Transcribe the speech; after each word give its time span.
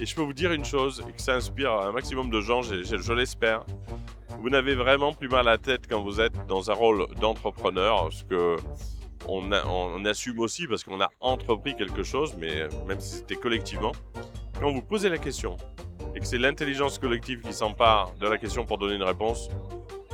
Et 0.00 0.06
je 0.06 0.14
peux 0.14 0.22
vous 0.22 0.32
dire 0.32 0.52
une 0.52 0.64
chose, 0.64 1.04
et 1.08 1.12
que 1.12 1.22
ça 1.22 1.34
inspire 1.34 1.72
un 1.72 1.92
maximum 1.92 2.30
de 2.30 2.40
gens, 2.40 2.62
je, 2.62 2.82
je 2.82 3.12
l'espère. 3.12 3.64
Vous 4.40 4.50
n'avez 4.50 4.74
vraiment 4.74 5.12
plus 5.12 5.28
mal 5.28 5.46
à 5.48 5.52
la 5.52 5.58
tête 5.58 5.82
quand 5.88 6.02
vous 6.02 6.20
êtes 6.20 6.46
dans 6.46 6.70
un 6.70 6.74
rôle 6.74 7.06
d'entrepreneur, 7.20 8.02
parce 8.02 8.24
que 8.24 8.56
on, 9.28 9.50
on, 9.52 10.04
assume 10.04 10.40
aussi 10.40 10.66
parce 10.66 10.84
qu'on 10.84 11.00
a 11.00 11.10
entrepris 11.20 11.74
quelque 11.76 12.02
chose, 12.02 12.34
mais 12.38 12.68
même 12.86 13.00
si 13.00 13.16
c'était 13.18 13.36
collectivement. 13.36 13.92
Quand 14.60 14.70
vous 14.70 14.82
posez 14.82 15.08
la 15.08 15.18
question 15.18 15.56
et 16.14 16.20
que 16.20 16.26
c'est 16.26 16.38
l'intelligence 16.38 16.98
collective 16.98 17.40
qui 17.40 17.52
s'empare 17.52 18.12
de 18.20 18.28
la 18.28 18.38
question 18.38 18.64
pour 18.64 18.78
donner 18.78 18.94
une 18.94 19.02
réponse, 19.02 19.48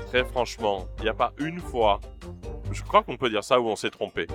très 0.09 0.25
franchement, 0.25 0.87
il 0.99 1.05
n'y 1.05 1.09
a 1.09 1.15
pas 1.15 1.33
une 1.39 1.59
fois, 1.59 2.01
je 2.73 2.83
crois 2.83 3.03
qu'on 3.03 3.17
peut 3.17 3.31
dire 3.31 3.45
ça, 3.45 3.61
où 3.61 3.69
on 3.69 3.77
s'est 3.77 3.91
trompé. 3.91 4.27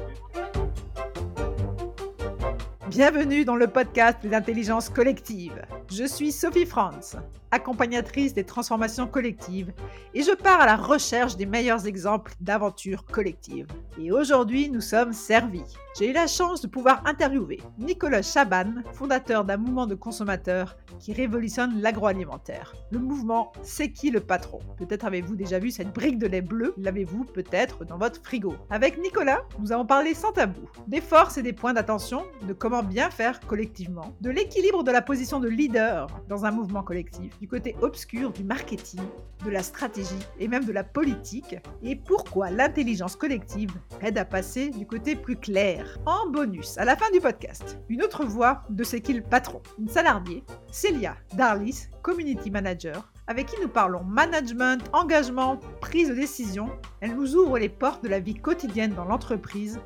Bienvenue 2.96 3.44
dans 3.44 3.58
le 3.58 3.68
podcast 3.68 4.20
des 4.24 4.34
intelligences 4.34 4.88
collectives. 4.88 5.62
Je 5.92 6.06
suis 6.06 6.32
Sophie 6.32 6.66
Franz, 6.66 7.18
accompagnatrice 7.56 8.34
des 8.34 8.44
transformations 8.44 9.08
collectives, 9.08 9.74
et 10.14 10.22
je 10.22 10.32
pars 10.32 10.62
à 10.62 10.66
la 10.66 10.76
recherche 10.76 11.38
des 11.38 11.46
meilleurs 11.46 11.88
exemples 11.88 12.34
d'aventures 12.42 13.06
collectives. 13.06 13.68
Et 14.00 14.12
aujourd'hui, 14.12 14.70
nous 14.70 14.82
sommes 14.82 15.14
servis. 15.14 15.64
J'ai 15.98 16.10
eu 16.10 16.14
la 16.14 16.28
chance 16.28 16.62
de 16.62 16.68
pouvoir 16.68 17.02
interviewer 17.06 17.62
Nicolas 17.80 18.22
Chaban, 18.22 18.84
fondateur 18.92 19.46
d'un 19.46 19.56
mouvement 19.56 19.88
de 19.88 19.96
consommateurs 19.96 20.76
qui 21.00 21.14
révolutionne 21.14 21.82
l'agroalimentaire. 21.82 22.74
Le 22.92 23.00
mouvement 23.00 23.54
C'est 23.64 23.92
qui 23.92 24.12
le 24.12 24.20
patron? 24.20 24.60
Peut-être 24.78 25.06
avez-vous 25.06 25.36
déjà 25.36 25.58
vu 25.58 25.72
cette 25.72 25.94
brique 25.94 26.18
de 26.18 26.28
lait 26.28 26.42
bleu, 26.42 26.74
l'avez-vous 26.78 27.24
peut-être 27.24 27.86
dans 27.86 27.98
votre 27.98 28.22
frigo? 28.22 28.56
Avec 28.70 29.02
Nicolas, 29.02 29.44
nous 29.60 29.72
avons 29.72 29.86
parlé 29.86 30.14
sans 30.14 30.34
tabou, 30.34 30.70
des 30.88 31.00
forces 31.00 31.38
et 31.38 31.42
des 31.42 31.54
points 31.54 31.74
d'attention, 31.74 32.24
de 32.46 32.52
comment 32.52 32.84
bien 32.84 33.10
faire 33.10 33.40
collectivement, 33.40 34.14
de 34.20 34.30
l'équilibre 34.30 34.84
de 34.84 34.92
la 34.92 35.02
position 35.02 35.40
de 35.40 35.48
leader 35.48 36.08
dans 36.28 36.44
un 36.44 36.52
mouvement 36.52 36.84
collectif, 36.84 37.34
du 37.46 37.50
côté 37.50 37.76
obscur 37.84 38.32
du 38.32 38.44
marketing, 38.44 39.02
de 39.46 39.52
la 39.52 39.62
stratégie 39.62 40.18
et 40.40 40.48
même 40.48 40.66
de 40.66 40.72
la 40.72 40.84
politique, 40.84 41.56
et 41.84 41.96
pourquoi 41.96 42.50
l'intelligence 42.50 43.16
collective 43.16 43.70
aide 44.02 44.18
à 44.18 44.26
passer 44.26 44.72
du 44.72 44.88
côté 44.88 45.16
plus 45.16 45.36
clair. 45.36 46.00
En 46.08 46.28
bonus, 46.32 46.76
à 46.80 46.86
la 46.86 46.96
fin 46.96 47.12
du 47.12 47.20
podcast, 47.20 47.78
une 47.88 48.02
autre 48.02 48.26
voix 48.26 48.64
de 48.72 48.84
ce 48.84 48.96
qu'il 48.96 49.22
patron, 49.22 49.62
une 49.78 49.90
salariée, 49.90 50.44
Célia 50.72 51.18
Darlis, 51.36 51.86
community 52.02 52.50
manager, 52.50 53.14
avec 53.28 53.48
qui 53.48 53.62
nous 53.62 53.70
parlons 53.70 54.04
management, 54.04 54.84
engagement, 54.92 55.60
prise 55.82 56.10
de 56.10 56.16
décision. 56.16 56.70
Elle 57.02 57.16
nous 57.16 57.36
ouvre 57.36 57.60
les 57.60 57.70
portes 57.70 58.04
de 58.04 58.10
la 58.10 58.20
vie 58.20 58.36
quotidienne 58.36 58.94
dans 58.96 59.06
l'entreprise. 59.06 59.80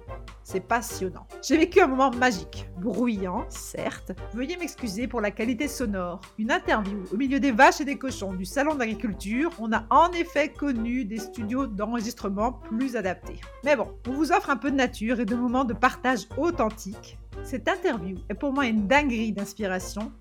C'est 0.52 0.62
passionnant. 0.62 1.28
J'ai 1.44 1.58
vécu 1.58 1.80
un 1.80 1.86
moment 1.86 2.10
magique, 2.10 2.68
bruyant, 2.80 3.46
certes. 3.50 4.14
Veuillez 4.34 4.58
m'excuser 4.58 5.06
pour 5.08 5.22
la 5.22 5.30
qualité 5.30 5.68
sonore. 5.68 6.22
Une 6.40 6.50
interview 6.50 7.04
au 7.14 7.18
milieu 7.18 7.40
des 7.40 7.52
vaches 7.52 7.82
et 7.82 7.86
des 7.86 8.00
cochons 8.00 8.34
du 8.34 8.46
salon 8.46 8.74
d'agriculture. 8.74 9.52
On 9.60 9.72
a 9.72 9.86
en 9.92 10.12
effet 10.14 10.50
connu 10.52 11.06
des 11.06 11.20
studios 11.20 11.68
d'enregistrement 11.68 12.54
plus 12.54 12.96
adaptés. 12.96 13.40
Mais 13.64 13.76
bon, 13.76 13.90
on 14.08 14.14
vous 14.14 14.32
offre 14.32 14.50
un 14.50 14.58
peu 14.58 14.72
de 14.72 14.76
nature 14.76 15.20
et 15.20 15.26
de 15.26 15.36
moments 15.36 15.66
de 15.66 15.76
partage 15.76 16.26
authentique. 16.36 17.20
Cette 17.44 17.68
interview 17.68 18.18
est 18.28 18.34
pour 18.34 18.52
moi 18.52 18.66
une 18.66 18.88
dinguerie 18.88 19.32
d'inspiration 19.32 20.12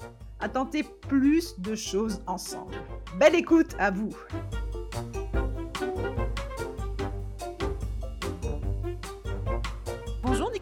à 0.41 0.51
tenter 0.51 0.85
plus 1.09 1.59
de 1.59 1.75
choses 1.75 2.21
ensemble. 2.27 2.75
Belle 3.19 3.35
écoute 3.35 3.75
à 3.79 3.91
vous 3.91 4.11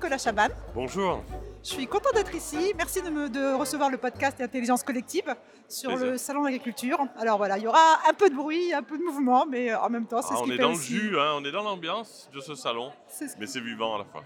Nicolas 0.07 0.19
Chaban. 0.23 0.55
Bonjour. 0.73 1.25
Je 1.65 1.71
suis 1.71 1.89
content 1.89 2.11
d'être 2.15 2.33
ici. 2.33 2.73
Merci 2.77 3.03
de, 3.03 3.11
me, 3.11 3.29
de 3.29 3.55
recevoir 3.55 3.91
le 3.91 3.97
podcast 3.99 4.41
Intelligence 4.41 4.85
collective 4.85 5.35
sur 5.67 5.97
le 5.97 6.17
salon 6.17 6.45
d'agriculture. 6.45 7.05
Alors 7.19 7.39
voilà, 7.39 7.59
il 7.59 7.65
y 7.65 7.67
aura 7.67 7.99
un 8.09 8.15
peu 8.15 8.31
de 8.31 8.37
bruit, 8.37 8.73
un 8.73 8.85
peu 8.85 8.99
de 8.99 9.03
mouvement, 9.03 9.47
mais 9.47 9.75
en 9.75 9.91
même 9.91 10.07
temps, 10.07 10.23
c'est 10.23 10.29
ah, 10.31 10.37
ce 10.37 10.45
qui 10.45 10.51
fait 10.51 10.55
On 10.55 10.59
est 10.59 10.63
dans 10.63 10.79
le 10.79 10.81
jus, 10.81 11.19
hein, 11.19 11.33
on 11.35 11.45
est 11.45 11.51
dans 11.51 11.65
l'ambiance 11.65 12.31
de 12.33 12.39
ce 12.39 12.55
salon, 12.55 12.93
mais 13.41 13.49
c'est 13.49 13.59
vivant 13.59 13.97
à 13.97 13.99
la 13.99 14.05
fois. 14.05 14.23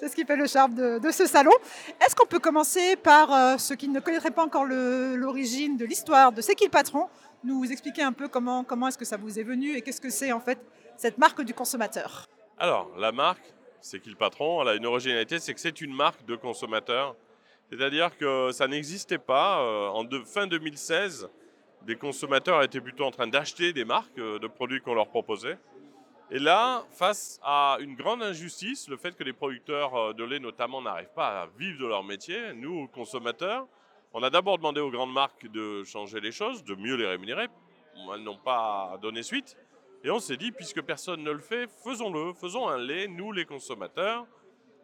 C'est 0.00 0.08
ce 0.08 0.16
qui 0.16 0.24
fait 0.24 0.34
le 0.34 0.48
charme 0.48 0.74
de, 0.74 1.10
ce 1.12 1.26
salon. 1.26 1.52
Est-ce 2.04 2.16
qu'on 2.16 2.26
peut 2.26 2.40
commencer 2.40 2.96
par 2.96 3.32
euh, 3.32 3.56
ceux 3.56 3.76
qui 3.76 3.86
ne 3.86 4.00
connaîtraient 4.00 4.32
pas 4.32 4.44
encore 4.44 4.64
l'origine 4.64 5.76
de 5.76 5.84
l'histoire 5.84 6.32
de 6.32 6.40
C'est 6.40 6.56
qui 6.56 6.64
le 6.64 6.70
patron 6.70 7.06
Nous 7.44 7.70
expliquer 7.70 8.02
un 8.02 8.12
peu 8.12 8.26
comment, 8.26 8.64
comment 8.64 8.88
est-ce 8.88 8.98
que 8.98 9.04
ça 9.04 9.16
vous 9.16 9.38
est 9.38 9.44
venu 9.44 9.76
et 9.76 9.82
qu'est-ce 9.82 10.00
que 10.00 10.10
c'est 10.10 10.32
en 10.32 10.40
fait 10.40 10.58
cette 10.96 11.18
marque 11.18 11.42
du 11.42 11.54
consommateur? 11.54 12.26
Alors, 12.58 12.90
la 12.98 13.12
marque, 13.12 13.54
C'est 13.80 14.00
qui 14.00 14.10
le 14.10 14.16
patron 14.16 14.62
Elle 14.62 14.68
a 14.68 14.74
une 14.74 14.86
originalité, 14.86 15.38
c'est 15.38 15.54
que 15.54 15.60
c'est 15.60 15.80
une 15.80 15.94
marque 15.94 16.24
de 16.26 16.36
consommateur. 16.36 17.16
C'est-à-dire 17.70 18.16
que 18.16 18.50
ça 18.52 18.66
n'existait 18.66 19.18
pas. 19.18 19.60
Euh, 19.60 19.88
en 19.88 20.04
fin 20.24 20.46
2016, 20.46 21.30
des 21.82 21.96
consommateurs 21.96 22.62
étaient 22.62 22.80
plutôt 22.80 23.04
en 23.04 23.10
train 23.10 23.26
d'acheter 23.26 23.72
des 23.72 23.84
marques 23.84 24.18
euh, 24.18 24.38
de 24.38 24.46
produits 24.48 24.80
qu'on 24.80 24.94
leur 24.94 25.08
proposait. 25.08 25.56
Et 26.32 26.38
là, 26.38 26.84
face 26.90 27.40
à 27.42 27.78
une 27.80 27.94
grande 27.94 28.22
injustice, 28.22 28.88
le 28.88 28.96
fait 28.96 29.16
que 29.16 29.24
les 29.24 29.32
producteurs 29.32 29.94
euh, 29.94 30.12
de 30.12 30.24
lait 30.24 30.40
notamment 30.40 30.82
n'arrivent 30.82 31.14
pas 31.14 31.42
à 31.42 31.46
vivre 31.58 31.80
de 31.80 31.86
leur 31.86 32.04
métier, 32.04 32.52
nous, 32.54 32.88
consommateurs, 32.88 33.66
on 34.12 34.22
a 34.22 34.30
d'abord 34.30 34.58
demandé 34.58 34.80
aux 34.80 34.90
grandes 34.90 35.12
marques 35.12 35.46
de 35.50 35.84
changer 35.84 36.20
les 36.20 36.32
choses, 36.32 36.64
de 36.64 36.74
mieux 36.74 36.96
les 36.96 37.06
rémunérer. 37.06 37.46
Elles 38.12 38.22
n'ont 38.22 38.38
pas 38.38 38.98
donné 39.00 39.22
suite. 39.22 39.56
Et 40.02 40.10
on 40.10 40.18
s'est 40.18 40.38
dit, 40.38 40.50
puisque 40.50 40.80
personne 40.80 41.22
ne 41.22 41.30
le 41.30 41.40
fait, 41.40 41.68
faisons-le, 41.84 42.32
faisons 42.32 42.68
un 42.68 42.78
lait, 42.78 43.06
nous 43.06 43.32
les 43.32 43.44
consommateurs, 43.44 44.26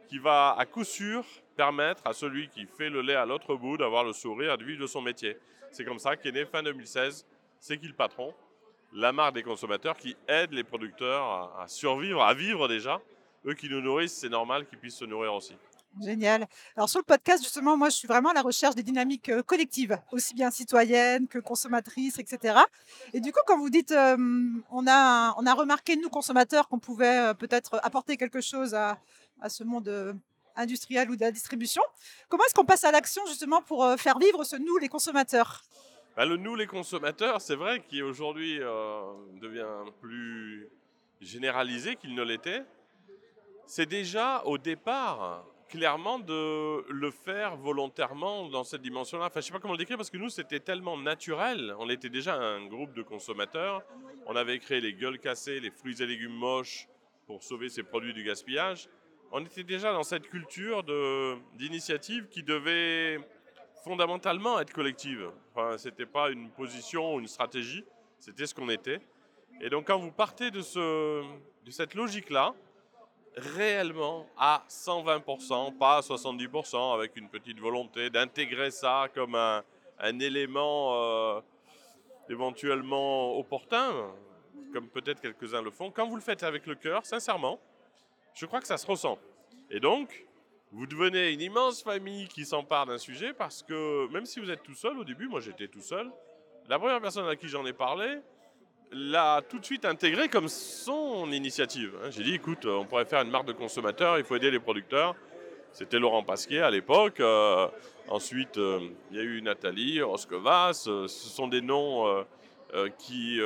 qui 0.09 0.19
va 0.19 0.55
à 0.59 0.67
coup 0.67 0.85
sûr 0.85 1.25
permettre 1.57 2.07
à 2.07 2.13
celui 2.13 2.49
qui 2.49 2.67
fait 2.67 2.91
le 2.91 3.01
lait 3.01 3.15
à 3.15 3.25
l'autre 3.25 3.57
bout 3.57 3.79
d'avoir 3.79 4.05
le 4.05 4.13
sourire, 4.13 4.59
de 4.59 4.65
vivre 4.65 4.83
de 4.83 4.87
son 4.87 5.01
métier. 5.01 5.39
C'est 5.71 5.85
comme 5.85 5.99
ça 5.99 6.17
qu'est 6.17 6.33
né 6.33 6.45
fin 6.45 6.63
2016, 6.63 7.27
c'est 7.59 7.79
qui 7.79 7.87
le 7.87 7.95
patron? 7.95 8.35
La 8.93 9.13
marque 9.13 9.35
des 9.35 9.43
consommateurs 9.43 9.97
qui 9.97 10.17
aide 10.29 10.53
les 10.53 10.65
producteurs 10.65 11.59
à, 11.59 11.67
survivre, 11.67 12.23
à 12.23 12.35
vivre 12.35 12.69
déjà. 12.69 13.01
Eux 13.47 13.55
qui 13.55 13.69
nous 13.69 13.81
nourrissent, 13.81 14.17
c'est 14.17 14.29
normal 14.29 14.67
qu'ils 14.67 14.79
puissent 14.79 14.97
se 14.97 15.05
nourrir 15.05 15.35
aussi. 15.35 15.57
Génial. 16.01 16.47
Alors 16.77 16.89
sur 16.89 17.01
le 17.01 17.05
podcast, 17.05 17.43
justement, 17.43 17.77
moi, 17.77 17.89
je 17.89 17.97
suis 17.97 18.09
vraiment 18.09 18.31
à 18.31 18.35
la 18.35 18.43
recherche 18.43 18.75
des 18.75 18.83
dynamiques 18.83 19.31
collectives, 19.43 19.99
aussi 20.13 20.35
bien 20.35 20.51
citoyennes 20.51 21.27
que 21.27 21.39
consommatrices, 21.39 22.19
etc. 22.19 22.59
Et 23.13 23.21
du 23.21 23.33
coup, 23.33 23.41
quand 23.47 23.59
vous 23.59 23.71
dites, 23.71 23.93
on, 23.93 24.87
a, 24.87 25.35
on 25.39 25.47
a 25.47 25.55
remarqué, 25.55 25.97
nous, 25.97 26.11
consommateurs, 26.11 26.69
qu'on 26.69 26.79
pouvait 26.79 27.33
peut-être 27.35 27.81
apporter 27.83 28.17
quelque 28.17 28.41
chose 28.41 28.75
à, 28.75 28.99
à 29.41 29.49
ce 29.49 29.65
monde 29.65 30.21
industriel 30.55 31.11
ou 31.11 31.17
de 31.17 31.21
la 31.21 31.31
distribution, 31.31 31.83
comment 32.29 32.45
est-ce 32.45 32.55
qu'on 32.55 32.65
passe 32.65 32.85
à 32.85 32.93
l'action, 32.93 33.23
justement, 33.27 33.63
pour 33.63 33.87
faire 33.99 34.19
vivre 34.19 34.45
ce 34.45 34.57
nous, 34.57 34.77
les 34.79 34.89
consommateurs? 34.89 35.63
Bah, 36.17 36.25
le 36.25 36.39
nous, 36.39 36.57
les 36.57 36.67
consommateurs, 36.67 37.43
c'est 37.43 37.57
vrai 37.57 37.85
qui 37.87 38.01
aujourd'hui 38.01 38.59
euh, 38.63 39.03
devient 39.39 39.91
plus 40.01 40.67
généralisé 41.21 41.97
qu'il 41.97 42.15
ne 42.15 42.23
l'était. 42.23 42.65
C'est 43.67 43.85
déjà 43.85 44.43
au 44.47 44.57
départ 44.57 45.45
clairement 45.69 46.19
de 46.19 46.85
le 46.91 47.11
faire 47.11 47.57
volontairement 47.57 48.49
dans 48.49 48.65
cette 48.65 48.83
dimension-là. 48.83 49.27
Enfin, 49.27 49.41
je 49.41 49.47
sais 49.47 49.53
pas 49.53 49.59
comment 49.59 49.75
le 49.75 49.79
décrire 49.79 49.97
parce 49.97 50.11
que 50.11 50.17
nous, 50.17 50.29
c'était 50.29 50.61
tellement 50.61 50.97
naturel. 50.97 51.75
On 51.79 51.89
était 51.91 52.09
déjà 52.09 52.35
un 52.35 52.67
groupe 52.67 52.93
de 52.95 53.03
consommateurs. 53.03 53.83
On 54.27 54.37
avait 54.37 54.59
créé 54.59 54.81
les 54.81 54.95
gueules 54.95 55.19
cassées, 55.19 55.61
les 55.61 55.71
fruits 55.71 56.01
et 56.03 56.07
légumes 56.07 56.35
moches 56.35 56.89
pour 57.27 57.43
sauver 57.43 57.69
ces 57.69 57.83
produits 57.83 58.15
du 58.15 58.23
gaspillage. 58.23 58.89
On 59.33 59.45
était 59.45 59.65
déjà 59.65 59.93
dans 59.93 60.05
cette 60.05 60.29
culture 60.29 60.85
d'initiative 61.55 62.29
qui 62.29 62.43
devait 62.43 63.19
fondamentalement 63.83 64.61
être 64.61 64.73
collective. 64.73 65.31
Enfin, 65.55 65.79
c'était 65.79 66.07
pas 66.07 66.31
une 66.31 66.51
position 66.51 67.15
ou 67.15 67.21
une 67.21 67.27
stratégie, 67.27 67.85
c'était 68.19 68.47
ce 68.47 68.55
qu'on 68.55 68.69
était. 68.69 69.01
Et 69.61 69.71
donc 69.71 69.87
quand 69.87 69.99
vous 69.99 70.13
partez 70.13 70.51
de, 70.51 70.61
ce, 70.61 71.23
de 71.65 71.71
cette 71.71 71.95
logique-là, 71.95 72.55
réellement 73.37 74.27
à 74.39 74.65
120%, 74.69 75.77
pas 75.77 75.99
à 75.99 76.01
70%, 76.01 76.95
avec 76.95 77.17
une 77.17 77.29
petite 77.29 77.61
volonté 77.61 78.11
d'intégrer 78.11 78.71
ça 78.71 79.09
comme 79.15 79.35
un, 79.35 79.63
élément 80.21 80.95
euh, 80.95 81.41
éventuellement 82.29 83.39
opportun, 83.39 83.93
comme 84.73 84.89
peut-être 84.89 85.21
quelques-uns 85.21 85.63
le 85.63 85.71
font, 85.71 85.91
quand 85.91 86.07
vous 86.07 86.17
le 86.17 86.23
faites 86.23 86.43
avec 86.43 86.67
le 86.67 86.75
cœur, 86.75 87.05
sincèrement, 87.05 87.61
je 88.35 88.47
crois 88.47 88.61
que 88.61 88.67
ça 88.67 88.79
se 88.79 88.87
ressent. 88.87 89.19
Et 89.71 89.81
donc, 89.81 90.27
vous 90.73 90.87
devenez 90.87 91.33
une 91.33 91.41
immense 91.41 91.83
famille 91.83 92.29
qui 92.29 92.45
s'empare 92.45 92.87
d'un 92.87 92.99
sujet 92.99 93.33
parce 93.33 93.63
que 93.63 94.11
même 94.13 94.27
si 94.27 94.41
vous 94.41 94.51
êtes 94.51 94.63
tout 94.63 94.75
seul, 94.75 94.99
au 94.99 95.05
début, 95.05 95.29
moi 95.29 95.41
j'étais 95.41 95.69
tout 95.69 95.81
seul, 95.81 96.11
la 96.69 96.79
première 96.79 97.01
personne 97.01 97.29
à 97.29 97.37
qui 97.37 97.49
j'en 97.49 97.65
ai 97.67 97.73
parlé 97.73 98.19
l'a 98.93 99.43
tout 99.49 99.59
de 99.59 99.65
suite 99.65 99.85
intégré 99.85 100.29
comme 100.29 100.49
son 100.49 101.31
initiative. 101.33 101.93
Hein. 102.03 102.11
J'ai 102.11 102.23
dit, 102.23 102.35
écoute, 102.35 102.67
on 102.67 102.85
pourrait 102.85 103.05
faire 103.05 103.23
une 103.23 103.31
marque 103.31 103.47
de 103.47 103.53
consommateurs, 103.53 104.19
il 104.19 104.25
faut 104.25 104.37
aider 104.37 104.51
les 104.51 104.61
producteurs. 104.61 105.15
C'était 105.73 105.99
Laurent 105.99 106.23
Pasquier 106.23 106.61
à 106.61 106.71
l'époque. 106.71 107.21
Euh, 107.21 107.69
ensuite, 108.09 108.57
euh, 108.57 108.81
il 109.11 109.19
y 109.19 109.21
a 109.21 109.23
eu 109.23 109.43
Nathalie, 109.43 110.01
Roscovas. 110.01 110.87
Euh, 110.87 111.07
ce 111.07 111.29
sont 111.29 111.49
des 111.49 111.61
noms 111.61 112.25
qui 112.99 113.41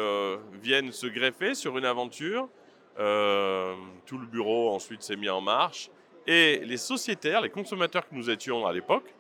viennent 0.63 0.93
se 0.93 1.07
greffer 1.07 1.55
sur 1.55 1.77
une 1.77 1.85
aventure. 1.85 2.49
tout 2.97 4.19
le 4.19 4.27
bureau 4.27 4.71
ensuite 4.71 5.03
s'est 5.03 5.17
mis 5.17 5.29
en 5.29 5.41
marche. 5.41 5.91
Et 6.27 6.61
les 6.65 6.77
sociétaires, 6.77 7.41
les 7.41 7.51
consommateurs 7.51 8.09
que 8.09 8.15
nous 8.15 8.31
étions 8.31 8.67
à 8.67 8.73
l'époque, 8.73 9.13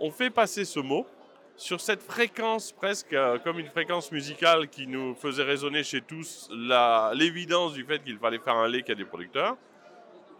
ont 0.00 0.10
fait 0.10 0.30
passer 0.30 0.64
ce 0.64 0.80
mot 0.80 1.06
sur 1.56 1.80
cette 1.80 2.02
fréquence 2.02 2.72
presque 2.72 3.12
euh, 3.12 3.38
comme 3.38 3.58
une 3.58 3.68
fréquence 3.68 4.12
musicale 4.12 4.68
qui 4.68 4.86
nous 4.86 5.14
faisait 5.14 5.42
résonner 5.42 5.82
chez 5.82 6.02
tous 6.02 6.50
l'évidence 7.14 7.72
du 7.72 7.84
fait 7.84 8.02
qu'il 8.02 8.18
fallait 8.18 8.38
faire 8.38 8.56
un 8.56 8.68
lait 8.68 8.82
qui 8.82 8.94
des 8.94 9.04
producteurs. 9.04 9.56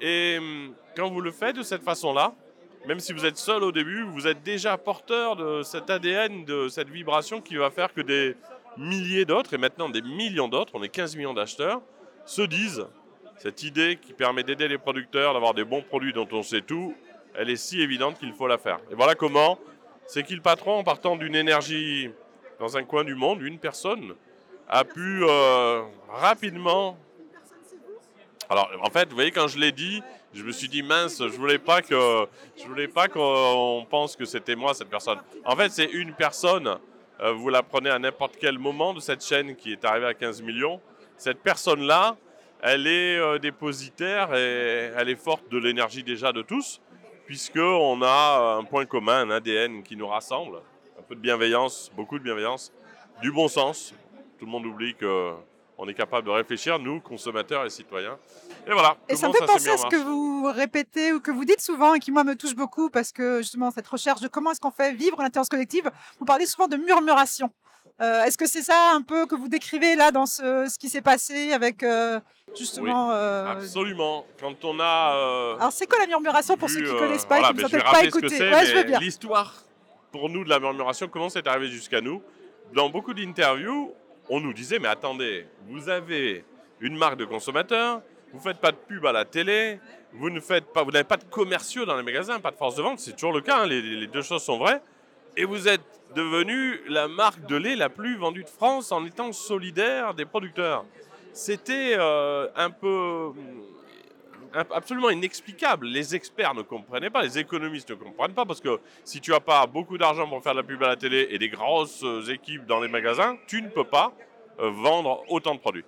Et 0.01 0.37
hum, 0.39 0.75
quand 0.95 1.09
vous 1.09 1.21
le 1.21 1.31
faites 1.31 1.57
de 1.57 1.63
cette 1.63 1.83
façon-là, 1.83 2.35
même 2.87 3.01
si 3.01 3.13
vous 3.13 3.25
êtes 3.25 3.39
seul 3.39 3.65
au 3.65 3.73
début, 3.73 4.03
vous 4.03 4.27
êtes 4.27 4.43
déjà 4.43 4.77
porteur 4.77 5.37
de 5.37 5.63
cet 5.63 5.91
ADN, 5.91 6.45
de 6.45 6.69
cette 6.69 6.89
vibration 6.89 7.41
qui 7.41 7.57
va 7.57 7.71
faire 7.71 7.93
que 7.93 8.01
des 8.03 8.37
milliers 8.77 9.25
d'autres, 9.25 9.55
et 9.55 9.59
maintenant 9.59 9.89
des 9.89 10.03
millions 10.03 10.49
d'autres, 10.49 10.73
on 10.75 10.83
est 10.83 10.89
15 10.89 11.17
millions 11.17 11.35
d'acheteurs, 11.35 11.81
se 12.27 12.43
disent, 12.43 12.87
cette 13.39 13.63
idée 13.63 13.99
qui 14.01 14.13
permet 14.13 14.43
d'aider 14.43 14.69
les 14.69 14.79
producteurs, 14.79 15.35
d'avoir 15.35 15.55
des 15.55 15.65
bons 15.65 15.83
produits 15.83 16.13
dont 16.13 16.29
on 16.31 16.43
sait 16.43 16.61
tout, 16.61 16.95
elle 17.35 17.51
est 17.51 17.57
si 17.57 17.81
évidente 17.81 18.19
qu'il 18.19 18.33
faut 18.33 18.47
la 18.47 18.59
faire. 18.59 18.79
Et 18.91 18.95
voilà 18.95 19.15
comment 19.15 19.59
c'est 20.07 20.23
qu'il 20.23 20.41
patron, 20.41 20.79
en 20.79 20.85
partant 20.85 21.17
d'une 21.17 21.35
énergie 21.35 22.11
dans 22.59 22.77
un 22.77 22.85
coin 22.85 23.05
du 23.05 23.15
monde, 23.15 23.43
une 23.43 23.59
personne 23.59 24.15
a 24.69 24.85
pu 24.85 25.23
euh, 25.23 25.83
rapidement. 26.09 26.97
Alors, 28.49 28.71
en 28.83 28.91
fait, 28.91 29.09
vous 29.09 29.15
voyez, 29.15 29.31
quand 29.31 29.49
je 29.49 29.59
l'ai 29.59 29.73
dit, 29.73 30.03
je 30.33 30.43
me 30.43 30.53
suis 30.53 30.69
dit 30.69 30.83
mince, 30.83 31.19
je 31.19 31.37
voulais 31.37 31.59
pas 31.59 31.83
que, 31.83 32.27
je 32.57 32.65
voulais 32.67 32.89
pas 32.89 33.09
qu'on 33.09 33.87
pense 33.89 34.17
que 34.17 34.25
c'était 34.25 34.55
moi 34.55 34.75
cette 34.75 34.89
personne. 34.89 35.19
En 35.45 35.57
fait, 35.57 35.71
c'est 35.71 35.91
une 35.91 36.13
personne. 36.15 36.79
euh, 37.21 37.33
vous 37.33 37.49
la 37.49 37.63
prenez 37.63 37.89
à 37.91 37.99
n'importe 37.99 38.37
quel 38.39 38.59
moment 38.59 38.93
de 38.93 39.01
cette 39.01 39.25
chaîne 39.25 39.57
qui 39.57 39.73
est 39.73 39.85
arrivée 39.85 40.07
à 40.07 40.15
15 40.15 40.43
millions. 40.43 40.81
Cette 41.17 41.39
personne-là, 41.41 42.17
elle 42.63 42.87
est 42.87 43.17
euh, 43.17 43.39
dépositaire 43.39 44.35
et 44.35 44.93
elle 44.97 45.09
est 45.09 45.17
forte 45.21 45.51
de 45.51 45.59
l'énergie 45.59 46.03
déjà 46.03 46.33
de 46.33 46.43
tous 46.43 46.81
puisqu'on 47.27 48.01
a 48.03 48.57
un 48.59 48.65
point 48.65 48.87
commun, 48.87 49.29
un 49.29 49.31
ADN 49.31 49.83
qui 49.83 49.97
nous 49.97 50.07
rassemble, 50.07 50.59
un 50.99 51.03
peu 51.03 51.15
de 51.15 51.21
bienveillance, 51.21 51.91
beaucoup 51.95 52.19
de 52.19 52.25
bienveillance, 52.25 52.73
du 53.21 53.33
bon 53.33 53.49
sens. 53.49 53.93
Tout 54.39 54.47
le 54.47 54.51
monde 54.51 54.65
oublie 54.65 54.95
qu'on 54.95 55.89
est 55.89 55.95
capable 55.95 56.27
de 56.27 56.33
réfléchir, 56.33 56.79
nous, 56.79 57.01
consommateurs 57.01 57.65
et 57.65 57.71
citoyens. 57.71 58.17
Et 58.67 58.73
voilà. 58.73 58.97
Et 59.09 59.17
ça 59.17 59.29
me 59.29 59.33
fait 59.33 59.45
penser 59.45 59.71
à 59.71 59.77
ce 59.77 59.87
que 59.87 59.97
vous 59.97 60.45
répétez 60.53 61.13
ou 61.13 61.21
que 61.21 61.31
vous 61.31 61.45
dites 61.45 61.61
souvent 61.61 61.95
et 61.95 61.99
qui, 61.99 62.13
moi, 62.13 62.23
me 62.23 62.37
touche 62.37 62.55
beaucoup 62.55 62.91
parce 62.91 63.13
que 63.13 63.39
justement, 63.39 63.71
cette 63.71 63.89
recherche 63.89 64.21
de 64.21 64.29
comment 64.29 64.53
est-ce 64.53 64.61
qu'on 64.61 64.71
fait 64.71 64.93
vivre 64.93 65.21
l'intelligence 65.21 65.49
collective, 65.49 65.91
vous 66.19 66.25
parlez 66.25 66.47
souvent 66.47 66.69
de 66.69 66.77
murmuration. 66.77 67.51
Euh, 68.01 68.25
est-ce 68.25 68.37
que 68.37 68.47
c'est 68.47 68.63
ça 68.63 68.93
un 68.95 69.01
peu 69.03 69.27
que 69.27 69.35
vous 69.35 69.49
décrivez 69.49 69.97
là 69.97 70.11
dans 70.11 70.27
ce, 70.27 70.69
ce 70.71 70.79
qui 70.79 70.89
s'est 70.91 71.01
passé 71.01 71.53
avec 71.53 71.83
euh, 71.83 72.21
justement. 72.57 73.11
euh, 73.13 73.47
Absolument. 73.53 74.27
Quand 74.39 74.65
on 74.65 74.79
a. 74.81 75.57
Alors, 75.59 75.73
c'est 75.73 75.87
quoi 75.87 75.99
la 76.01 76.07
murmuration 76.07 76.57
pour 76.57 76.69
ceux 76.69 76.83
qui 76.83 76.93
ne 76.93 76.99
connaissent 76.99 77.25
pas 77.25 77.39
voilà, 77.39 77.51
et 77.53 77.55
qui 77.57 77.65
ne 77.65 77.69
peut-être 77.69 78.51
pas 78.53 78.65
c'est, 78.67 78.85
Ouais. 78.93 78.99
L'histoire, 79.01 79.55
pour 80.13 80.29
nous, 80.29 80.45
de 80.45 80.51
la 80.51 80.59
murmuration, 80.61 81.09
comment 81.09 81.31
c'est 81.31 81.47
arrivé 81.47 81.69
jusqu'à 81.69 82.01
nous? 82.03 82.23
Dans 82.75 82.91
beaucoup 82.91 83.15
d'interviews, 83.15 83.95
on 84.29 84.41
nous 84.41 84.53
disait, 84.53 84.79
mais 84.79 84.89
attendez, 84.89 85.47
vous 85.69 85.89
avez 85.89 86.45
une 86.81 86.97
marque 86.99 87.17
de 87.17 87.25
consommateur, 87.25 88.03
vous 88.33 88.39
ne 88.39 88.43
faites 88.43 88.61
pas 88.61 88.73
de 88.73 88.77
pub 88.77 89.07
à 89.07 89.13
la 89.13 89.25
télé, 89.25 89.81
vous 90.13 90.29
ne 90.29 90.41
faites 90.41 90.67
pas, 90.73 90.83
vous 90.83 90.91
n'avez 90.91 91.05
pas 91.05 91.17
de 91.17 91.25
commerciaux 91.25 91.87
dans 91.87 91.97
les 91.97 92.03
magasins, 92.03 92.41
pas 92.41 92.51
de 92.51 92.57
force 92.57 92.75
de 92.77 92.83
vente, 92.83 92.99
c'est 92.99 93.13
toujours 93.13 93.33
le 93.33 93.41
cas, 93.41 93.61
hein, 93.61 93.67
les, 93.67 93.81
les 93.81 94.07
deux 94.07 94.23
choses 94.23 94.43
sont 94.43 94.59
vraies, 94.59 94.83
et 95.37 95.45
vous 95.45 95.69
êtes 95.69 95.81
devenu 96.15 96.81
la 96.89 97.09
marque 97.09 97.45
de 97.47 97.57
lait 97.57 97.77
la 97.77 97.89
plus 97.89 98.17
vendue 98.17 98.45
de 98.45 98.49
France 98.49 98.93
en 98.93 99.05
étant 99.05 99.33
solidaire 99.33 100.15
des 100.15 100.25
producteurs. 100.25 100.85
C'était 101.33 101.95
euh, 101.99 102.49
un 102.57 102.71
peu 102.71 103.33
imp- 104.55 104.73
absolument 104.73 105.11
inexplicable. 105.11 105.87
Les 105.87 106.15
experts 106.15 106.55
ne 106.55 106.63
comprenaient 106.63 107.11
pas, 107.11 107.23
les 107.23 107.39
économistes 107.39 107.91
ne 107.91 107.97
comprennent 107.97 108.33
pas, 108.33 108.47
parce 108.47 108.61
que 108.61 108.81
si 109.05 109.21
tu 109.21 109.33
n'as 109.33 109.41
pas 109.41 109.67
beaucoup 109.67 109.99
d'argent 109.99 110.27
pour 110.27 110.43
faire 110.43 110.53
de 110.55 110.61
la 110.61 110.65
pub 110.65 110.83
à 110.83 110.89
la 110.89 110.97
télé 110.97 111.29
et 111.31 111.39
des 111.39 111.51
grosses 111.51 112.03
euh, 112.05 112.23
équipes 112.33 112.65
dans 112.65 112.81
les 112.81 112.89
magasins, 112.89 113.37
tu 113.47 113.61
ne 113.61 113.69
peux 113.69 113.85
pas 113.85 114.13
euh, 114.61 114.71
vendre 114.71 115.23
autant 115.29 115.55
de 115.55 115.61
produits. 115.61 115.85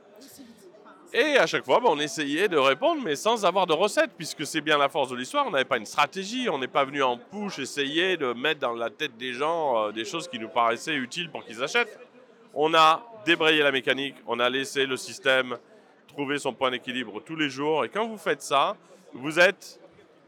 Et 1.12 1.38
à 1.38 1.46
chaque 1.46 1.64
fois, 1.64 1.80
bah, 1.80 1.88
on 1.90 1.98
essayait 1.98 2.48
de 2.48 2.58
répondre, 2.58 3.00
mais 3.02 3.16
sans 3.16 3.46
avoir 3.46 3.66
de 3.66 3.72
recette, 3.72 4.10
puisque 4.16 4.46
c'est 4.46 4.60
bien 4.60 4.76
la 4.76 4.88
force 4.88 5.10
de 5.10 5.16
l'histoire. 5.16 5.46
On 5.46 5.50
n'avait 5.50 5.64
pas 5.64 5.78
une 5.78 5.86
stratégie, 5.86 6.48
on 6.50 6.58
n'est 6.58 6.68
pas 6.68 6.84
venu 6.84 7.02
en 7.02 7.16
push 7.16 7.58
essayer 7.58 8.16
de 8.16 8.34
mettre 8.34 8.60
dans 8.60 8.74
la 8.74 8.90
tête 8.90 9.16
des 9.16 9.32
gens 9.32 9.88
euh, 9.88 9.92
des 9.92 10.04
choses 10.04 10.28
qui 10.28 10.38
nous 10.38 10.48
paraissaient 10.48 10.96
utiles 10.96 11.30
pour 11.30 11.44
qu'ils 11.44 11.62
achètent. 11.62 11.98
On 12.52 12.74
a 12.74 13.02
débrayé 13.24 13.62
la 13.62 13.72
mécanique, 13.72 14.16
on 14.26 14.38
a 14.38 14.50
laissé 14.50 14.84
le 14.84 14.96
système 14.96 15.56
trouver 16.08 16.38
son 16.38 16.52
point 16.52 16.70
d'équilibre 16.70 17.22
tous 17.24 17.36
les 17.36 17.48
jours. 17.48 17.84
Et 17.84 17.88
quand 17.88 18.06
vous 18.06 18.18
faites 18.18 18.42
ça, 18.42 18.76
vous 19.12 19.38
êtes 19.38 19.80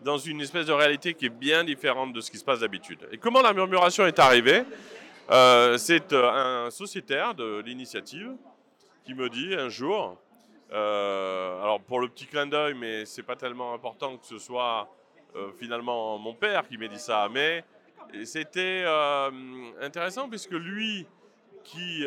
dans 0.03 0.17
une 0.17 0.41
espèce 0.41 0.67
de 0.67 0.73
réalité 0.73 1.13
qui 1.13 1.27
est 1.27 1.29
bien 1.29 1.63
différente 1.65 2.13
de 2.13 2.21
ce 2.21 2.31
qui 2.31 2.39
se 2.39 2.45
passe 2.45 2.61
d'habitude. 2.61 3.07
Et 3.13 3.19
comment 3.19 3.43
la 3.43 3.53
murmuration 3.53 4.07
est 4.07 4.19
arrivée? 4.19 4.63
Euh, 5.31 5.77
C'est 5.77 6.13
euh, 6.13 6.67
un 6.67 6.71
sociétaire 6.71 7.35
de 7.35 7.61
l'initiative 7.67 8.33
qui 9.05 9.15
me 9.15 9.29
dit 9.29 9.55
un 9.55 9.69
jour, 9.69 10.17
euh, 10.73 11.63
alors 11.63 11.81
pour 11.81 12.01
le 12.01 12.09
petit 12.09 12.27
clin 12.27 12.47
d'œil, 12.47 12.75
mais 12.75 13.05
c'est 13.05 13.23
pas 13.23 13.37
tellement 13.37 13.75
important 13.75 14.17
que 14.17 14.27
ce 14.27 14.39
soit 14.39 14.89
euh, 15.35 15.51
finalement 15.59 16.17
mon 16.19 16.35
père 16.35 16.69
qui 16.69 16.79
m'ait 16.79 16.89
dit 16.89 16.99
ça, 16.99 17.29
mais 17.31 17.65
c'était 18.25 18.85
euh, 18.87 19.31
intéressant 19.81 20.29
puisque 20.29 20.53
lui, 20.53 21.07
qui 21.63 22.05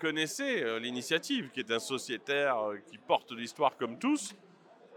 connaissait 0.00 0.80
l'initiative, 0.80 1.50
qui 1.50 1.60
est 1.60 1.70
un 1.70 1.78
sociétaire 1.78 2.56
qui 2.88 2.98
porte 2.98 3.30
l'histoire 3.30 3.76
comme 3.76 3.98
tous, 3.98 4.34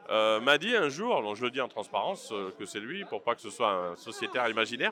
m'a 0.10 0.58
dit 0.58 0.76
un 0.76 0.90
jour, 0.90 1.22
donc 1.22 1.36
je 1.36 1.44
le 1.44 1.52
dis 1.52 1.62
en 1.62 1.68
transparence 1.68 2.34
que 2.58 2.66
c'est 2.66 2.80
lui, 2.80 3.06
pour 3.06 3.22
pas 3.22 3.36
que 3.36 3.42
ce 3.42 3.52
soit 3.52 3.72
un 3.72 3.96
sociétaire 3.96 4.50
imaginaire, 4.50 4.92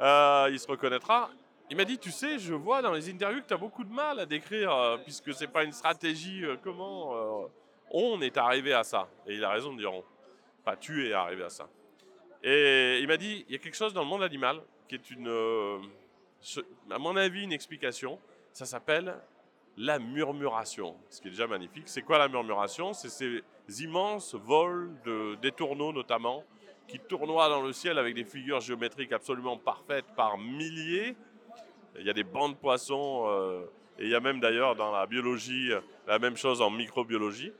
il 0.00 0.58
se 0.58 0.66
reconnaîtra. 0.66 1.30
Il 1.70 1.76
m'a 1.76 1.84
dit, 1.84 1.98
tu 1.98 2.10
sais, 2.10 2.38
je 2.38 2.54
vois 2.54 2.82
dans 2.82 2.92
les 2.92 3.08
interviews 3.10 3.40
que 3.42 3.48
tu 3.48 3.54
as 3.54 3.58
beaucoup 3.58 3.84
de 3.84 3.92
mal 3.92 4.20
à 4.20 4.26
décrire, 4.26 4.72
euh, 4.72 4.98
puisque 4.98 5.32
c'est 5.32 5.48
pas 5.48 5.64
une 5.64 5.72
stratégie, 5.72 6.44
euh, 6.44 6.56
comment 6.62 7.16
euh, 7.16 7.46
on 7.90 8.20
est 8.20 8.36
arrivé 8.36 8.74
à 8.74 8.84
ça. 8.84 9.08
Et 9.26 9.34
il 9.34 9.44
a 9.44 9.50
raison 9.50 9.72
de 9.72 9.78
dire 9.78 9.92
on. 9.92 10.04
Pas 10.64 10.76
tu 10.76 11.08
es 11.08 11.12
arrivé 11.12 11.42
à 11.42 11.50
ça. 11.50 11.68
Et 12.42 12.98
il 13.00 13.06
m'a 13.06 13.16
dit, 13.16 13.44
il 13.48 13.52
y 13.52 13.56
a 13.56 13.58
quelque 13.58 13.76
chose 13.76 13.94
dans 13.94 14.02
le 14.02 14.08
monde 14.08 14.22
animal 14.22 14.60
qui 14.88 14.94
est 14.94 15.10
une, 15.10 15.28
euh, 15.28 15.78
à 16.90 16.98
mon 16.98 17.16
avis, 17.16 17.44
une 17.44 17.52
explication. 17.52 18.18
Ça 18.52 18.66
s'appelle 18.66 19.16
la 19.76 19.98
murmuration, 19.98 20.96
ce 21.08 21.20
qui 21.20 21.28
est 21.28 21.30
déjà 21.30 21.46
magnifique. 21.46 21.84
C'est 21.86 22.02
quoi 22.02 22.18
la 22.18 22.28
murmuration? 22.28 22.92
C'est 22.92 23.08
ces 23.08 23.42
immenses 23.82 24.34
vols 24.34 24.90
de, 25.04 25.34
des 25.36 25.52
tourneaux 25.52 25.92
notamment, 25.92 26.44
qui 26.86 26.98
tournoient 27.00 27.48
dans 27.48 27.62
le 27.62 27.72
ciel 27.72 27.98
avec 27.98 28.14
des 28.14 28.24
figures 28.24 28.60
géométriques 28.60 29.12
absolument 29.12 29.56
parfaites 29.56 30.06
par 30.14 30.38
milliers. 30.38 31.16
Il 31.98 32.06
y 32.06 32.10
a 32.10 32.12
des 32.12 32.24
bancs 32.24 32.52
de 32.52 32.56
poissons, 32.56 33.24
euh, 33.26 33.64
et 33.98 34.04
il 34.04 34.10
y 34.10 34.14
a 34.14 34.20
même 34.20 34.40
d'ailleurs 34.40 34.74
dans 34.74 34.90
la 34.90 35.06
biologie 35.06 35.72
euh, 35.72 35.80
la 36.06 36.18
même 36.18 36.36
chose 36.36 36.60
en 36.60 36.70
microbiologie. 36.70 37.52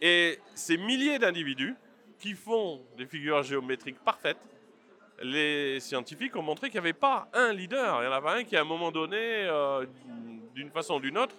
Et 0.00 0.38
ces 0.54 0.76
milliers 0.76 1.18
d'individus 1.18 1.74
qui 2.18 2.34
font 2.34 2.82
des 2.96 3.06
figures 3.06 3.42
géométriques 3.42 3.98
parfaites, 4.04 4.38
les 5.22 5.80
scientifiques 5.80 6.36
ont 6.36 6.42
montré 6.42 6.68
qu'il 6.70 6.80
n'y 6.80 6.86
avait 6.86 6.92
pas 6.92 7.28
un 7.34 7.52
leader. 7.52 8.02
Il 8.02 8.06
y 8.06 8.08
en 8.08 8.12
avait 8.12 8.40
un 8.40 8.44
qui, 8.44 8.56
à 8.56 8.62
un 8.62 8.64
moment 8.64 8.90
donné, 8.90 9.18
euh, 9.18 9.84
d'une 10.54 10.70
façon 10.70 10.94
ou 10.94 11.00
d'une 11.00 11.18
autre, 11.18 11.34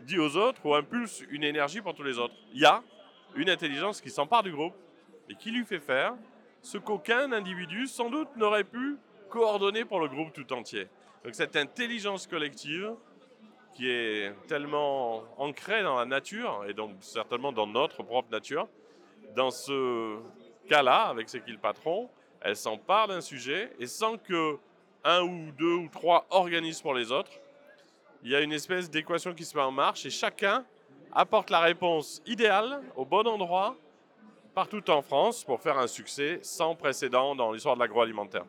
dit 0.00 0.18
aux 0.18 0.36
autres 0.36 0.64
ou 0.64 0.74
impulse 0.74 1.24
une 1.30 1.42
énergie 1.42 1.80
pour 1.80 1.94
tous 1.94 2.04
les 2.04 2.18
autres. 2.18 2.34
Il 2.52 2.60
y 2.60 2.66
a 2.66 2.82
une 3.34 3.50
intelligence 3.50 4.00
qui 4.00 4.10
s'empare 4.10 4.42
du 4.42 4.52
groupe 4.52 4.74
et 5.28 5.34
qui 5.34 5.50
lui 5.50 5.64
fait 5.64 5.80
faire 5.80 6.14
ce 6.62 6.78
qu'aucun 6.78 7.32
individu, 7.32 7.86
sans 7.86 8.10
doute, 8.10 8.28
n'aurait 8.36 8.64
pu 8.64 8.96
coordonner 9.28 9.84
pour 9.84 10.00
le 10.00 10.08
groupe 10.08 10.32
tout 10.32 10.52
entier. 10.52 10.88
Donc 11.28 11.34
cette 11.34 11.56
intelligence 11.56 12.26
collective 12.26 12.94
qui 13.74 13.86
est 13.86 14.32
tellement 14.46 15.24
ancrée 15.36 15.82
dans 15.82 15.98
la 15.98 16.06
nature 16.06 16.64
et 16.66 16.72
donc 16.72 16.92
certainement 17.00 17.52
dans 17.52 17.66
notre 17.66 18.02
propre 18.02 18.30
nature, 18.30 18.66
dans 19.36 19.50
ce 19.50 20.16
cas-là, 20.70 21.02
avec 21.02 21.28
ce 21.28 21.36
qu'il 21.36 21.58
patron, 21.58 22.08
elle 22.40 22.56
s'empare 22.56 23.08
d'un 23.08 23.20
sujet 23.20 23.70
et 23.78 23.86
sans 23.86 24.16
que 24.16 24.56
un 25.04 25.20
ou 25.20 25.52
deux 25.52 25.74
ou 25.74 25.88
trois 25.88 26.26
organisent 26.30 26.80
pour 26.80 26.94
les 26.94 27.12
autres, 27.12 27.32
il 28.22 28.30
y 28.30 28.34
a 28.34 28.40
une 28.40 28.54
espèce 28.54 28.88
d'équation 28.88 29.34
qui 29.34 29.44
se 29.44 29.54
met 29.54 29.62
en 29.62 29.70
marche 29.70 30.06
et 30.06 30.10
chacun 30.10 30.64
apporte 31.12 31.50
la 31.50 31.60
réponse 31.60 32.22
idéale 32.24 32.80
au 32.96 33.04
bon 33.04 33.26
endroit 33.26 33.76
partout 34.54 34.88
en 34.88 35.02
France 35.02 35.44
pour 35.44 35.60
faire 35.60 35.76
un 35.76 35.88
succès 35.88 36.38
sans 36.40 36.74
précédent 36.74 37.36
dans 37.36 37.52
l'histoire 37.52 37.74
de 37.74 37.80
l'agroalimentaire. 37.80 38.46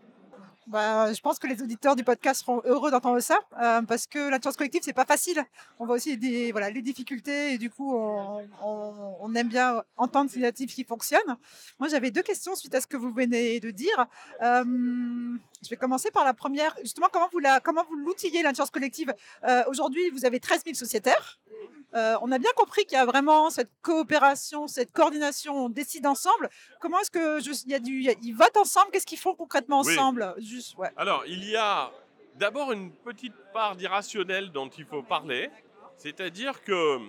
Bah, 0.70 1.12
je 1.12 1.20
pense 1.20 1.40
que 1.40 1.48
les 1.48 1.64
auditeurs 1.64 1.96
du 1.96 2.04
podcast 2.04 2.42
seront 2.42 2.62
heureux 2.64 2.92
d'entendre 2.92 3.20
ça, 3.22 3.40
euh, 3.60 3.82
parce 3.82 4.06
que 4.06 4.20
l'intelligence 4.20 4.56
collective, 4.56 4.82
c'est 4.84 4.94
pas 4.94 5.06
facile. 5.06 5.44
On 5.80 5.88
voit 5.88 5.96
aussi 5.96 6.16
des, 6.16 6.52
voilà, 6.52 6.70
les 6.70 6.84
difficultés, 6.84 7.54
et 7.54 7.58
du 7.58 7.72
coup, 7.72 7.92
on, 7.96 9.34
aime 9.34 9.48
bien 9.48 9.82
entendre 9.98 10.30
ces 10.30 10.38
initiatives 10.38 10.72
qui 10.72 10.84
fonctionnent. 10.84 11.38
Moi, 11.80 11.90
j'avais 11.90 12.12
deux 12.12 12.22
questions 12.22 12.56
suite 12.56 12.76
à 12.76 12.82
ce 12.82 12.86
que 12.88 12.98
vous 12.98 13.10
venez 13.12 13.60
de 13.60 13.72
dire. 13.72 14.06
Euh, 14.44 14.64
je 15.64 15.70
vais 15.72 15.76
commencer 15.76 16.12
par 16.12 16.24
la 16.24 16.36
première. 16.36 16.76
Justement, 16.84 17.08
comment 17.12 17.30
vous, 17.32 17.40
la, 17.40 17.60
comment 17.60 17.86
l'outillez, 18.06 18.44
collective? 18.72 19.12
Euh, 19.46 19.64
Aujourd'hui, 19.70 20.08
vous 20.12 20.24
avez 20.24 20.40
13 20.40 20.66
000 20.66 20.76
sociétaires. 20.76 21.40
Euh, 21.96 22.16
on 22.22 22.32
a 22.32 22.38
bien 22.38 22.52
compris 22.56 22.86
qu'il 22.86 22.98
y 22.98 23.02
a 23.02 23.06
vraiment 23.06 23.50
cette 23.50 23.72
coopération, 23.82 24.68
cette 24.68 24.92
coordination, 24.92 25.66
on 25.66 25.70
décide 25.70 26.06
ensemble. 26.06 26.50
Comment 26.80 27.00
est-ce 27.00 27.10
que 27.12 27.40
je- 27.40 27.64
il 27.66 27.72
y 27.72 27.76
a 27.76 27.80
du, 27.80 28.04
ils 28.22 28.32
votent 28.34 28.58
ensemble? 28.58 28.92
Qu'est-ce 28.92 29.06
qu'ils 29.08 29.18
font 29.18 29.34
concrètement 29.34 29.82
Oui. 29.82 29.94
ensemble? 29.98 30.36
Juste, 30.38 30.78
ouais. 30.78 30.90
Alors, 30.98 31.24
il 31.26 31.44
y 31.50 31.56
a 31.56 31.92
d'abord 32.36 32.72
une 32.72 32.92
petite 32.92 33.34
part 33.54 33.76
d'irrationnel 33.76 34.52
dont 34.52 34.70
il 34.70 34.86
faut 34.86 35.02
parler, 35.02 35.50
c'est-à-dire 35.98 36.64
que 36.64 37.00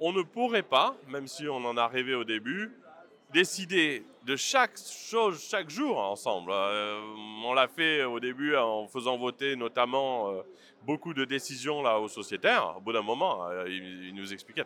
on 0.00 0.12
ne 0.12 0.22
pourrait 0.22 0.62
pas, 0.62 0.94
même 1.08 1.26
si 1.28 1.48
on 1.48 1.64
en 1.64 1.76
a 1.76 1.86
rêvé 1.86 2.14
au 2.14 2.24
début, 2.24 2.72
décider 3.32 4.04
de 4.26 4.34
chaque 4.34 4.76
chose 4.76 5.46
chaque 5.48 5.70
jour 5.70 5.98
ensemble. 5.98 6.50
Euh, 6.52 7.00
on 7.44 7.54
l'a 7.54 7.68
fait 7.68 8.02
au 8.02 8.18
début 8.18 8.56
en 8.56 8.88
faisant 8.88 9.16
voter 9.16 9.54
notamment 9.54 10.30
euh, 10.30 10.42
beaucoup 10.82 11.14
de 11.14 11.24
décisions 11.24 11.80
là 11.80 12.00
aux 12.00 12.08
sociétaires. 12.08 12.74
Au 12.76 12.80
bout 12.80 12.92
d'un 12.92 13.02
moment, 13.02 13.46
euh, 13.48 13.68
il, 13.68 14.12
nous 14.14 14.32
expliquait, 14.32 14.64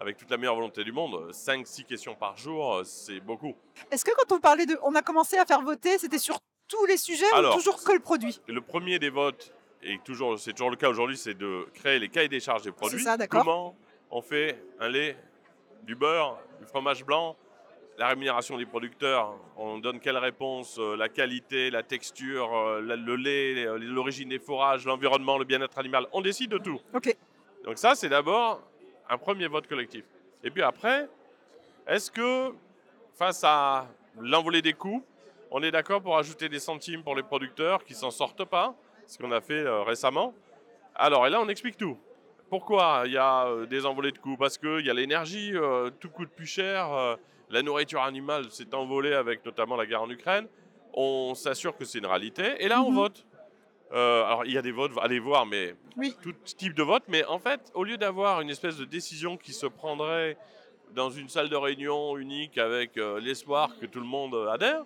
avec 0.00 0.16
toute 0.16 0.30
la 0.30 0.38
meilleure 0.38 0.54
volonté 0.54 0.82
du 0.82 0.92
monde, 0.92 1.30
5-6 1.30 1.84
questions 1.84 2.14
par 2.14 2.38
jour, 2.38 2.80
c'est 2.84 3.20
beaucoup. 3.20 3.54
Est-ce 3.90 4.04
que 4.04 4.12
quand 4.16 4.34
on 4.34 4.40
parlait 4.40 4.64
de, 4.64 4.78
on 4.82 4.94
a 4.94 5.02
commencé 5.02 5.36
à 5.36 5.44
faire 5.44 5.60
voter, 5.60 5.98
c'était 5.98 6.18
sur 6.18 6.38
tous 6.66 6.86
les 6.86 6.96
sujets 6.96 7.26
ou 7.38 7.52
toujours 7.52 7.84
que 7.84 7.92
le 7.92 8.00
produit? 8.00 8.40
Le 8.48 8.62
premier 8.62 8.98
des 8.98 9.10
votes, 9.10 9.52
et 9.82 9.98
toujours, 9.98 10.38
c'est 10.38 10.52
toujours 10.52 10.70
le 10.70 10.76
cas 10.76 10.88
aujourd'hui, 10.88 11.18
c'est 11.18 11.34
de 11.34 11.66
créer 11.74 11.98
les 11.98 12.08
cahiers 12.08 12.28
des 12.28 12.40
charges 12.40 12.62
des 12.62 12.72
produits. 12.72 13.02
Ça, 13.02 13.18
Comment 13.28 13.76
on 14.10 14.22
fait 14.22 14.62
un 14.78 14.88
lait, 14.88 15.18
du 15.82 15.94
beurre, 15.94 16.38
du 16.60 16.66
fromage 16.66 17.04
blanc, 17.04 17.36
la 18.00 18.08
rémunération 18.08 18.56
des 18.56 18.64
producteurs, 18.64 19.34
on 19.58 19.78
donne 19.78 20.00
quelle 20.00 20.16
réponse 20.16 20.78
euh, 20.78 20.96
La 20.96 21.10
qualité, 21.10 21.70
la 21.70 21.82
texture, 21.82 22.50
euh, 22.56 22.80
le 22.80 23.14
lait, 23.14 23.66
euh, 23.66 23.76
l'origine 23.76 24.30
des 24.30 24.38
fourrages, 24.38 24.86
l'environnement, 24.86 25.36
le 25.36 25.44
bien-être 25.44 25.78
animal. 25.78 26.06
On 26.14 26.22
décide 26.22 26.50
de 26.50 26.56
tout. 26.56 26.80
Ok. 26.94 27.14
Donc 27.62 27.76
ça, 27.76 27.94
c'est 27.94 28.08
d'abord 28.08 28.62
un 29.06 29.18
premier 29.18 29.48
vote 29.48 29.66
collectif. 29.66 30.02
Et 30.42 30.50
puis 30.50 30.62
après, 30.62 31.10
est-ce 31.86 32.10
que 32.10 32.54
face 33.18 33.44
à 33.44 33.86
l'envolée 34.18 34.62
des 34.62 34.72
coûts, 34.72 35.04
on 35.50 35.62
est 35.62 35.70
d'accord 35.70 36.00
pour 36.00 36.16
ajouter 36.16 36.48
des 36.48 36.58
centimes 36.58 37.02
pour 37.02 37.14
les 37.14 37.22
producteurs 37.22 37.84
qui 37.84 37.92
s'en 37.92 38.10
sortent 38.10 38.46
pas, 38.46 38.74
ce 39.06 39.18
qu'on 39.18 39.30
a 39.30 39.42
fait 39.42 39.68
récemment? 39.82 40.32
Alors, 40.94 41.26
et 41.26 41.30
là, 41.30 41.38
on 41.42 41.48
explique 41.50 41.76
tout. 41.76 41.98
Pourquoi 42.48 43.02
il 43.04 43.12
y 43.12 43.18
a 43.18 43.66
des 43.66 43.84
envolées 43.84 44.12
de 44.12 44.18
coûts? 44.18 44.38
Parce 44.38 44.56
qu'il 44.56 44.86
y 44.86 44.90
a 44.90 44.94
l'énergie, 44.94 45.52
tout 46.00 46.08
coûte 46.08 46.30
plus 46.30 46.46
cher 46.46 47.18
la 47.50 47.62
nourriture 47.62 48.02
animale 48.02 48.50
s'est 48.50 48.74
envolée 48.74 49.12
avec 49.12 49.44
notamment 49.44 49.76
la 49.76 49.86
guerre 49.86 50.02
en 50.02 50.10
Ukraine. 50.10 50.46
On 50.94 51.34
s'assure 51.34 51.76
que 51.76 51.84
c'est 51.84 51.98
une 51.98 52.06
réalité. 52.06 52.44
Et 52.60 52.68
là, 52.68 52.82
on 52.82 52.90
mhm. 52.90 52.96
vote. 52.96 53.26
Euh, 53.92 54.24
alors, 54.24 54.44
il 54.44 54.52
y 54.52 54.58
a 54.58 54.62
des 54.62 54.70
votes, 54.70 54.92
allez 55.02 55.18
voir, 55.18 55.46
mais 55.46 55.74
tout 56.22 56.32
type 56.44 56.74
de 56.74 56.82
vote. 56.82 57.02
Mais 57.08 57.24
en 57.24 57.40
fait, 57.40 57.72
au 57.74 57.82
lieu 57.82 57.96
d'avoir 57.96 58.40
une 58.40 58.50
espèce 58.50 58.76
de 58.76 58.84
décision 58.84 59.36
qui 59.36 59.52
se 59.52 59.66
prendrait 59.66 60.36
dans 60.94 61.10
une 61.10 61.28
salle 61.28 61.48
de 61.48 61.56
réunion 61.56 62.16
unique 62.16 62.56
avec 62.58 62.96
euh, 62.96 63.20
l'espoir 63.20 63.76
que 63.80 63.86
tout 63.86 64.00
le 64.00 64.06
monde 64.06 64.34
adhère, 64.48 64.84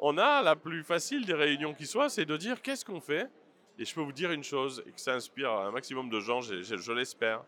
on 0.00 0.16
a 0.18 0.42
la 0.42 0.56
plus 0.56 0.84
facile 0.84 1.24
des 1.24 1.34
réunions 1.34 1.74
qui 1.74 1.86
soit, 1.86 2.08
c'est 2.08 2.24
de 2.24 2.36
dire 2.36 2.60
qu'est-ce 2.62 2.84
qu'on 2.84 3.00
fait? 3.00 3.28
Et 3.78 3.84
je 3.84 3.94
peux 3.94 4.00
vous 4.00 4.12
dire 4.12 4.30
une 4.32 4.44
chose, 4.44 4.82
et 4.86 4.92
que 4.92 5.00
ça 5.00 5.14
inspire 5.14 5.50
un 5.50 5.70
maximum 5.70 6.08
de 6.10 6.20
gens, 6.20 6.40
je 6.40 6.92
l'espère 6.92 7.42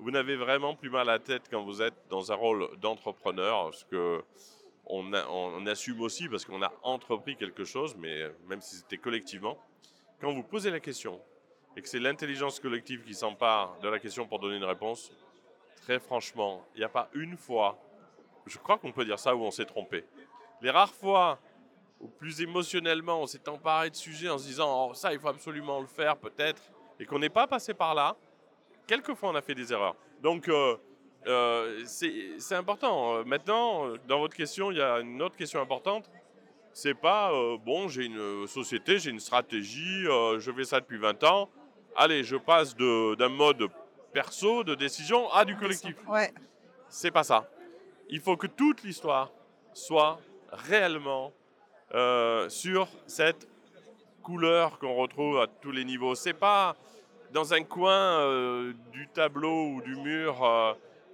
vous 0.00 0.10
n'avez 0.10 0.36
vraiment 0.36 0.74
plus 0.74 0.88
mal 0.88 1.08
à 1.08 1.12
la 1.12 1.18
tête 1.18 1.42
quand 1.50 1.62
vous 1.62 1.82
êtes 1.82 1.94
dans 2.08 2.32
un 2.32 2.34
rôle 2.34 2.68
d'entrepreneur, 2.78 3.74
ce 3.74 3.84
que 3.84 4.24
on, 4.86 5.66
assume 5.66 6.00
aussi 6.00 6.28
parce 6.28 6.44
qu'on 6.44 6.62
a 6.62 6.72
entrepris 6.82 7.36
quelque 7.36 7.64
chose, 7.64 7.94
mais 7.96 8.24
même 8.48 8.60
si 8.60 8.76
c'était 8.76 8.96
collectivement. 8.96 9.56
Quand 10.20 10.32
vous 10.32 10.42
posez 10.42 10.70
la 10.70 10.80
question 10.80 11.20
et 11.76 11.82
que 11.82 11.88
c'est 11.88 12.00
l'intelligence 12.00 12.58
collective 12.58 13.04
qui 13.04 13.14
s'empare 13.14 13.78
de 13.80 13.88
la 13.88 14.00
question 14.00 14.26
pour 14.26 14.40
donner 14.40 14.56
une 14.56 14.64
réponse, 14.64 15.12
très 15.82 16.00
franchement, 16.00 16.64
il 16.74 16.78
n'y 16.78 16.84
a 16.84 16.88
pas 16.88 17.08
une 17.14 17.36
fois, 17.36 17.78
je 18.46 18.58
crois 18.58 18.78
qu'on 18.78 18.92
peut 18.92 19.04
dire 19.04 19.18
ça, 19.18 19.36
où 19.36 19.42
on 19.42 19.50
s'est 19.50 19.66
trompé. 19.66 20.04
Les 20.60 20.70
rares 20.70 20.94
fois 20.94 21.38
où 22.00 22.08
plus 22.08 22.40
émotionnellement 22.40 23.20
on 23.20 23.26
s'est 23.26 23.46
emparé 23.48 23.90
de 23.90 23.96
sujet 23.96 24.30
en 24.30 24.38
se 24.38 24.46
disant 24.46 24.88
oh, 24.88 24.94
ça 24.94 25.12
il 25.12 25.20
faut 25.20 25.28
absolument 25.28 25.80
le 25.80 25.86
faire 25.86 26.16
peut-être, 26.16 26.62
et 26.98 27.04
qu'on 27.04 27.18
n'est 27.18 27.28
pas 27.28 27.46
passé 27.46 27.74
par 27.74 27.94
là, 27.94 28.16
quelquefois 28.90 29.30
on 29.30 29.36
a 29.36 29.40
fait 29.40 29.54
des 29.54 29.72
erreurs. 29.72 29.94
Donc 30.20 30.48
euh, 30.48 30.76
euh, 31.26 31.82
c'est 31.86 32.54
important. 32.56 33.24
Maintenant, 33.24 33.94
dans 34.08 34.18
votre 34.18 34.34
question, 34.34 34.72
il 34.72 34.78
y 34.78 34.82
a 34.82 34.98
une 34.98 35.22
autre 35.22 35.36
question 35.36 35.60
importante. 35.60 36.10
C'est 36.72 36.94
pas 36.94 37.32
euh, 37.32 37.56
bon, 37.64 37.88
j'ai 37.88 38.06
une 38.06 38.46
société, 38.48 38.98
j'ai 38.98 39.10
une 39.10 39.20
stratégie, 39.20 40.04
je 40.04 40.52
fais 40.56 40.64
ça 40.64 40.80
depuis 40.80 40.98
20 40.98 41.22
ans. 41.24 41.48
Allez, 41.96 42.24
je 42.24 42.36
passe 42.36 42.76
d'un 42.76 43.28
mode 43.28 43.68
perso 44.12 44.64
de 44.64 44.74
décision 44.74 45.30
à 45.30 45.44
du 45.44 45.56
collectif. 45.56 45.96
Ouais. 46.08 46.32
C'est 46.88 47.12
pas 47.12 47.24
ça. 47.24 47.48
Il 48.08 48.20
faut 48.20 48.36
que 48.36 48.48
toute 48.48 48.82
l'histoire 48.82 49.30
soit 49.72 50.18
réellement 50.50 51.32
sur 52.48 52.88
cette 53.06 53.46
couleur 54.22 54.78
qu'on 54.80 54.96
retrouve 54.96 55.38
à 55.38 55.46
tous 55.46 55.70
les 55.70 55.84
niveaux. 55.84 56.16
C'est 56.16 56.34
pas 56.48 56.76
dans 57.32 57.54
un 57.54 57.62
coin 57.62 58.20
euh, 58.20 58.72
du 58.92 59.08
tableau 59.08 59.68
ou 59.68 59.82
du 59.82 59.96
mur 59.96 60.44
euh, 60.44 60.72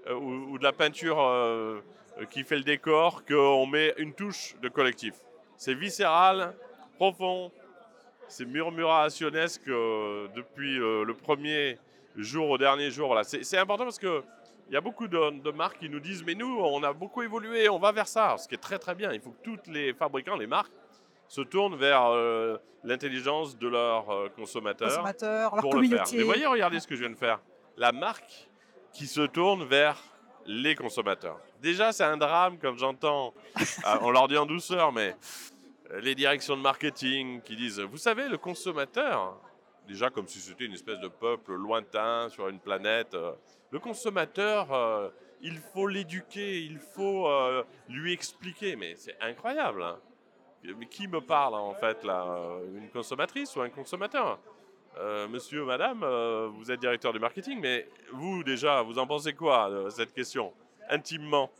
euh, 0.09 0.15
ou, 0.15 0.59
de 0.59 0.63
la 0.63 0.73
peinture 0.73 1.17
qui 2.31 2.45
fait 2.45 2.57
le 2.57 2.63
décor 2.63 3.25
qu'on 3.25 3.67
met 3.67 3.93
une 3.99 4.15
touche 4.15 4.57
de 4.63 4.69
collectif. 4.69 5.15
C'est 5.57 5.75
viscéral, 5.75 6.55
profond, 6.97 7.51
c'est 8.29 8.47
murmurationnesque 8.47 9.67
depuis 9.67 10.77
le 10.77 11.13
premier 11.13 11.79
jour 12.17 12.51
au 12.51 12.59
dernier 12.59 12.91
jour. 12.91 13.09
Voilà. 13.09 13.25
C'est 13.25 13.59
important 13.59 13.85
parce 13.85 13.99
que 13.99 14.23
il 14.69 14.75
y 14.75 14.77
a 14.77 14.81
beaucoup 14.81 15.07
de, 15.07 15.43
de, 15.43 15.51
marques 15.53 15.79
qui 15.79 15.89
nous 15.89 16.01
disent 16.01 16.25
mais 16.25 16.35
nous 16.35 16.59
on 16.59 16.83
a 16.83 16.93
beaucoup 16.93 17.23
évolué, 17.23 17.69
on 17.69 17.79
va 17.79 17.93
vers 17.93 18.09
ça, 18.09 18.37
ce 18.39 18.49
qui 18.49 18.55
est 18.55 18.59
très 18.59 18.79
très 18.79 18.95
bien. 18.95 19.13
Il 19.13 19.21
faut 19.21 19.31
que 19.31 19.43
tous 19.43 19.71
les 19.71 19.93
fabricants, 19.93 20.37
les 20.37 20.47
marques 20.47 20.73
se 21.29 21.41
tournent 21.41 21.77
vers 21.77 22.07
euh, 22.07 22.57
l'intelligence 22.85 23.59
de 23.59 23.69
leurs 23.69 24.11
euh, 24.11 24.29
consommateurs, 24.29 25.03
leur 25.03 25.51
pour 25.61 25.73
communauté. 25.73 26.03
le 26.03 26.07
faire. 26.07 26.19
Mais 26.19 26.23
voyez, 26.23 26.47
regardez 26.47 26.81
ce 26.81 26.87
que 26.87 26.95
je 26.95 27.01
viens 27.01 27.11
de 27.11 27.17
faire. 27.19 27.41
La 27.77 27.93
marque 27.93 28.49
qui 28.93 29.07
se 29.07 29.23
tourne 29.23 29.65
vers 29.65 30.03
les 30.47 30.75
consommateurs. 30.75 31.39
Déjà, 31.61 31.93
c'est 31.93 32.05
un 32.05 32.17
drame, 32.17 32.59
comme 32.59 32.79
j'entends, 32.79 33.35
ah, 33.85 33.99
on 34.03 34.11
leur 34.11 34.29
dit 34.29 34.37
en 34.37 34.47
douceur, 34.47 34.93
mais 34.93 35.17
euh, 35.91 36.01
les 36.01 36.15
directions 36.15 36.57
de 36.57 36.63
marketing 36.63 37.43
qui 37.43 37.57
disent, 37.57 37.81
vous 37.81 37.99
savez, 37.99 38.29
le 38.29 38.39
consommateur, 38.39 39.39
déjà 39.89 40.11
comme 40.11 40.29
si 40.29 40.39
c'était 40.39 40.65
une 40.65 40.75
espèce 40.75 41.01
de 41.01 41.09
peuple 41.09 41.55
lointain 41.55 42.29
sur 42.29 42.49
une 42.49 42.61
planète, 42.61 43.17
le 43.71 43.79
consommateur, 43.79 45.13
il 45.43 45.59
faut 45.59 45.87
l'éduquer, 45.87 46.63
il 46.63 46.79
faut 46.79 47.29
lui 47.89 48.13
expliquer, 48.13 48.75
mais 48.77 48.95
c'est 48.97 49.17
incroyable. 49.21 49.83
Hein 49.83 49.99
mais 50.65 50.87
qui 50.87 51.07
me 51.09 51.21
parle 51.21 51.55
en 51.55 51.75
fait 51.75 52.03
là 52.05 52.59
Une 52.75 52.89
consommatrice 52.91 53.55
ou 53.57 53.61
un 53.61 53.71
consommateur? 53.71 54.39
Euh, 54.99 55.29
Monsieur, 55.29 55.65
madame, 55.65 56.03
euh, 56.03 56.49
vous 56.55 56.71
êtes 56.71 56.81
directeur 56.81 57.13
du 57.13 57.19
marketing, 57.19 57.61
mais 57.61 57.87
vous 58.13 58.43
déjà, 58.43 58.81
vous 58.81 58.99
en 58.99 59.07
pensez 59.07 59.35
quoi 59.35 59.69
de 59.69 59.91
cette 59.91 60.15
question 60.15 60.55
Intimement? 60.89 61.51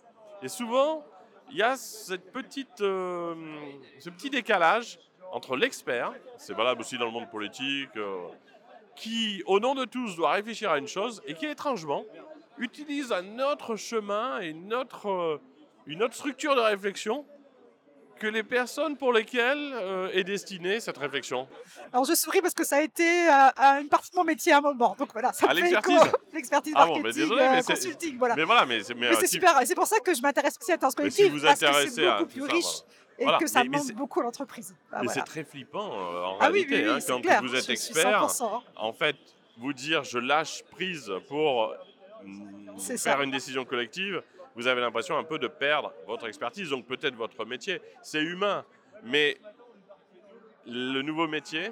Et 0.43 0.49
souvent, 0.49 1.05
il 1.51 1.59
y 1.59 1.63
a 1.63 1.77
cette 1.77 2.33
petite, 2.33 2.81
euh, 2.81 3.35
ce 3.99 4.09
petit 4.09 4.31
décalage 4.31 4.99
entre 5.33 5.55
l'expert, 5.55 6.15
c'est 6.39 6.55
valable 6.55 6.81
aussi 6.81 6.97
dans 6.97 7.05
le 7.05 7.11
monde 7.11 7.31
politique, 7.31 7.91
qui, 8.95 9.43
au 9.45 9.61
nom 9.61 9.75
de 9.75 9.85
tous, 9.85 10.17
doit 10.17 10.33
réfléchir 10.33 10.71
à 10.71 10.79
une 10.79 10.89
chose 10.89 11.23
et 11.27 11.35
qui, 11.35 11.45
étrangement, 11.45 12.05
utilise 12.57 13.13
un 13.13 13.39
autre 13.41 13.77
chemin 13.77 14.41
et 14.41 14.49
une 14.49 14.73
autre, 14.73 15.41
une 15.87 16.03
autre 16.03 16.15
structure 16.15 16.55
de 16.55 16.61
réflexion 16.61 17.27
que 18.19 18.27
les 18.27 18.43
personnes 18.43 18.97
pour 18.97 19.13
lesquelles 19.13 19.73
euh, 19.75 20.11
est 20.13 20.25
destinée 20.25 20.81
cette 20.81 20.99
réflexion 20.99 21.49
Alors 21.93 22.05
je 22.05 22.15
souris 22.15 22.41
parce 22.41 22.55
que 22.55 22.65
ça 22.65 22.77
a 22.77 22.81
été 22.83 23.29
à, 23.29 23.81
une 23.81 23.89
partie 23.89 24.11
de 24.11 24.17
mon 24.17 24.25
métier 24.25 24.53
à 24.53 24.59
un 24.59 24.61
moment. 24.61 24.97
Donc 24.99 25.13
voilà, 25.13 25.33
ça 25.33 25.49
à 25.49 25.55
l'expertise 25.55 26.01
L'expertise 26.33 26.75
ah 26.77 26.87
bon, 26.87 27.01
mais 27.01 27.13
désolé, 27.13 27.43
euh, 27.43 27.63
consulting, 27.63 28.19
voilà. 28.19 28.37
Mais 28.37 28.45
voilà, 28.45 28.67
mais 28.67 28.83
c'est 28.83 28.95
euh, 28.95 29.27
super. 29.27 29.61
Et 29.61 29.67
c'est 29.67 29.75
pour 29.75 29.87
ça 29.87 30.01
que 30.01 30.15
je 30.15 30.21
m'intéresse 30.21 30.57
aussi 30.61 30.71
à 30.71 30.75
l'intelligence 30.75 30.95
collective. 30.95 31.25
Si 31.27 31.31
vous 31.31 31.41
parce 31.41 31.61
que 31.61 31.91
c'est 31.91 32.07
beaucoup 32.07 32.27
plus 32.27 32.43
riche. 32.43 32.83
Et 33.19 33.27
que 33.41 33.47
ça 33.47 33.65
mais, 33.65 33.79
beaucoup 33.95 34.21
à 34.21 34.25
l'entreprise. 34.25 34.75
Ah, 34.93 35.01
mais 35.03 35.09
c'est 35.09 35.23
très 35.23 35.43
flippant 35.43 35.87
en 35.87 36.37
ah, 36.39 36.49
réalité. 36.49 36.87
Oui, 36.87 36.93
oui, 36.95 37.03
hein, 37.09 37.21
quand 37.23 37.47
vous 37.47 37.55
êtes 37.55 37.71
expert, 37.71 38.25
hein. 38.25 38.63
en 38.77 38.93
fait, 38.93 39.17
vous 39.57 39.73
dire 39.73 40.05
je 40.05 40.19
lâche 40.19 40.63
prise 40.71 41.11
pour 41.27 41.75
mm, 42.23 42.79
faire 42.99 43.23
une 43.23 43.31
décision 43.31 43.65
collective, 43.65 44.23
vous 44.57 44.67
avez 44.67 44.81
l'impression 44.81 45.17
un 45.19 45.23
peu 45.23 45.39
de 45.39 45.49
perdre 45.49 45.93
votre 46.07 46.27
expertise, 46.27 46.71
donc 46.71 46.87
peut-être 46.87 47.15
votre 47.15 47.45
métier. 47.45 47.81
C'est 48.03 48.23
humain, 48.23 48.65
mais 49.05 49.37
le 50.67 51.03
nouveau 51.03 51.29
métier 51.29 51.71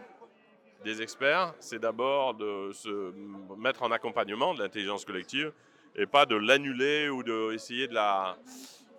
des 0.85 1.01
experts, 1.01 1.55
c'est 1.59 1.79
d'abord 1.79 2.35
de 2.35 2.71
se 2.73 3.13
mettre 3.57 3.83
en 3.83 3.91
accompagnement 3.91 4.55
de 4.55 4.63
l'intelligence 4.63 5.07
collective 5.07 5.53
et 5.97 6.05
pas 6.05 6.27
de 6.27 6.37
l'annuler 6.37 7.09
ou 7.09 7.23
d'essayer 7.23 7.87
de, 7.87 7.93
de 7.93 7.95
la 7.95 8.37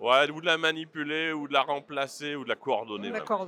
Ouais, 0.01 0.29
ou 0.29 0.41
de 0.41 0.45
la 0.45 0.57
manipuler, 0.57 1.31
ou 1.31 1.47
de 1.47 1.53
la 1.53 1.61
remplacer, 1.61 2.35
ou 2.35 2.43
de 2.43 2.49
la 2.49 2.55
coordonner. 2.55 3.11
D'accord. 3.11 3.47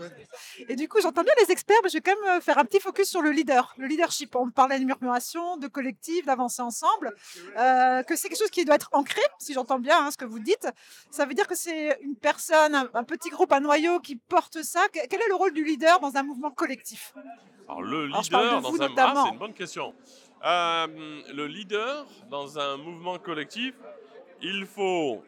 Et 0.69 0.75
du 0.77 0.87
coup, 0.87 1.01
j'entends 1.01 1.23
bien 1.23 1.33
les 1.45 1.51
experts, 1.51 1.77
mais 1.83 1.89
je 1.89 1.95
vais 1.95 2.01
quand 2.01 2.15
même 2.23 2.37
euh, 2.37 2.41
faire 2.41 2.57
un 2.57 2.63
petit 2.63 2.79
focus 2.79 3.09
sur 3.09 3.21
le 3.21 3.31
leader, 3.31 3.73
le 3.77 3.85
leadership. 3.85 4.33
On 4.35 4.49
parlait 4.49 4.79
de 4.79 4.85
murmuration, 4.85 5.57
de 5.57 5.67
collectif, 5.67 6.25
d'avancer 6.25 6.61
ensemble, 6.61 7.13
euh, 7.57 8.01
que 8.03 8.15
c'est 8.15 8.29
quelque 8.29 8.39
chose 8.39 8.49
qui 8.49 8.63
doit 8.63 8.75
être 8.75 8.89
ancré, 8.93 9.21
si 9.39 9.53
j'entends 9.53 9.77
bien 9.79 10.05
hein, 10.05 10.09
ce 10.11 10.15
que 10.17 10.23
vous 10.23 10.39
dites. 10.39 10.67
Ça 11.11 11.25
veut 11.25 11.33
dire 11.33 11.47
que 11.47 11.55
c'est 11.55 11.99
une 12.01 12.15
personne, 12.15 12.75
un, 12.75 12.89
un 12.93 13.03
petit 13.03 13.29
groupe, 13.29 13.51
un 13.51 13.59
noyau 13.59 13.99
qui 13.99 14.15
porte 14.15 14.61
ça. 14.63 14.87
Que- 14.87 15.05
Quel 15.09 15.21
est 15.21 15.27
le 15.27 15.35
rôle 15.35 15.51
du 15.53 15.65
leader 15.65 15.99
dans 15.99 16.15
un 16.15 16.23
mouvement 16.23 16.51
collectif? 16.51 17.13
Alors, 17.67 17.81
le 17.81 18.05
Alors, 18.05 18.23
je 18.23 18.31
parle 18.31 18.43
de 18.45 18.55
leader 18.55 18.71
vous 18.71 18.77
dans 18.77 18.85
un... 18.85 18.95
Ah, 18.97 19.23
c'est 19.25 19.31
une 19.33 19.37
bonne 19.39 19.53
question. 19.53 19.93
Euh, 20.45 20.87
le 21.33 21.45
leader 21.47 22.05
dans 22.29 22.57
un 22.57 22.77
mouvement 22.77 23.17
collectif, 23.19 23.73
il 24.41 24.65
faut 24.65 25.21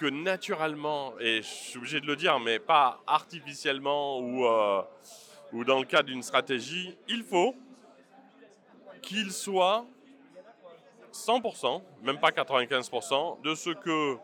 que 0.00 0.06
naturellement, 0.06 1.12
et 1.20 1.42
je 1.42 1.46
suis 1.46 1.76
obligé 1.76 2.00
de 2.00 2.06
le 2.06 2.16
dire, 2.16 2.40
mais 2.40 2.58
pas 2.58 3.02
artificiellement 3.06 4.18
ou, 4.18 4.46
euh, 4.46 4.80
ou 5.52 5.62
dans 5.62 5.78
le 5.78 5.84
cadre 5.84 6.08
d'une 6.08 6.22
stratégie, 6.22 6.96
il 7.06 7.22
faut 7.22 7.54
qu'il 9.02 9.30
soit 9.30 9.84
100%, 11.12 11.82
même 12.02 12.18
pas 12.18 12.30
95%, 12.30 13.42
de 13.42 13.54
ce 13.54 13.68
que 13.68 14.16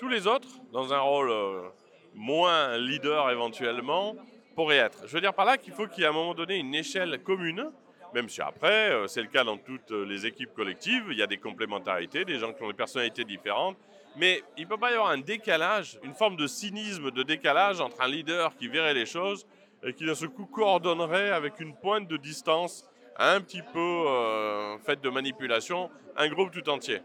tous 0.00 0.08
les 0.08 0.26
autres, 0.26 0.48
dans 0.72 0.92
un 0.92 0.98
rôle 0.98 1.30
euh, 1.30 1.68
moins 2.14 2.76
leader 2.76 3.30
éventuellement, 3.30 4.16
pourraient 4.56 4.78
être. 4.78 5.06
Je 5.06 5.12
veux 5.12 5.20
dire 5.20 5.34
par 5.34 5.44
là 5.44 5.56
qu'il 5.56 5.72
faut 5.72 5.86
qu'il 5.86 6.00
y 6.00 6.02
ait 6.02 6.06
à 6.06 6.10
un 6.10 6.14
moment 6.14 6.34
donné 6.34 6.56
une 6.56 6.74
échelle 6.74 7.22
commune, 7.22 7.70
même 8.12 8.28
si 8.28 8.42
après, 8.42 8.90
euh, 8.90 9.06
c'est 9.06 9.22
le 9.22 9.28
cas 9.28 9.44
dans 9.44 9.56
toutes 9.56 9.92
les 9.92 10.26
équipes 10.26 10.52
collectives, 10.52 11.04
il 11.12 11.18
y 11.18 11.22
a 11.22 11.28
des 11.28 11.38
complémentarités, 11.38 12.24
des 12.24 12.40
gens 12.40 12.52
qui 12.52 12.60
ont 12.64 12.68
des 12.68 12.74
personnalités 12.74 13.22
différentes, 13.22 13.76
mais 14.16 14.42
il 14.56 14.64
ne 14.64 14.68
peut 14.68 14.76
pas 14.76 14.90
y 14.90 14.94
avoir 14.94 15.10
un 15.10 15.18
décalage, 15.18 15.98
une 16.02 16.14
forme 16.14 16.36
de 16.36 16.46
cynisme, 16.46 17.10
de 17.10 17.22
décalage 17.22 17.80
entre 17.80 18.00
un 18.00 18.08
leader 18.08 18.54
qui 18.56 18.68
verrait 18.68 18.94
les 18.94 19.06
choses 19.06 19.46
et 19.82 19.92
qui 19.92 20.04
d'un 20.04 20.14
seul 20.14 20.28
coup 20.28 20.46
coordonnerait 20.46 21.30
avec 21.30 21.60
une 21.60 21.74
pointe 21.74 22.06
de 22.08 22.16
distance 22.16 22.88
un 23.16 23.40
petit 23.40 23.62
peu 23.62 23.78
euh, 23.78 24.78
faite 24.78 25.00
de 25.00 25.10
manipulation 25.10 25.90
un 26.16 26.28
groupe 26.28 26.50
tout 26.50 26.68
entier. 26.68 27.00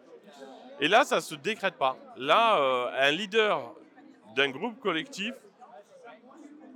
Et 0.79 0.87
là, 0.87 1.03
ça 1.03 1.17
ne 1.17 1.21
se 1.21 1.35
décrète 1.35 1.75
pas. 1.75 1.97
Là, 2.17 2.59
euh, 2.59 2.89
un 2.99 3.11
leader 3.11 3.73
d'un 4.35 4.49
groupe 4.49 4.79
collectif, 4.79 5.33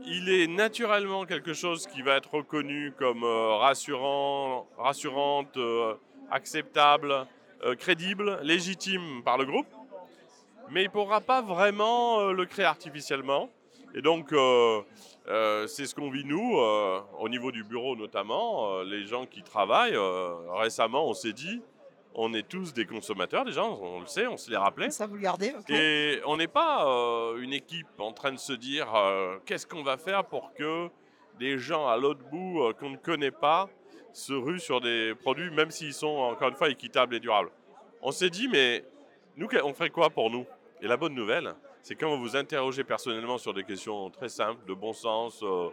il 0.05 0.29
est 0.29 0.47
naturellement 0.47 1.25
quelque 1.25 1.53
chose 1.53 1.85
qui 1.85 2.01
va 2.01 2.15
être 2.15 2.33
reconnu 2.33 2.93
comme 2.97 3.23
euh, 3.23 3.55
rassurant, 3.57 4.67
rassurante, 4.77 5.55
euh, 5.57 5.95
acceptable, 6.31 7.27
crédible, 7.77 8.39
légitime 8.41 9.21
par 9.23 9.37
le 9.37 9.45
groupe, 9.45 9.67
mais 10.71 10.83
il 10.83 10.87
ne 10.87 10.91
pourra 10.91 11.21
pas 11.21 11.41
vraiment 11.41 12.19
euh, 12.19 12.33
le 12.33 12.45
créer 12.45 12.65
artificiellement. 12.65 13.49
Et 13.93 14.01
donc, 14.01 14.31
euh, 14.31 14.81
euh, 15.27 15.67
c'est 15.67 15.85
ce 15.85 15.93
qu'on 15.93 16.09
vit 16.09 16.23
nous, 16.23 16.57
euh, 16.57 17.01
au 17.19 17.27
niveau 17.27 17.51
du 17.51 17.63
bureau 17.63 17.95
notamment, 17.95 18.81
les 18.83 19.05
gens 19.05 19.25
qui 19.25 19.43
travaillent. 19.43 19.97
récemment, 20.53 21.07
on 21.07 21.13
s'est 21.13 21.33
dit, 21.33 21.61
on 22.15 22.33
est 22.33 22.47
tous 22.47 22.73
des 22.73 22.85
consommateurs 22.85 23.45
déjà, 23.45 23.63
on 23.63 23.99
le 23.99 24.05
sait, 24.07 24.27
on 24.27 24.37
se 24.37 24.49
les 24.49 24.57
rappelait. 24.57 24.89
Ça, 24.89 25.07
vous 25.07 25.15
le 25.15 25.21
gardez. 25.21 25.53
Et 25.69 26.21
on 26.25 26.37
n'est 26.37 26.47
pas 26.47 26.85
une 27.37 27.53
équipe 27.53 27.87
en 27.99 28.13
train 28.13 28.31
de 28.31 28.39
se 28.39 28.53
dire 28.53 28.87
qu'est-ce 29.45 29.67
qu'on 29.67 29.83
va 29.83 29.97
faire 29.97 30.25
pour 30.25 30.53
que 30.53 30.89
des 31.39 31.57
gens 31.57 31.87
à 31.87 31.97
l'autre 31.97 32.23
bout 32.29 32.73
qu'on 32.79 32.91
ne 32.91 32.97
connaît 32.97 33.31
pas 33.31 33.69
se 34.13 34.33
ruent 34.33 34.59
sur 34.59 34.81
des 34.81 35.15
produits, 35.15 35.49
même 35.51 35.71
s'ils 35.71 35.93
sont 35.93 36.07
encore 36.07 36.49
une 36.49 36.55
fois 36.55 36.69
équitables 36.69 37.15
et 37.15 37.19
durables. 37.19 37.49
On 38.01 38.11
s'est 38.11 38.29
dit, 38.29 38.47
mais 38.49 38.83
nous, 39.37 39.47
on 39.63 39.73
ferait 39.73 39.89
quoi 39.89 40.09
pour 40.09 40.29
nous? 40.29 40.45
Et 40.83 40.87
la 40.87 40.97
bonne 40.97 41.13
nouvelle, 41.13 41.53
c'est 41.83 41.93
quand 41.93 42.15
vous 42.15 42.21
vous 42.23 42.35
interrogez 42.35 42.83
personnellement 42.83 43.37
sur 43.37 43.53
des 43.53 43.63
questions 43.63 44.09
très 44.09 44.29
simples, 44.29 44.65
de 44.67 44.73
bon 44.73 44.93
sens, 44.93 45.43
euh, 45.43 45.69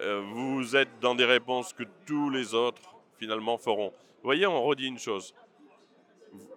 euh, 0.00 0.20
vous 0.32 0.74
êtes 0.74 0.98
dans 1.00 1.14
des 1.14 1.24
réponses 1.24 1.72
que 1.72 1.84
tous 2.06 2.28
les 2.28 2.52
autres 2.52 2.96
finalement 3.18 3.56
feront. 3.56 3.90
Vous 3.90 4.24
voyez, 4.24 4.46
on 4.46 4.60
redit 4.62 4.88
une 4.88 4.98
chose 4.98 5.34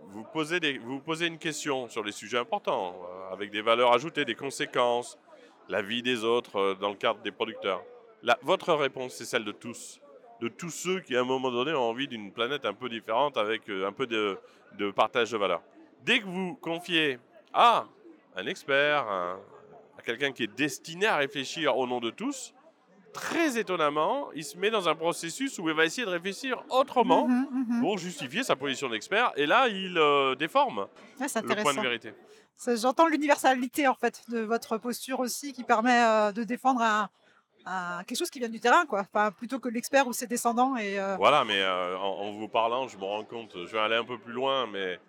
vous 0.07 0.23
posez, 0.23 0.77
vous 0.77 1.01
posez 1.01 1.27
une 1.27 1.37
question 1.37 1.89
sur 1.89 2.01
des 2.01 2.13
sujets 2.13 2.37
importants, 2.37 2.95
euh, 2.95 3.33
avec 3.33 3.51
des 3.51 3.61
valeurs 3.61 3.91
ajoutées, 3.91 4.23
des 4.23 4.35
conséquences, 4.35 5.19
la 5.67 5.81
vie 5.81 6.01
des 6.01 6.23
autres 6.23 6.77
dans 6.79 6.89
le 6.89 6.95
cadre 6.95 7.19
des 7.21 7.31
producteurs. 7.31 7.83
Votre 8.41 8.73
réponse, 8.73 9.13
c'est 9.13 9.25
celle 9.25 9.43
de 9.43 9.51
tous. 9.51 9.99
De 10.39 10.47
tous 10.47 10.69
ceux 10.69 11.01
qui, 11.01 11.17
à 11.17 11.21
un 11.21 11.25
moment 11.25 11.51
donné, 11.51 11.73
ont 11.73 11.89
envie 11.89 12.07
d'une 12.07 12.31
planète 12.31 12.65
un 12.65 12.73
peu 12.73 12.87
différente, 12.87 13.35
avec 13.35 13.69
un 13.69 13.91
peu 13.91 14.07
de 14.07 14.91
partage 14.91 15.31
de 15.31 15.37
valeurs. 15.37 15.61
Dès 16.03 16.19
que 16.19 16.25
vous 16.25 16.55
confiez 16.55 17.19
à 17.55 17.85
un 18.35 18.45
expert, 18.47 19.07
un- 19.09 19.39
à 19.97 20.01
quelqu'un 20.01 20.31
qui 20.33 20.43
est 20.43 20.55
destiné 20.55 21.05
à 21.07 21.15
réfléchir 21.15 21.75
au 21.77 21.87
nom 21.87 21.99
de 21.99 22.09
tous, 22.11 22.53
très 23.13 23.57
étonnamment, 23.57 24.29
il 24.33 24.43
se 24.43 24.57
met 24.57 24.69
dans 24.69 24.89
un 24.89 24.95
processus 24.95 25.57
où 25.57 25.69
il 25.69 25.73
va 25.75 25.85
essayer 25.85 26.05
de 26.05 26.11
réfléchir 26.11 26.61
autrement 26.69 27.27
Mhm, 27.29 27.47
mhm. 27.69 27.79
pour 27.81 27.97
justifier 27.97 28.43
sa 28.43 28.57
position 28.57 28.89
d'expert. 28.89 29.31
Et 29.37 29.45
là, 29.45 29.69
il 29.69 29.97
euh, 29.97 30.35
déforme 30.35 30.87
Ah, 31.21 31.23
le 31.41 31.61
point 31.63 31.73
de 31.73 31.79
vérité. 31.79 32.13
J'entends 32.75 33.07
l'universalité 33.07 33.87
en 33.87 33.95
fait 33.95 34.21
de 34.29 34.39
votre 34.39 34.77
posture 34.77 35.21
aussi 35.21 35.53
qui 35.53 35.63
permet 35.63 36.01
euh, 36.03 36.31
de 36.33 36.43
défendre 36.43 36.81
un, 36.81 37.09
un- 37.65 38.03
quelque 38.03 38.17
chose 38.17 38.29
qui 38.29 38.39
vient 38.39 38.49
du 38.49 38.59
terrain, 38.59 38.85
quoi. 38.85 39.01
Enfin, 39.01 39.31
plutôt 39.31 39.59
que 39.59 39.69
l'expert 39.69 40.07
ou 40.07 40.13
ses 40.13 40.27
descendants. 40.27 40.75
Et, 40.75 40.99
euh, 40.99 41.15
Voilà, 41.17 41.45
mais 41.45 41.65
en, 41.65 42.01
en 42.03 42.31
vous 42.33 42.49
parlant, 42.49 42.87
je 42.89 42.97
me 42.97 43.03
rends 43.05 43.23
compte, 43.23 43.53
je 43.65 43.71
vais 43.71 43.79
aller 43.79 43.95
un 43.95 44.03
peu 44.05 44.17
plus 44.17 44.33
loin, 44.33 44.67
mais 44.67 44.99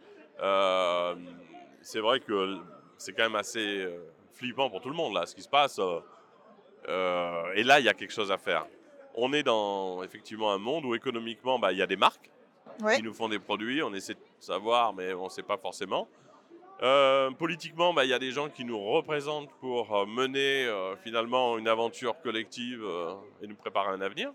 c'est 1.87 2.01
vrai 2.01 2.18
que 2.18 2.59
c'est 2.99 3.12
quand 3.12 3.22
même 3.22 3.37
assez 3.37 3.85
euh, 3.85 3.99
flippant 4.33 4.68
pour 4.68 4.81
tout 4.81 4.88
le 4.88 4.96
monde, 4.96 5.14
là, 5.14 5.25
ce 5.25 5.37
qui 5.37 5.42
se 5.42 5.49
passe. 5.49 5.79
euh, 5.79 6.01
euh, 6.88 7.53
et 7.55 7.62
là, 7.62 7.79
il 7.79 7.87
y 7.87 7.88
a 7.88 7.94
quelque 7.94 8.12
chose 8.12 8.33
à 8.33 8.38
faire. 8.38 8.66
On 9.14 9.33
est 9.33 9.44
dans 9.44 10.03
effectivement 10.03 10.53
un 10.53 10.59
monde 10.59 10.85
où 10.85 10.96
économiquement, 10.96 11.61
bah, 11.61 11.72
il 11.72 11.79
y 11.79 11.83
a 11.83 11.87
des 11.87 11.96
marques 11.96 12.29
ouais. 12.83 12.96
qui 12.96 13.03
nous 13.03 13.14
font 13.14 13.29
des 13.29 13.38
produits, 13.38 13.85
on 13.85 13.94
essaie 13.94 14.14
de 14.14 14.20
savoir, 14.40 14.94
mais 14.94 15.14
on 15.14 15.27
ne 15.27 15.29
sait 15.29 15.44
pas 15.44 15.57
forcément. 15.59 16.09
Euh, 16.83 17.31
politiquement, 17.31 17.94
bah, 17.94 18.05
il 18.05 18.11
y 18.11 18.14
a 18.14 18.18
des 18.18 18.33
gens 18.33 18.49
qui 18.49 18.64
nous 18.64 18.79
représentent 18.79 19.53
pour 19.61 20.07
mener 20.09 20.66
euh, 20.66 20.96
finalement 20.96 21.57
une 21.57 21.68
aventure 21.68 22.20
collective 22.20 22.85
et 23.42 23.46
nous 23.46 23.57
préparer 23.57 23.90
un 23.90 24.01
avenir. 24.01 24.33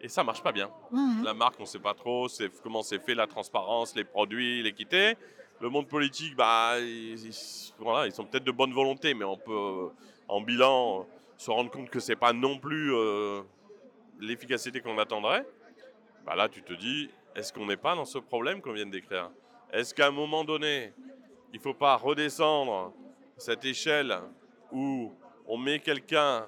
Et 0.00 0.08
ça 0.08 0.24
marche 0.24 0.42
pas 0.42 0.52
bien. 0.52 0.70
Mhm. 0.90 1.22
La 1.22 1.34
marque, 1.34 1.56
on 1.58 1.64
ne 1.64 1.68
sait 1.68 1.78
pas 1.78 1.94
trop 1.94 2.28
comment 2.62 2.82
c'est 2.82 2.98
fait, 2.98 3.14
la 3.14 3.26
transparence, 3.26 3.94
les 3.94 4.04
produits, 4.04 4.62
l'équité. 4.62 5.16
Le 5.60 5.70
monde 5.70 5.88
politique, 5.88 6.36
bah, 6.36 6.78
ils, 6.78 7.32
voilà, 7.78 8.06
ils 8.06 8.12
sont 8.12 8.24
peut-être 8.24 8.44
de 8.44 8.52
bonne 8.52 8.72
volonté, 8.72 9.14
mais 9.14 9.24
on 9.24 9.38
peut, 9.38 9.52
euh, 9.52 9.88
en 10.28 10.40
bilan, 10.40 11.00
euh, 11.00 11.02
se 11.38 11.50
rendre 11.50 11.70
compte 11.70 11.88
que 11.88 12.00
c'est 12.00 12.16
pas 12.16 12.32
non 12.32 12.58
plus 12.58 12.94
euh, 12.94 13.40
l'efficacité 14.20 14.80
qu'on 14.80 14.98
attendrait. 14.98 15.46
Bah 16.26 16.34
là, 16.34 16.48
tu 16.48 16.62
te 16.62 16.74
dis, 16.74 17.08
est-ce 17.34 17.52
qu'on 17.52 17.66
n'est 17.66 17.76
pas 17.76 17.94
dans 17.94 18.04
ce 18.04 18.18
problème 18.18 18.60
qu'on 18.60 18.72
vient 18.72 18.86
de 18.86 18.90
décrire? 18.90 19.30
Est-ce 19.72 19.94
qu'à 19.94 20.08
un 20.08 20.10
moment 20.10 20.44
donné, 20.44 20.92
il 21.52 21.58
ne 21.58 21.62
faut 21.62 21.74
pas 21.74 21.96
redescendre 21.96 22.92
cette 23.36 23.64
échelle 23.64 24.14
où 24.72 25.12
on 25.46 25.56
met 25.56 25.78
quelqu'un 25.78 26.46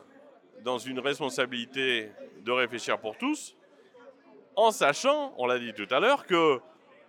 dans 0.65 0.79
une 0.79 0.99
responsabilité 0.99 2.11
de 2.43 2.53
réfléchir 2.53 2.99
pour 2.99 3.17
tous, 3.17 3.57
en 4.57 4.71
sachant, 4.71 5.35
on 5.39 5.47
l'a 5.47 5.59
dit 5.59 5.73
tout 5.73 5.87
à 5.95 6.01
l'heure, 6.01 6.27
que 6.27 6.61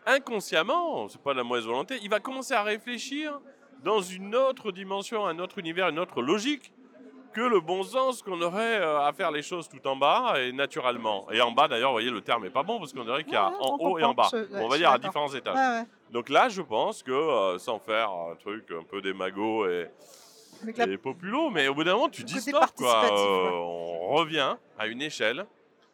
inconsciemment, 0.06 1.08
c'est 1.10 1.22
pas 1.22 1.34
de 1.34 1.38
la 1.38 1.44
mauvaise 1.44 1.66
volonté, 1.66 1.98
il 2.02 2.10
va 2.10 2.20
commencer 2.20 2.54
à 2.54 2.64
réfléchir 2.64 3.40
dans 3.84 4.02
une 4.02 4.36
autre 4.36 4.72
dimension, 4.72 5.26
un 5.26 5.40
autre 5.40 5.58
univers, 5.60 5.90
une 5.90 6.00
autre 6.00 6.22
logique 6.22 6.74
que 7.34 7.42
le 7.42 7.60
bon 7.60 7.84
sens 7.84 8.24
qu'on 8.24 8.42
aurait 8.42 8.80
euh, 8.82 9.02
à 9.02 9.14
faire 9.14 9.30
les 9.32 9.44
choses 9.44 9.70
tout 9.70 9.86
en 9.88 9.96
bas 9.96 10.34
et 10.42 10.52
naturellement. 10.52 11.28
Et 11.32 11.40
en 11.42 11.52
bas, 11.52 11.68
d'ailleurs, 11.68 11.90
vous 11.92 11.96
voyez, 11.96 12.10
le 12.10 12.22
terme 12.22 12.44
est 12.46 12.50
pas 12.50 12.64
bon 12.64 12.80
parce 12.80 12.92
qu'on 12.92 13.04
dirait 13.04 13.24
qu'il 13.24 13.34
y 13.34 13.38
a 13.38 13.50
Ouais, 13.50 13.56
en 13.60 13.78
haut 13.80 14.00
et 14.00 14.04
en 14.04 14.14
bas. 14.16 14.24
comprend, 14.24 14.40
je- 14.50 14.54
ouais, 14.56 14.64
on 14.64 14.68
va 14.68 14.78
dire 14.78 14.92
à 14.92 14.98
différents 14.98 15.32
étages. 15.34 15.56
Ouais. 15.56 15.88
Donc 16.12 16.30
là, 16.30 16.50
je 16.50 16.62
pense 16.64 17.04
que, 17.04 17.12
euh, 17.12 17.60
sans 17.60 17.78
faire 17.78 18.10
un 18.10 18.36
truc 18.36 18.66
un 18.72 18.84
peu 18.84 19.00
démago 19.02 19.68
et, 19.68 19.88
la- 20.76 20.86
et 20.88 20.98
populo, 20.98 21.52
mais 21.52 21.68
au 21.68 21.76
bout 21.76 21.84
d'un 21.84 21.94
moment, 21.94 22.10
tu 22.10 22.24
dis 22.24 22.42
stop, 22.42 22.66
quoi. 22.76 23.06
Euh, 23.06 23.50
on 23.52 24.08
revient 24.16 24.56
à 24.80 24.88
une 24.88 25.02
échelle 25.04 25.46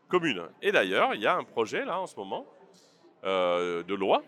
commune. 0.08 0.44
Et 0.62 0.72
d'ailleurs, 0.72 1.13
il 1.15 1.22
y 1.22 1.28
a 1.28 1.36
un 1.36 1.44
projet 1.44 1.84
là 1.84 2.00
en 2.00 2.08
ce 2.08 2.15
moment 2.15 2.46
euh, 3.26 3.84
de 3.84 3.94
loi. 3.94 4.24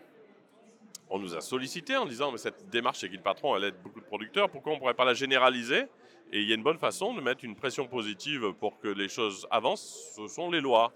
On 1.10 1.18
nous 1.18 1.34
a 1.34 1.40
sollicité 1.40 1.96
en 1.96 2.04
disant 2.04 2.32
mais 2.32 2.38
cette 2.38 2.68
démarche 2.68 2.98
chez 2.98 3.08
Guy 3.08 3.16
le 3.16 3.22
Patron, 3.22 3.56
elle 3.56 3.64
aide 3.64 3.82
beaucoup 3.82 4.00
de 4.00 4.04
producteurs. 4.04 4.50
Pourquoi 4.50 4.72
on 4.72 4.74
ne 4.74 4.80
pourrait 4.80 4.94
pas 4.94 5.04
la 5.04 5.14
généraliser? 5.14 5.86
Et 6.32 6.40
il 6.40 6.48
y 6.48 6.52
a 6.52 6.54
une 6.54 6.62
bonne 6.62 6.78
façon 6.78 7.14
de 7.14 7.20
mettre 7.20 7.44
une 7.44 7.56
pression 7.56 7.86
positive 7.86 8.52
pour 8.60 8.78
que 8.78 8.88
les 8.88 9.08
choses 9.08 9.46
avancent. 9.50 10.12
Ce 10.16 10.26
sont 10.26 10.50
les 10.50 10.60
lois. 10.60 10.92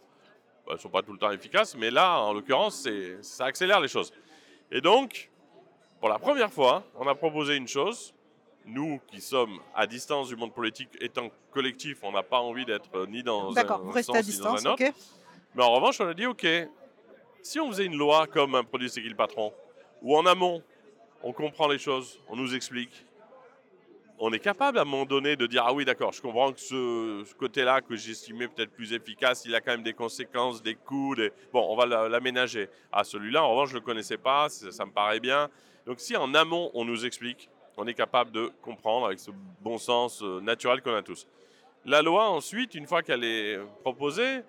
Elles 0.67 0.75
ne 0.75 0.79
sont 0.79 0.91
pas 0.91 1.03
tout 1.03 1.13
le 1.13 1.19
temps 1.19 1.31
efficaces, 1.31 1.75
mais 1.77 1.91
là, 1.91 2.21
en 2.21 2.35
l'occurrence, 2.35 2.87
ça 3.23 3.47
accélère 3.47 3.81
les 3.81 3.89
choses. 3.89 4.13
Et 4.71 4.81
donc, 4.81 5.31
pour 6.01 6.09
la 6.09 6.19
première 6.19 6.53
fois, 6.53 6.85
on 6.97 7.07
a 7.07 7.15
proposé 7.15 7.57
une 7.57 7.69
chose. 7.69 8.15
Nous 8.65 9.01
qui 9.09 9.21
sommes 9.21 9.59
à 9.75 9.87
distance 9.87 10.29
du 10.29 10.37
monde 10.37 10.53
politique, 10.53 10.91
étant 11.01 11.31
collectif, 11.51 11.99
on 12.03 12.13
n'a 12.13 12.23
pas 12.23 12.39
envie 12.39 12.65
d'être 12.65 13.07
ni 13.07 13.23
dans 13.23 13.57
un 13.57 13.79
vous 13.79 13.97
à 13.97 14.03
sens 14.03 14.09
ni 14.09 14.15
dans 14.15 14.21
distance, 14.21 14.67
un 14.67 14.73
autre. 14.73 14.85
Mais 15.55 15.63
en 15.63 15.73
revanche, 15.73 16.01
on 16.01 16.07
a 16.07 16.15
dit, 16.15 16.27
OK, 16.27 16.47
si 17.43 17.59
on 17.61 17.69
faisait 17.71 17.87
une 17.87 17.97
loi 17.97 18.27
comme 18.27 18.55
un 18.55 18.65
produit 18.65 18.89
c'est 18.89 19.03
qui 19.03 19.09
le 19.09 19.17
patron, 19.17 19.53
où 20.01 20.17
en 20.17 20.25
amont, 20.27 20.63
on 21.23 21.33
comprend 21.33 21.69
les 21.69 21.79
choses, 21.79 22.19
on 22.29 22.37
nous 22.37 22.55
explique, 22.55 23.05
on 24.19 24.33
est 24.33 24.39
capable 24.39 24.79
à 24.79 24.83
un 24.83 24.85
moment 24.85 25.05
donné 25.05 25.35
de 25.35 25.47
dire 25.47 25.65
ah 25.67 25.73
oui 25.73 25.85
d'accord, 25.85 26.13
je 26.13 26.23
comprends 26.23 26.53
que 26.53 26.61
ce, 26.61 27.35
côté-là 27.35 27.81
que 27.81 27.97
j'estimais 27.97 28.47
peut-être 28.47 28.73
plus 28.73 28.93
efficace, 28.93 29.45
il 29.45 29.55
a 29.55 29.61
quand 29.61 29.73
même 29.73 29.83
des 29.83 29.95
conséquences, 29.95 30.63
des 30.63 30.77
coûts, 30.77 31.17
bon 31.53 31.67
on 31.69 31.77
va 31.77 31.87
la- 31.87 32.09
l'aménager. 32.09 32.69
Ah 32.93 33.03
celui-là 33.03 33.43
en 33.43 33.51
revanche 33.51 33.71
je 33.71 33.75
le 33.75 33.81
connaissais 33.81 34.19
pas, 34.19 34.49
ça, 34.49 34.71
ça 34.71 34.87
me 34.87 34.93
paraît 34.93 35.21
bien. 35.21 35.49
Donc 35.87 35.99
si 35.99 36.17
en 36.17 36.33
amont 36.35 36.71
on 36.75 36.85
nous 36.85 37.05
explique, 37.05 37.49
on 37.77 37.87
est 37.87 37.95
capable 37.95 38.31
de 38.31 38.53
comprendre 38.63 39.07
avec 39.07 39.19
ce 39.19 39.33
bon 39.61 39.79
sens 39.79 40.23
euh, 40.23 40.41
naturel 40.41 40.83
qu'on 40.83 40.95
a 40.95 41.03
tous. 41.03 41.27
La 41.85 42.03
loi 42.03 42.29
ensuite, 42.29 42.77
une 42.77 42.87
fois 42.87 43.03
qu'elle 43.03 43.25
est 43.25 43.59
proposée, 43.81 44.43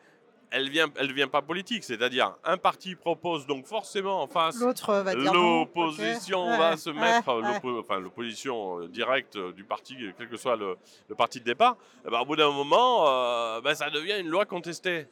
elle 0.53 0.69
vient, 0.69 0.87
elle 0.97 1.07
devient 1.07 1.27
pas 1.29 1.41
politique, 1.41 1.83
c'est-à-dire 1.83 2.35
un 2.43 2.57
parti 2.57 2.95
propose 2.95 3.45
donc 3.47 3.65
forcément 3.65 4.21
en 4.21 4.27
face 4.27 4.59
L'autre 4.59 4.89
euh, 4.91 5.03
va 5.03 5.15
dire 5.15 5.33
non. 5.33 5.59
L'opposition 5.61 6.45
va 6.57 6.71
Ouais, 6.71 6.77
se 6.77 6.89
mettre, 6.91 7.41
ouais. 7.41 7.79
enfin 7.79 7.99
l'opposition 7.99 8.79
euh, 8.81 8.87
directe 8.87 9.35
euh, 9.35 9.51
du 9.51 9.63
parti, 9.63 9.97
quel 10.17 10.29
que 10.29 10.37
soit 10.37 10.55
le, 10.55 10.77
le 11.09 11.15
parti 11.15 11.39
de 11.39 11.45
départ, 11.45 11.75
eh 12.05 12.09
ben, 12.09 12.19
au 12.21 12.25
bout 12.25 12.35
d'un 12.35 12.51
moment, 12.51 13.05
euh, 13.09 13.61
ben, 13.61 13.73
ça 13.75 13.89
devient 13.89 14.19
une 14.19 14.27
loi 14.29 14.45
contestée. 14.45 15.07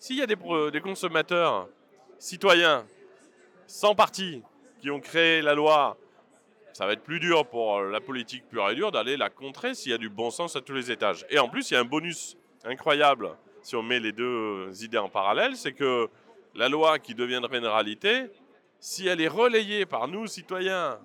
S'il 0.00 0.16
y 0.16 0.22
a 0.22 0.26
des, 0.26 0.36
des 0.72 0.80
consommateurs, 0.80 1.68
citoyens, 2.18 2.84
sans 3.66 3.94
parti, 3.94 4.42
qui 4.80 4.90
ont 4.90 5.00
créé 5.00 5.42
la 5.42 5.54
loi, 5.54 5.96
ça 6.72 6.86
va 6.86 6.92
être 6.92 7.02
plus 7.02 7.20
dur 7.20 7.46
pour 7.46 7.80
la 7.82 8.00
politique 8.00 8.46
pure 8.48 8.68
et 8.70 8.74
dure 8.74 8.92
d'aller 8.92 9.16
la 9.16 9.30
contrer 9.30 9.74
s'il 9.74 9.92
y 9.92 9.94
a 9.94 9.98
du 9.98 10.08
bon 10.10 10.30
sens 10.30 10.56
à 10.56 10.60
tous 10.60 10.74
les 10.74 10.90
étages. 10.90 11.24
Et 11.30 11.38
en 11.38 11.48
plus, 11.48 11.70
il 11.70 11.74
y 11.74 11.76
a 11.76 11.80
un 11.80 11.84
bonus 11.84 12.36
incroyable 12.64 13.30
si 13.66 13.74
on 13.74 13.82
met 13.82 13.98
les 13.98 14.12
deux 14.12 14.68
euh, 14.68 14.72
idées 14.80 14.96
en 14.96 15.08
parallèle, 15.08 15.56
c'est 15.56 15.72
que 15.72 16.08
la 16.54 16.68
loi 16.68 17.00
qui 17.00 17.16
deviendrait 17.16 17.58
une 17.58 17.66
réalité, 17.66 18.26
si 18.78 19.08
elle 19.08 19.20
est 19.20 19.26
relayée 19.26 19.86
par 19.86 20.06
nous, 20.06 20.28
citoyens, 20.28 21.00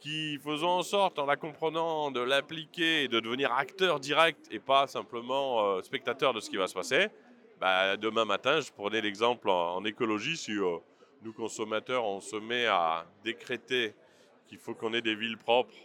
qui 0.00 0.36
faisons 0.38 0.70
en 0.70 0.82
sorte, 0.82 1.20
en 1.20 1.26
la 1.26 1.36
comprenant, 1.36 2.10
de 2.10 2.18
l'appliquer 2.18 3.04
et 3.04 3.08
de 3.08 3.20
devenir 3.20 3.52
acteurs 3.52 4.00
directs 4.00 4.48
et 4.50 4.58
pas 4.58 4.88
simplement 4.88 5.64
euh, 5.64 5.82
spectateurs 5.82 6.34
de 6.34 6.40
ce 6.40 6.50
qui 6.50 6.56
va 6.56 6.66
se 6.66 6.74
passer, 6.74 7.10
bah, 7.60 7.96
demain 7.96 8.24
matin, 8.24 8.60
je 8.60 8.72
prenais 8.72 9.00
l'exemple 9.00 9.48
en, 9.48 9.76
en 9.76 9.84
écologie, 9.84 10.36
si 10.36 10.50
euh, 10.50 10.78
nous 11.22 11.32
consommateurs, 11.32 12.04
on 12.04 12.20
se 12.20 12.34
met 12.34 12.66
à 12.66 13.06
décréter 13.22 13.94
qu'il 14.48 14.58
faut 14.58 14.74
qu'on 14.74 14.94
ait 14.94 15.02
des 15.02 15.14
villes 15.14 15.38
propres, 15.38 15.76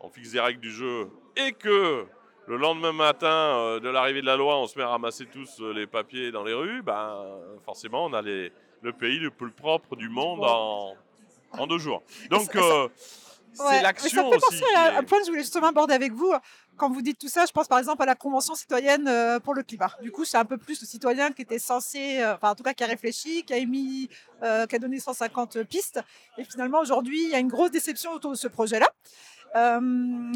on 0.00 0.08
fixe 0.08 0.32
des 0.32 0.40
règles 0.40 0.60
du 0.60 0.70
jeu, 0.70 1.10
et 1.36 1.52
que 1.52 2.06
le 2.46 2.56
lendemain 2.56 2.92
matin 2.92 3.26
euh, 3.28 3.80
de 3.80 3.88
l'arrivée 3.88 4.20
de 4.20 4.26
la 4.26 4.36
loi, 4.36 4.56
on 4.58 4.66
se 4.66 4.78
met 4.78 4.84
à 4.84 4.88
ramasser 4.88 5.26
tous 5.26 5.60
euh, 5.60 5.72
les 5.72 5.86
papiers 5.86 6.30
dans 6.30 6.44
les 6.44 6.54
rues, 6.54 6.82
ben, 6.82 7.24
forcément, 7.64 8.04
on 8.04 8.12
a 8.12 8.22
les, 8.22 8.52
le 8.82 8.92
pays 8.92 9.18
le 9.18 9.30
plus 9.30 9.50
propre 9.50 9.96
du 9.96 10.08
monde 10.08 10.40
en, 10.44 10.94
en 11.52 11.66
deux 11.66 11.78
jours. 11.78 12.02
Donc, 12.30 12.54
euh, 12.56 12.88
c'est 13.52 13.82
l'action 13.82 14.08
Ça 14.10 14.22
me 14.22 14.30
fait 14.30 14.36
aussi. 14.36 14.46
penser 14.60 14.64
qui 14.70 14.76
à 14.76 14.92
est- 14.92 14.96
un 14.96 15.02
point 15.02 15.18
que 15.18 15.24
je 15.24 15.30
voulais 15.30 15.42
justement 15.42 15.68
aborder 15.68 15.94
avec 15.94 16.12
vous. 16.12 16.32
Quand 16.76 16.90
vous 16.90 17.00
dites 17.00 17.18
tout 17.18 17.28
ça, 17.28 17.46
je 17.46 17.52
pense 17.52 17.68
par 17.68 17.78
exemple 17.78 18.02
à 18.02 18.06
la 18.06 18.14
Convention 18.14 18.54
citoyenne 18.54 19.10
pour 19.42 19.54
le 19.54 19.62
climat. 19.62 19.90
Du 20.02 20.12
coup, 20.12 20.26
c'est 20.26 20.36
un 20.36 20.44
peu 20.44 20.58
plus 20.58 20.78
le 20.82 20.86
citoyen 20.86 21.32
qui 21.32 21.40
était 21.40 21.58
censé, 21.58 22.22
enfin 22.22 22.50
en 22.50 22.54
tout 22.54 22.62
cas 22.62 22.74
qui 22.74 22.84
a 22.84 22.86
réfléchi, 22.86 23.44
qui 23.44 23.54
a 23.54 23.56
émis, 23.56 24.10
euh, 24.42 24.66
qui 24.66 24.76
a 24.76 24.78
donné 24.78 25.00
150 25.00 25.62
pistes. 25.62 26.00
Et 26.36 26.44
finalement, 26.44 26.80
aujourd'hui, 26.80 27.24
il 27.24 27.30
y 27.30 27.34
a 27.34 27.38
une 27.38 27.48
grosse 27.48 27.70
déception 27.70 28.12
autour 28.12 28.30
de 28.32 28.36
ce 28.36 28.46
projet-là. 28.46 28.90
Euh, 29.56 29.80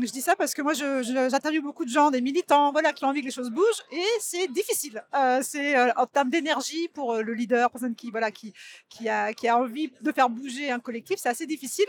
je 0.02 0.10
dis 0.10 0.22
ça 0.22 0.34
parce 0.34 0.54
que 0.54 0.62
moi, 0.62 0.72
j'interviewe 0.72 1.62
beaucoup 1.62 1.84
de 1.84 1.90
gens, 1.90 2.10
des 2.10 2.20
militants, 2.22 2.72
voilà, 2.72 2.92
qui 2.92 3.04
ont 3.04 3.08
envie 3.08 3.20
que 3.20 3.26
les 3.26 3.30
choses 3.32 3.50
bougent, 3.50 3.82
et 3.92 4.02
c'est 4.18 4.48
difficile. 4.48 5.04
Euh, 5.14 5.40
c'est 5.42 5.76
euh, 5.76 5.90
en 5.96 6.06
termes 6.06 6.30
d'énergie 6.30 6.88
pour 6.88 7.14
le 7.16 7.34
leader, 7.34 7.70
personne 7.70 7.94
qui, 7.94 8.10
voilà, 8.10 8.30
qui, 8.30 8.54
qui 8.88 9.08
a, 9.08 9.32
qui 9.34 9.46
a 9.46 9.58
envie 9.58 9.92
de 10.00 10.10
faire 10.12 10.30
bouger 10.30 10.70
un 10.70 10.78
collectif, 10.80 11.18
c'est 11.18 11.28
assez 11.28 11.46
difficile. 11.46 11.86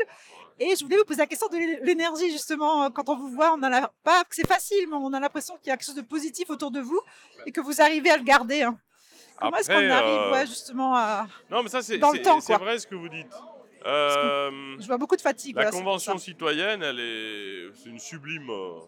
Et 0.59 0.75
je 0.75 0.83
voulais 0.83 0.97
vous 0.97 1.05
poser 1.05 1.19
la 1.19 1.27
question 1.27 1.47
de 1.47 1.57
l'é- 1.57 1.79
l'énergie, 1.83 2.29
justement. 2.31 2.91
Quand 2.91 3.07
on 3.09 3.15
vous 3.15 3.29
voit, 3.29 3.53
on 3.57 3.63
a 3.63 3.69
la... 3.69 3.91
pas 4.03 4.23
que 4.25 4.35
c'est 4.35 4.45
facile, 4.45 4.85
mais 4.89 4.95
on 4.97 5.11
a 5.13 5.19
l'impression 5.19 5.55
qu'il 5.57 5.69
y 5.69 5.71
a 5.71 5.77
quelque 5.77 5.85
chose 5.85 5.95
de 5.95 6.01
positif 6.01 6.49
autour 6.49 6.69
de 6.69 6.81
vous 6.81 6.99
et 7.45 7.51
que 7.51 7.61
vous 7.61 7.81
arrivez 7.81 8.11
à 8.11 8.17
le 8.17 8.23
garder. 8.23 8.61
hein. 8.63 8.77
Comment 9.39 9.57
est-ce 9.57 9.69
qu'on 9.69 9.89
arrive, 9.89 10.19
euh, 10.19 10.31
ouais, 10.33 10.45
justement, 10.45 10.95
à. 10.95 11.27
Non, 11.49 11.63
mais 11.63 11.69
ça, 11.69 11.81
c'est 11.81 12.53
vrai 12.59 12.77
ce 12.77 12.85
que 12.85 12.93
vous 12.93 13.09
dites. 13.09 13.31
Euh, 13.85 14.75
Je 14.79 14.87
vois 14.87 14.97
beaucoup 14.97 15.15
de 15.15 15.21
fatigue. 15.21 15.55
La 15.55 15.71
convention 15.71 16.17
citoyenne, 16.17 16.83
elle 16.83 16.99
est, 16.99 17.69
c'est 17.75 17.89
une 17.89 17.99
sublime, 17.99 18.49
euh, 18.49 18.79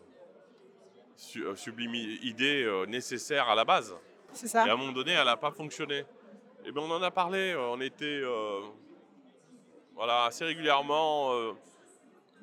euh, 1.37 1.55
sublime 1.55 1.93
idée 1.95 2.63
euh, 2.63 2.85
nécessaire 2.85 3.49
à 3.49 3.55
la 3.55 3.65
base. 3.65 3.95
C'est 4.33 4.47
ça. 4.47 4.65
Et 4.65 4.69
à 4.69 4.73
un 4.73 4.77
moment 4.77 4.91
donné, 4.91 5.11
elle 5.11 5.25
n'a 5.25 5.37
pas 5.37 5.51
fonctionné. 5.51 6.03
Et 6.65 6.71
bien, 6.71 6.81
on 6.83 6.91
en 6.91 7.01
a 7.01 7.11
parlé. 7.11 7.55
On 7.55 7.79
était, 7.81 8.21
voilà, 9.95 10.25
assez 10.25 10.45
régulièrement. 10.45 11.33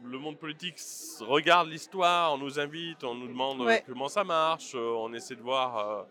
le 0.04 0.18
monde 0.18 0.38
politique 0.38 0.76
regarde 1.20 1.68
l'histoire, 1.68 2.32
on 2.34 2.38
nous 2.38 2.58
invite, 2.60 3.02
on 3.04 3.14
nous 3.14 3.28
demande 3.28 3.60
Ouais. 3.62 3.82
comment 3.86 4.08
ça 4.08 4.24
marche, 4.24 4.74
on 4.74 5.12
essaie 5.14 5.34
de 5.36 5.42
voir. 5.42 6.06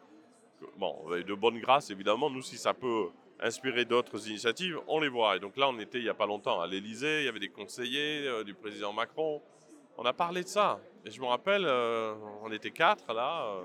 bon, 0.78 1.06
de 1.10 1.34
bonne 1.34 1.60
grâce, 1.60 1.90
évidemment, 1.92 2.30
nous, 2.30 2.42
si 2.42 2.58
ça 2.58 2.74
peut 2.74 3.08
inspirer 3.42 3.86
d'autres 3.86 4.28
initiatives, 4.28 4.80
on 4.88 5.00
les 5.00 5.10
voit. 5.10 5.38
Et 5.38 5.40
donc 5.40 5.56
là, 5.58 5.70
on 5.70 5.80
était 5.80 6.00
il 6.00 6.04
n'y 6.04 6.10
a 6.10 6.14
pas 6.14 6.26
longtemps 6.26 6.62
à 6.62 6.68
l'Elysée, 6.68 7.22
il 7.22 7.26
y 7.26 7.30
avait 7.30 7.40
des 7.40 7.50
conseillers 7.50 8.28
euh, 8.28 8.44
du 8.44 8.54
président 8.54 8.94
Macron. 8.94 9.42
On 9.98 10.06
a 10.06 10.14
parlé 10.14 10.44
de 10.44 10.48
ça. 10.48 10.80
Et 11.06 11.12
je 11.12 11.20
me 11.22 11.26
rappelle, 11.26 11.66
euh, 11.66 12.14
on 12.44 12.52
était 12.52 12.72
quatre 12.72 13.14
là. 13.14 13.46
euh, 13.46 13.62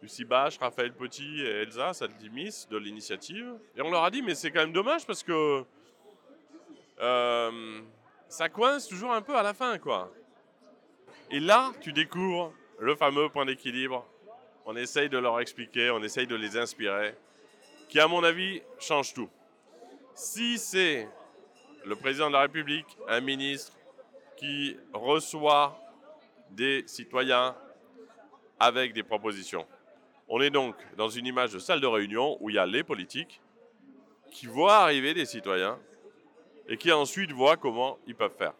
Lucie 0.00 0.24
Bache, 0.24 0.58
Raphaël 0.58 0.92
Petit 0.92 1.40
et 1.42 1.62
Elsa 1.62 1.92
Saltimis 1.92 2.66
de 2.70 2.76
l'initiative. 2.76 3.54
Et 3.76 3.82
on 3.82 3.90
leur 3.90 4.04
a 4.04 4.10
dit, 4.10 4.22
mais 4.22 4.36
c'est 4.36 4.52
quand 4.52 4.60
même 4.60 4.72
dommage 4.72 5.04
parce 5.04 5.24
que 5.24 5.64
euh, 7.00 7.80
ça 8.28 8.48
coince 8.48 8.86
toujours 8.86 9.12
un 9.12 9.22
peu 9.22 9.36
à 9.36 9.42
la 9.42 9.54
fin, 9.54 9.78
quoi. 9.78 10.12
Et 11.30 11.40
là, 11.40 11.72
tu 11.80 11.92
découvres 11.92 12.52
le 12.78 12.94
fameux 12.94 13.28
point 13.28 13.44
d'équilibre. 13.44 14.06
On 14.66 14.76
essaye 14.76 15.08
de 15.08 15.18
leur 15.18 15.40
expliquer, 15.40 15.90
on 15.90 16.02
essaye 16.02 16.26
de 16.26 16.36
les 16.36 16.56
inspirer, 16.56 17.16
qui, 17.88 18.00
à 18.00 18.06
mon 18.06 18.22
avis, 18.22 18.62
change 18.78 19.14
tout. 19.14 19.28
Si 20.14 20.58
c'est 20.58 21.08
le 21.84 21.96
président 21.96 22.28
de 22.28 22.34
la 22.34 22.42
République, 22.42 22.86
un 23.08 23.20
ministre, 23.20 23.72
qui 24.36 24.76
reçoit 24.92 25.78
des 26.50 26.84
citoyens 26.86 27.56
avec 28.60 28.92
des 28.92 29.02
propositions. 29.02 29.66
On 30.28 30.40
est 30.40 30.50
donc 30.50 30.76
dans 30.96 31.08
une 31.08 31.26
image 31.26 31.52
de 31.52 31.58
salle 31.58 31.80
de 31.80 31.86
réunion 31.86 32.36
où 32.40 32.50
il 32.50 32.56
y 32.56 32.58
a 32.58 32.66
les 32.66 32.84
politiques 32.84 33.40
qui 34.30 34.46
voient 34.46 34.76
arriver 34.76 35.14
des 35.14 35.26
citoyens 35.26 35.78
et 36.68 36.76
qui 36.76 36.92
ensuite 36.92 37.32
voient 37.32 37.56
comment 37.56 37.98
ils 38.06 38.14
peuvent 38.14 38.36
faire. 38.36 38.52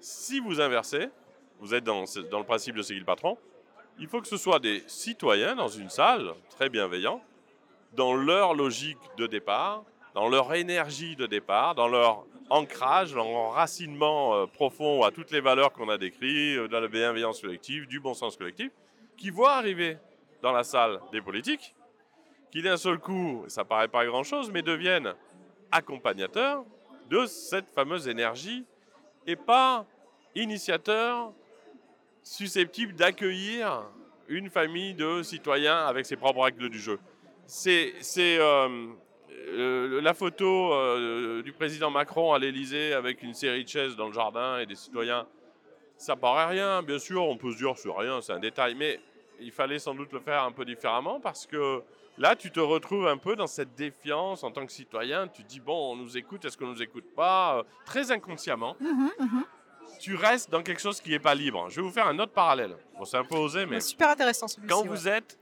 Si 0.00 0.40
vous 0.40 0.60
inversez, 0.60 1.08
vous 1.60 1.74
êtes 1.74 1.84
dans, 1.84 2.00
le 2.02 2.44
principe 2.44 2.76
de 2.76 2.82
qui 2.82 2.94
le 2.94 3.04
patron, 3.04 3.38
il 3.98 4.08
faut 4.08 4.20
que 4.20 4.28
ce 4.28 4.36
soit 4.36 4.58
des 4.58 4.82
citoyens 4.86 5.54
dans 5.54 5.68
une 5.68 5.90
salle, 5.90 6.32
très 6.50 6.68
bienveillants, 6.68 7.22
dans 7.96 8.14
leur 8.14 8.54
logique 8.54 8.98
de 9.16 9.26
départ, 9.26 9.84
dans 10.14 10.28
leur 10.28 10.52
énergie 10.54 11.16
de 11.16 11.26
départ, 11.26 11.74
dans 11.74 11.88
leur 11.88 12.24
ancrage, 12.50 13.14
leur 13.14 13.26
enracinement 13.26 14.34
euh, 14.34 14.46
profond 14.46 15.02
à 15.02 15.10
toutes 15.10 15.30
les 15.30 15.40
valeurs 15.40 15.72
qu'on 15.72 15.88
a 15.88 15.98
décrites, 15.98 16.58
euh, 16.58 16.68
de 16.68 16.76
la 16.76 16.88
bienveillance 16.88 17.40
collective, 17.40 17.86
du 17.86 18.00
bon 18.00 18.14
sens 18.14 18.36
collectif, 18.36 18.70
qui 19.16 19.30
voient 19.30 19.54
arriver 19.54 19.98
dans 20.42 20.52
la 20.52 20.64
salle 20.64 21.00
des 21.12 21.22
politiques, 21.22 21.74
qui 22.50 22.62
d'un 22.62 22.76
seul 22.76 22.98
coup, 22.98 23.44
ça 23.48 23.64
paraît 23.64 23.88
pas 23.88 24.04
grand-chose, 24.04 24.50
mais 24.50 24.62
deviennent 24.62 25.14
accompagnateurs 25.72 26.64
de 27.10 27.26
cette 27.26 27.68
fameuse 27.74 28.08
énergie 28.08 28.64
et 29.26 29.36
pas 29.36 29.86
initiateurs 30.34 31.32
susceptibles 32.22 32.94
d'accueillir 32.94 33.84
une 34.28 34.50
famille 34.50 34.94
de 34.94 35.22
citoyens 35.22 35.86
avec 35.86 36.06
ses 36.06 36.16
propres 36.16 36.42
règles 36.42 36.68
du 36.68 36.78
jeu. 36.78 36.98
C'est 37.46 37.94
euh, 38.38 38.86
euh, 39.30 40.00
la 40.00 40.14
photo 40.14 40.72
euh, 40.72 41.42
du 41.42 41.52
président 41.52 41.90
Macron 41.90 42.32
à 42.32 42.38
l'Élysée 42.38 42.92
avec 42.94 43.22
une 43.22 43.34
série 43.34 43.64
de 43.64 43.68
chaises 43.68 43.96
dans 43.96 44.06
le 44.08 44.12
jardin 44.12 44.58
et 44.58 44.66
des 44.66 44.74
citoyens. 44.74 45.26
Ça 45.96 46.16
paraît 46.16 46.46
rien, 46.46 46.82
bien 46.82 46.98
sûr, 46.98 47.22
on 47.22 47.36
peut 47.36 47.52
se 47.52 47.56
dire 47.58 47.74
c'est 47.76 47.90
rien, 47.90 48.20
c'est 48.20 48.32
un 48.32 48.40
détail, 48.40 48.74
mais 48.74 49.00
il 49.40 49.52
fallait 49.52 49.78
sans 49.78 49.94
doute 49.94 50.12
le 50.12 50.20
faire 50.20 50.42
un 50.42 50.52
peu 50.52 50.64
différemment 50.64 51.20
parce 51.20 51.46
que 51.46 51.82
là, 52.18 52.34
tu 52.34 52.50
te 52.50 52.60
retrouves 52.60 53.06
un 53.06 53.16
peu 53.16 53.36
dans 53.36 53.46
cette 53.46 53.74
défiance 53.74 54.42
en 54.42 54.50
tant 54.50 54.64
que 54.66 54.72
citoyen. 54.72 55.28
Tu 55.28 55.42
dis, 55.44 55.60
bon, 55.60 55.92
on 55.92 55.96
nous 55.96 56.16
écoute, 56.16 56.44
est-ce 56.44 56.56
qu'on 56.56 56.66
nous 56.68 56.82
écoute 56.82 57.14
pas? 57.14 57.58
Euh, 57.58 57.62
Très 57.84 58.10
inconsciemment, 58.10 58.76
Mhm, 58.80 59.10
mhm. 59.18 59.44
tu 60.00 60.14
restes 60.16 60.50
dans 60.50 60.62
quelque 60.62 60.80
chose 60.80 61.00
qui 61.00 61.10
n'est 61.10 61.18
pas 61.18 61.34
libre. 61.34 61.68
Je 61.68 61.76
vais 61.76 61.82
vous 61.82 61.90
faire 61.92 62.06
un 62.08 62.18
autre 62.18 62.32
parallèle. 62.32 62.76
Bon, 62.98 63.04
c'est 63.04 63.16
un 63.16 63.24
peu 63.24 63.36
osé, 63.36 63.66
mais 63.66 63.80
Super 63.80 64.08
intéressant 64.10 64.48
celui-ci. 64.48 64.68
quand 64.68 64.82
ouais. 64.82 64.88
vous 64.88 65.08
êtes 65.08 65.38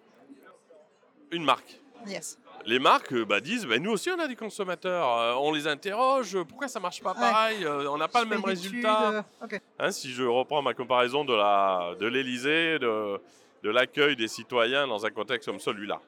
une 1.31 1.45
marque, 1.45 1.81
Yes. 2.07 2.39
les 2.67 2.79
marques 2.79 3.13
euh, 3.13 3.25
bah, 3.25 3.41
disent 3.41 3.67
bah, 3.67 3.79
nous 3.79 3.91
aussi 3.93 4.11
on 4.11 4.19
a 4.19 4.27
des 4.29 4.37
consommateurs, 4.37 5.09
euh, 5.19 5.35
on 5.35 5.53
les 5.53 5.67
interroge, 5.67 6.37
pourquoi 6.49 6.69
ça 6.69 6.81
marche 6.81 7.03
pas 7.03 7.15
pareil, 7.15 7.65
euh, 7.65 7.89
on 7.91 7.97
n'a 7.99 8.09
pas 8.09 8.23
le 8.23 8.29
même 8.29 8.45
résultat. 8.45 9.25
euh. 9.43 9.59
Hein, 9.79 9.91
si 9.91 10.11
je 10.11 10.25
reprends 10.25 10.63
ma 10.63 10.75
comparaison 10.75 11.25
de 11.25 11.35
la 11.35 11.95
de 11.99 12.07
l'Élysée, 12.07 12.79
de, 12.79 13.21
de 13.63 13.71
l'accueil 13.71 14.17
des 14.17 14.29
citoyens 14.29 14.87
dans 14.87 15.05
un 15.07 15.11
contexte 15.11 15.49
comme 15.49 15.61
celui-là. 15.61 16.01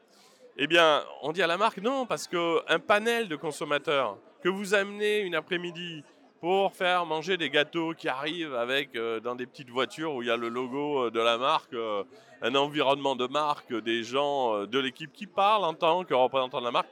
Eh 0.56 0.66
bien, 0.68 1.02
on 1.22 1.32
dit 1.32 1.42
à 1.42 1.48
la 1.48 1.56
marque 1.56 1.78
non, 1.78 2.06
parce 2.06 2.28
que 2.28 2.60
un 2.72 2.78
panel 2.78 3.26
de 3.28 3.34
consommateurs 3.36 4.16
que 4.42 4.48
vous 4.48 4.74
amenez 4.74 5.18
une 5.20 5.34
après-midi 5.34 6.04
pour 6.44 6.74
faire 6.74 7.06
manger 7.06 7.38
des 7.38 7.48
gâteaux 7.48 7.94
qui 7.96 8.06
arrivent 8.06 8.54
avec 8.54 8.94
euh, 8.96 9.18
dans 9.18 9.34
des 9.34 9.46
petites 9.46 9.70
voitures 9.70 10.12
où 10.14 10.20
il 10.20 10.28
y 10.28 10.30
a 10.30 10.36
le 10.36 10.50
logo 10.50 11.06
euh, 11.06 11.10
de 11.10 11.18
la 11.18 11.38
marque, 11.38 11.72
euh, 11.72 12.04
un 12.42 12.54
environnement 12.54 13.16
de 13.16 13.26
marque, 13.26 13.72
des 13.72 14.02
gens 14.04 14.54
euh, 14.54 14.66
de 14.66 14.78
l'équipe 14.78 15.10
qui 15.10 15.26
parlent 15.26 15.64
en 15.64 15.72
tant 15.72 16.04
que 16.04 16.12
représentant 16.12 16.60
de 16.60 16.66
la 16.66 16.70
marque, 16.70 16.90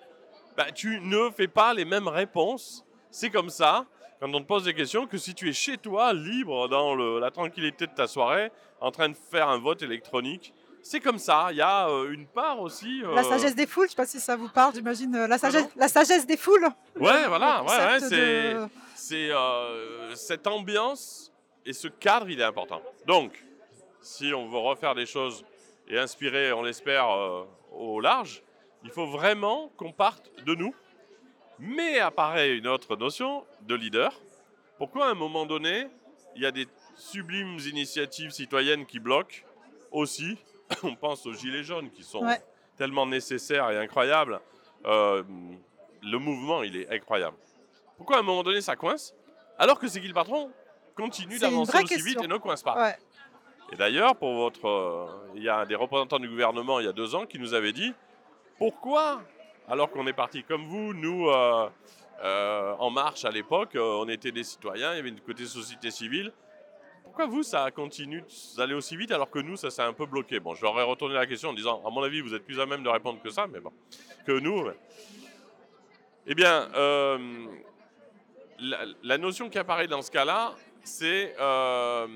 bah, 0.57 0.73
tu 0.75 1.01
ne 1.03 1.29
fais 1.29 1.49
pas 1.49 1.75
les 1.75 1.85
mêmes 1.85 2.09
réponses. 2.09 2.83
C'est 3.11 3.29
comme 3.29 3.51
ça, 3.51 3.85
quand 4.21 4.35
on 4.35 4.41
te 4.41 4.47
pose 4.47 4.65
des 4.65 4.73
questions, 4.73 5.07
que 5.07 5.19
si 5.19 5.35
tu 5.35 5.51
es 5.51 5.53
chez 5.53 5.77
toi, 5.77 6.15
libre, 6.15 6.67
dans 6.71 6.95
le- 6.95 7.21
la 7.21 7.31
tranquillité 7.31 7.87
de 7.87 7.93
ta 7.95 8.07
soirée, 8.07 8.51
en 8.81 8.91
train 8.91 9.11
de 9.11 9.17
faire 9.31 9.51
un 9.51 9.59
vote 9.59 9.83
électronique. 9.83 10.55
C'est 10.83 11.01
comme 11.01 11.19
ça. 11.19 11.49
Il 11.51 11.59
y 11.59 11.61
a 11.61 11.89
une 12.11 12.27
part 12.27 12.59
aussi. 12.59 13.03
La 13.15 13.23
sagesse 13.23 13.55
des 13.55 13.67
foules, 13.67 13.85
je 13.85 13.91
sais 13.91 13.97
pas 13.97 14.07
si 14.07 14.19
ça 14.19 14.35
vous 14.35 14.49
parle, 14.49 14.73
j'imagine. 14.75 15.27
La 15.27 15.37
sagesse, 15.37 15.69
la 15.77 15.89
sagesse 15.89 16.27
des 16.27 16.39
foules. 16.39 16.67
Ouais, 16.99 17.29
voilà. 17.29 17.63
Ouais, 17.65 18.01
c'est 18.01 18.17
de- 18.55 18.67
c'est, 19.03 19.31
euh, 19.33 20.15
cette 20.15 20.47
ambiance 20.47 21.33
et 21.67 21.73
ce 21.73 21.89
cadre, 21.89 22.29
il 22.31 22.41
est 22.41 22.45
important. 22.45 22.81
Donc, 23.07 23.45
si 24.01 24.33
on 24.33 24.49
veut 24.49 24.59
refaire 24.59 24.95
des 24.95 25.07
choses 25.07 25.45
et 25.89 25.99
inspirer, 25.99 26.53
on 26.53 26.63
l'espère, 26.63 27.11
euh, 27.11 27.45
au 27.73 28.01
large, 28.01 28.43
il 28.85 28.91
faut 28.91 29.07
vraiment 29.07 29.71
qu'on 29.77 29.93
parte 29.93 30.31
de 30.45 30.55
nous. 30.55 30.75
Mais 31.59 31.99
apparaît 31.99 32.57
une 32.57 32.67
autre 32.67 32.97
notion 32.97 33.45
de 33.63 33.75
leader. 33.75 34.13
Pourquoi 34.79 35.07
à 35.07 35.11
un 35.11 35.15
moment 35.15 35.47
donné, 35.47 35.89
il 36.37 36.43
y 36.43 36.47
a 36.47 36.51
des 36.53 36.67
sublimes 36.97 37.59
initiatives 37.59 38.31
citoyennes 38.31 38.87
qui 38.87 38.99
bloquent 39.01 39.43
aussi? 39.91 40.39
On 40.83 40.95
pense 40.95 41.27
aux 41.27 41.33
Gilets 41.35 41.63
jaunes 41.65 41.91
qui 41.91 42.03
sont 42.03 42.25
Ouais. 42.25 42.41
tellement 42.77 43.07
nécessaires 43.07 43.69
et 43.71 43.79
incroyables. 43.79 44.41
Euh, 44.87 45.23
le 46.03 46.19
mouvement, 46.19 46.63
il 46.65 46.77
est 46.77 46.89
incroyable. 46.91 47.37
Pourquoi 48.03 48.17
à 48.17 48.19
un 48.19 48.25
moment 48.25 48.43
donné 48.43 48.61
ça 48.61 48.75
coince 48.75 49.15
Alors 49.57 49.79
que 49.79 49.87
c'est 49.87 50.01
qui 50.01 50.09
le 50.09 50.13
patron 50.13 50.51
continue 50.97 51.39
d'avancer 51.39 51.85
aussi 51.85 52.03
vite 52.03 52.21
et 52.21 52.27
ne 52.27 52.37
coince 52.37 52.61
pas. 52.65 52.75
Ouais. 52.77 52.97
Et 53.71 53.77
d'ailleurs, 53.77 54.17
pour 54.17 54.35
votre, 54.35 54.67
euh, 54.67 55.07
il 55.37 55.43
y 55.45 55.49
a 55.49 55.65
des 55.67 55.77
représentants 55.77 56.19
du 56.19 56.29
gouvernement 56.29 56.81
il 56.81 56.87
y 56.87 56.89
a 56.89 56.93
deux 56.93 57.15
ans 57.15 57.27
qui 57.27 57.39
nous 57.39 57.55
avaient 57.55 57.73
dit 57.73 57.95
pourquoi, 58.59 59.23
alors 59.69 59.89
qu'on 59.93 60.05
est 60.09 60.13
parti 60.13 60.43
comme 60.43 60.65
vous, 60.67 60.93
nous 60.95 61.29
euh, 61.29 61.69
euh, 62.25 62.75
en 62.81 62.91
marche 62.91 63.25
à 63.25 63.31
l'époque, 63.31 63.77
euh, 63.77 64.01
on 64.01 64.09
était 64.09 64.33
des 64.33 64.43
citoyens, 64.43 64.95
il 64.95 64.97
y 64.97 64.99
avait 64.99 65.09
une 65.11 65.21
côté 65.21 65.47
société 65.47 65.93
civile. 65.93 66.33
Pourquoi 67.05 67.27
vous, 67.27 67.45
ça 67.45 67.71
continue 67.71 68.25
d'aller 68.57 68.75
aussi 68.75 68.97
vite 68.97 69.13
alors 69.13 69.31
que 69.31 69.39
nous, 69.39 69.57
ça 69.57 69.71
s'est 69.71 69.83
un 69.83 69.93
peu 69.93 70.07
bloqué? 70.07 70.41
Bon, 70.41 70.57
je 70.57 70.63
leur 70.63 70.77
ai 70.81 70.83
retourné 70.83 71.15
la 71.15 71.27
question 71.27 71.51
en 71.51 71.55
disant, 71.55 71.81
à 71.87 71.91
mon 71.91 72.03
avis, 72.03 72.21
vous 72.21 72.35
êtes 72.35 72.45
plus 72.45 72.59
à 72.59 72.67
même 72.67 72.83
de 72.83 72.89
répondre 72.89 73.23
que 73.23 73.31
ça, 73.31 73.47
mais 73.47 73.61
bon, 73.61 73.71
que 74.27 74.33
nous. 74.41 74.65
mais- 74.65 74.75
Eh 76.27 76.35
bien, 76.35 76.69
euh, 76.75 77.19
la, 79.03 79.19
notion 79.19 79.49
qui 79.49 79.59
apparaît 79.59 79.89
dans 79.89 80.03
ce 80.03 80.11
cas-là, 80.11 80.55
c'est 80.83 81.35
euh, 81.39 82.07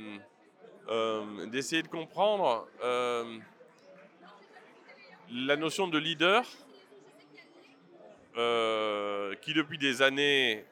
euh, 0.89 1.47
d'essayer 1.47 1.83
de 1.83 1.89
comprendre 1.89 2.67
euh, 2.83 3.39
la 5.31 5.57
notion 5.57 5.89
de 5.89 5.99
leader 5.99 6.45
qui 9.41 9.55
depuis 9.55 9.79
des 9.79 10.03
années 10.03 10.65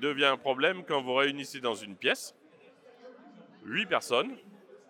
devient 0.00 0.26
un 0.26 0.36
problème 0.36 0.84
quand 0.84 1.00
vous 1.00 1.14
réunissez 1.14 1.60
dans 1.60 1.74
une 1.74 1.96
pièce 1.96 2.34
huit 3.64 3.86
personnes, 3.86 4.36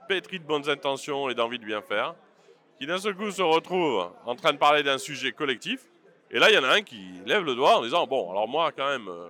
pétries 0.09 0.41
de 0.41 0.45
bonnes 0.45 0.69
intentions 0.69 1.29
et 1.29 1.35
d'envie 1.35 1.61
de 1.61 1.65
bien 1.65 1.81
faire, 1.81 2.17
qui 2.79 2.87
d'un 2.87 2.99
seul 2.99 3.15
coup 3.15 3.31
se 3.31 3.43
retrouvent 3.43 4.11
en 4.25 4.35
train 4.35 4.53
de 4.53 4.59
parler 4.59 4.83
d'un 4.83 4.99
sujet 4.99 5.31
collectif. 5.31 5.92
Et 6.33 6.39
là, 6.39 6.51
il 6.51 6.55
y 6.55 6.59
en 6.59 6.65
a 6.65 6.71
un 6.73 6.83
qui 6.83 6.99
lève 7.27 7.45
le 7.45 7.55
doigt 7.55 7.77
en 7.79 7.83
disant 7.83 8.07
Bon, 8.07 8.31
alors 8.31 8.49
moi, 8.49 8.73
quand 8.73 8.89
même, 8.89 9.09
euh, 9.09 9.29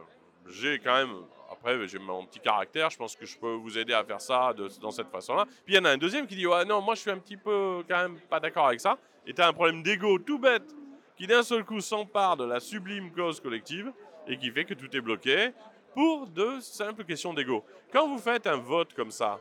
j'ai 0.48 0.78
quand 0.78 0.94
même. 0.94 1.14
Après, 1.50 1.86
j'ai 1.86 1.98
mon 1.98 2.24
petit 2.24 2.40
caractère, 2.40 2.90
je 2.90 2.96
pense 2.96 3.14
que 3.14 3.26
je 3.26 3.36
peux 3.38 3.52
vous 3.54 3.76
aider 3.76 3.92
à 3.92 4.02
faire 4.04 4.20
ça 4.20 4.52
de- 4.52 4.68
dans 4.80 4.90
cette 4.90 5.10
façon-là. 5.10 5.44
Puis 5.64 5.74
il 5.74 5.76
y 5.76 5.78
en 5.78 5.84
a 5.84 5.90
un 5.90 5.96
deuxième 5.98 6.26
qui 6.26 6.34
dit 6.36 6.46
Ouais, 6.46 6.64
non, 6.64 6.80
moi, 6.80 6.94
je 6.94 7.00
suis 7.00 7.10
un 7.10 7.18
petit 7.18 7.36
peu 7.36 7.82
quand 7.88 7.96
même 7.98 8.18
pas 8.30 8.40
d'accord 8.40 8.66
avec 8.68 8.80
ça. 8.80 8.96
Et 9.26 9.34
tu 9.34 9.40
as 9.42 9.48
un 9.48 9.52
problème 9.52 9.82
d'ego 9.82 10.18
tout 10.18 10.38
bête 10.38 10.74
qui 11.16 11.26
d'un 11.26 11.42
seul 11.42 11.64
coup 11.64 11.80
s'empare 11.80 12.36
de 12.36 12.44
la 12.44 12.58
sublime 12.58 13.12
cause 13.12 13.40
collective 13.40 13.92
et 14.26 14.36
qui 14.38 14.50
fait 14.50 14.64
que 14.64 14.74
tout 14.74 14.96
est 14.96 15.00
bloqué 15.00 15.50
pour 15.94 16.26
de 16.28 16.58
simples 16.60 17.04
questions 17.04 17.34
d'ego. 17.34 17.64
Quand 17.92 18.08
vous 18.08 18.18
faites 18.18 18.46
un 18.46 18.56
vote 18.56 18.94
comme 18.94 19.10
ça, 19.10 19.38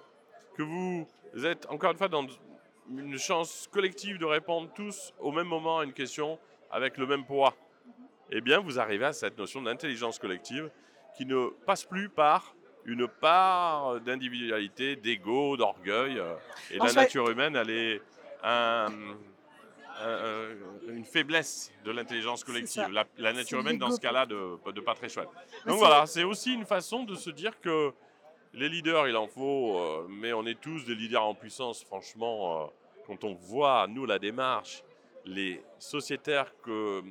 que 0.56 0.64
vous 0.64 1.08
êtes 1.44 1.66
encore 1.70 1.92
une 1.92 1.98
fois 1.98 2.10
dans 2.10 2.26
une 2.90 3.18
chance 3.18 3.70
collective 3.72 4.18
de 4.18 4.26
répondre 4.26 4.70
tous 4.76 5.14
au 5.20 5.32
même 5.32 5.48
moment 5.48 5.80
à 5.80 5.86
une 5.86 5.94
question 5.94 6.38
avec 6.72 6.98
le 6.98 7.06
même 7.06 7.26
poids, 7.26 7.54
eh 8.32 8.42
bien 8.42 8.60
vous 8.60 8.80
arrivez 8.80 9.06
à 9.06 9.14
cette 9.14 9.38
notion 9.38 9.62
d'intelligence 9.62 10.20
collective 10.20 10.70
qui 11.18 11.26
ne 11.26 11.48
passe 11.66 11.84
plus 11.84 12.10
par 12.10 12.56
une 12.86 13.08
part 13.08 14.00
d'individualité, 14.02 14.96
d'ego, 14.96 15.56
d'orgueil. 15.58 16.18
euh, 16.18 16.34
Et 16.72 16.78
la 16.78 16.86
nature 17.02 17.30
humaine, 17.30 17.56
elle 17.56 17.70
est 17.70 18.02
un- 18.44 18.90
un- 20.04 20.48
une 20.88 21.06
faiblesse 21.06 21.72
de 21.86 21.92
l'intelligence 21.92 22.44
collective. 22.44 22.88
La, 22.92 23.06
la 23.18 23.34
nature 23.34 23.60
humaine, 23.60 23.78
dans 23.78 23.92
ce 23.92 24.00
cas-là, 24.02 24.26
de, 24.26 24.72
de 24.72 24.82
pas 24.82 24.96
très 24.96 25.10
chouette. 25.10 25.28
Donc 25.68 25.78
voilà, 25.78 26.06
c'est 26.08 26.24
aussi 26.24 26.54
une 26.54 26.66
façon 26.66 27.04
de 27.04 27.14
se 27.16 27.30
dire 27.30 27.60
que 27.62 27.92
les 28.54 28.68
leaders, 28.68 29.08
il 29.08 29.16
en 29.16 29.28
faut, 29.28 29.78
euh, 29.78 30.08
mais 30.10 30.34
on 30.34 30.46
est 30.46 30.60
tous 30.60 30.84
des 30.86 30.96
leaders 30.96 31.24
en 31.24 31.36
puissance, 31.36 31.84
franchement. 31.84 32.64
euh, 32.64 32.68
quand 33.08 33.24
on 33.24 33.34
voit, 33.34 33.88
nous, 33.88 34.06
la 34.06 34.18
démarche, 34.20 34.84
les 35.26 35.64
sociétaires 35.80 36.54
que, 36.64 37.02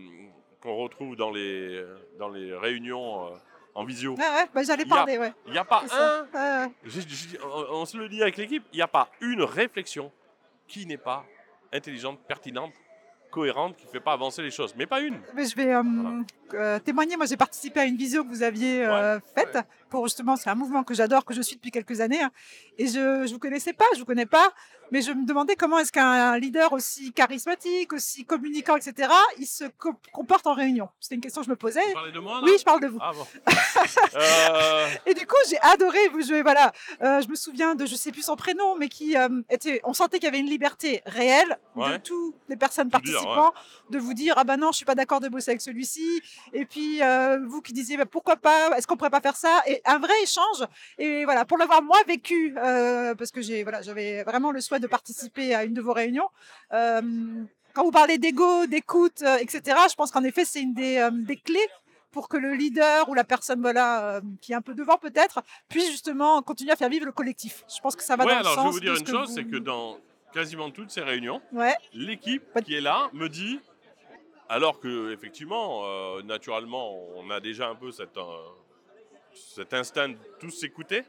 qu'on 0.61 0.77
retrouve 0.77 1.17
dans 1.17 1.31
les, 1.31 1.85
dans 2.19 2.29
les 2.29 2.55
réunions 2.55 3.27
euh, 3.27 3.31
en 3.75 3.85
visio, 3.85 4.15
ouais, 4.15 4.47
bah, 4.53 4.63
j'allais 4.63 4.85
parler, 4.85 5.17
ouais. 5.19 5.33
il 5.47 5.53
n'y 5.53 5.59
a 5.59 5.65
pas 5.65 5.85
un, 5.93 6.23
Ouais, 6.23 6.67
ouais. 6.67 6.73
je- 6.85 7.01
je- 7.01 7.37
on, 7.45 7.81
on 7.83 7.85
se 7.87 7.97
le 7.97 8.09
dit 8.09 8.21
avec 8.23 8.37
l'équipe, 8.37 8.65
il 8.73 8.77
n'y 8.77 8.83
a 8.83 8.89
pas 8.89 9.09
une 9.21 9.43
réflexion 9.43 10.11
qui 10.67 10.87
n'est 10.87 10.97
pas 10.99 11.25
intelligente, 11.73 12.19
pertinente, 12.27 12.73
cohérente, 13.31 13.77
qui 13.77 13.87
ne 13.87 13.91
fait 13.91 14.01
pas 14.01 14.13
avancer 14.13 14.43
les 14.43 14.51
choses. 14.51 14.75
Mais 14.77 14.87
pas 14.87 15.01
une. 15.01 15.21
Mais 15.35 15.45
je 15.47 15.55
vais 15.55 15.73
euh, 15.73 15.83
euh, 16.55 16.79
témoigner. 16.81 17.17
Moi, 17.17 17.27
j'ai 17.27 17.37
participé 17.37 17.79
à 17.79 17.85
une 17.85 17.97
visio 17.97 18.25
que 18.25 18.29
vous 18.29 18.43
aviez 18.43 18.85
euh, 18.85 19.21
faite. 19.37 19.57
Pour 19.91 20.07
justement, 20.07 20.37
c'est 20.37 20.49
un 20.51 20.55
mouvement 20.55 20.85
que 20.85 20.95
j'adore, 20.95 21.25
que 21.25 21.35
je 21.35 21.43
suis 21.43 21.57
depuis 21.57 21.71
quelques 21.71 22.01
années. 22.01 22.23
hein. 22.23 22.31
et 22.79 22.87
je 22.87 23.23
ne 23.23 23.29
vous 23.29 23.39
connaissais 23.39 23.73
pas, 23.75 23.85
je 23.95 23.99
vous 24.01 24.07
connais 24.07 24.27
pas, 24.27 24.53
mais 24.93 25.03
je 25.03 25.13
me 25.13 25.25
demandais 25.27 25.55
comment 25.57 25.79
est-ce 25.79 25.93
qu'un 25.93 26.39
leader 26.39 26.73
aussi 26.73 27.13
charismatique, 27.13 27.93
aussi 27.93 28.25
communicant, 28.25 28.77
etc., 28.77 29.09
il 29.39 29.47
se 29.47 29.65
co- 29.79 29.95
comporte 30.13 30.47
en 30.47 30.55
réunion. 30.55 30.89
C'était 31.01 31.17
une 31.17 31.21
question 31.21 31.43
que 31.43 31.47
je 31.47 31.51
me 31.51 31.57
posais. 31.57 31.81
Vous 31.89 31.93
parlez 31.93 32.13
de 32.13 32.19
moi 32.21 32.41
Oui, 32.43 32.53
je 32.59 32.65
parle 32.65 32.81
de 32.81 32.87
vous. 32.89 32.99
Ah 33.01 33.13
bon. 33.15 33.27
Euh, 34.15 34.87
Et 35.07 35.15
du 35.15 35.27
coup, 35.27 35.37
j'ai 35.49 35.59
adoré 35.61 36.09
vous 36.13 36.23
jouer. 36.23 36.43
Voilà, 36.43 36.73
Euh, 37.03 37.21
je 37.21 37.29
me 37.29 37.35
souviens 37.35 37.75
de, 37.75 37.87
je 37.87 37.95
sais 37.95 38.13
plus 38.13 38.23
son 38.23 38.37
prénom, 38.37 38.77
mais 38.77 38.89
qui 38.89 39.17
euh, 39.17 39.29
était. 39.51 39.81
On 39.85 39.93
sentait 39.93 40.19
qu'il 40.19 40.25
y 40.27 40.29
avait 40.29 40.39
une 40.41 40.51
liberté 40.51 41.03
réelle 41.07 41.59
de 41.77 41.81
Ouais. 41.81 41.99
toutes 42.01 42.35
les 42.49 42.57
personnes 42.57 42.91
participants, 42.91 43.53
de 43.91 43.99
vous 43.99 44.15
dire 44.15 44.35
ah 44.37 44.45
ben 44.45 44.57
non, 44.57 44.73
je 44.73 44.77
suis 44.79 44.85
pas 44.85 44.95
d'accord 44.95 45.21
de 45.21 45.29
bosser 45.29 45.51
avec 45.53 45.61
celui-ci. 45.61 46.21
Et 46.53 46.65
puis 46.65 47.01
vous 47.47 47.61
qui 47.63 47.73
disiez 47.73 47.97
bah, 47.97 48.07
pourquoi 48.07 48.37
pas, 48.37 48.77
est-ce 48.77 48.87
qu'on 48.87 48.97
pourrait 48.97 49.11
pas 49.11 49.21
faire 49.21 49.37
ça 49.37 49.63
Et 49.67 49.80
un 49.85 49.99
vrai 49.99 50.15
échange. 50.23 50.67
Et 50.99 51.25
voilà, 51.25 51.45
pour 51.45 51.59
l'avoir 51.59 51.83
moi 51.83 51.99
vécu, 52.07 52.55
euh, 52.59 53.15
parce 53.15 53.31
que 53.31 53.41
j'ai 53.43 53.63
voilà, 53.63 53.83
j'avais 53.83 54.23
vraiment 54.25 54.51
le 54.53 54.61
souhait 54.61 54.81
de 54.81 54.87
participer 54.87 55.55
à 55.55 55.65
une 55.65 55.75
de 55.75 55.81
vos 55.81 55.93
réunions. 55.93 56.29
euh, 56.73 57.01
quand 57.73 57.85
vous 57.85 57.93
parlez 57.93 58.19
d'ego, 58.19 58.67
d'écoute, 58.67 59.23
euh, 59.23 59.37
etc., 59.37 59.63
je 59.89 59.95
pense 59.95 60.11
qu'en 60.11 60.25
effet, 60.25 60.45
c'est 60.45 60.61
une 60.61 60.75
des, 60.75 61.09
des 61.13 61.37
clés 61.37 61.69
pour 62.11 62.29
que 62.29 62.37
le 62.37 62.55
leader 62.55 63.09
ou 63.09 63.15
la 63.15 63.23
personne 63.23 63.61
voilà, 63.61 64.17
euh, 64.17 64.21
qui 64.41 64.51
est 64.51 64.57
un 64.57 64.61
peu 64.61 64.75
devant 64.75 64.99
peut-être 64.99 65.41
puisse 65.69 65.89
justement 65.89 66.43
continuer 66.43 66.73
à 66.73 66.77
faire 66.77 66.89
vivre 66.89 67.07
le 67.07 67.13
collectif. 67.13 67.63
Je 67.73 67.81
pense 67.81 67.95
que 67.95 68.03
ça 68.03 68.17
va 68.17 68.25
ouais, 68.25 68.33
dans 68.33 68.39
alors 68.41 68.55
le 68.57 68.57
je 68.57 68.61
vais 68.61 68.65
sens 68.67 68.75
vous 68.75 68.81
dire 68.81 68.95
ce 68.97 69.01
une 69.03 69.07
chose, 69.07 69.29
vous- 69.29 69.35
c'est 69.37 69.45
que 69.45 69.57
dans 69.59 69.99
quasiment 70.33 70.71
toutes 70.73 70.91
ces 70.91 71.03
réunions, 71.03 71.41
Ouais, 71.53 71.77
l'équipe 71.93 72.43
qui 72.65 72.75
est 72.75 72.81
là 72.81 73.09
me 73.13 73.29
dit, 73.29 73.61
alors 74.49 74.81
que 74.81 75.13
effectivement, 75.13 75.83
euh, 75.85 76.23
naturellement, 76.23 76.99
on 77.15 77.31
a 77.31 77.39
déjà 77.39 77.69
un 77.69 77.77
peu 77.77 77.93
cet, 77.93 78.17
euh, 78.17 78.23
cet 79.41 79.75
instinct 79.75 80.09
de 80.11 80.17
tous 80.39 80.51
s'écouter? 80.51 81.05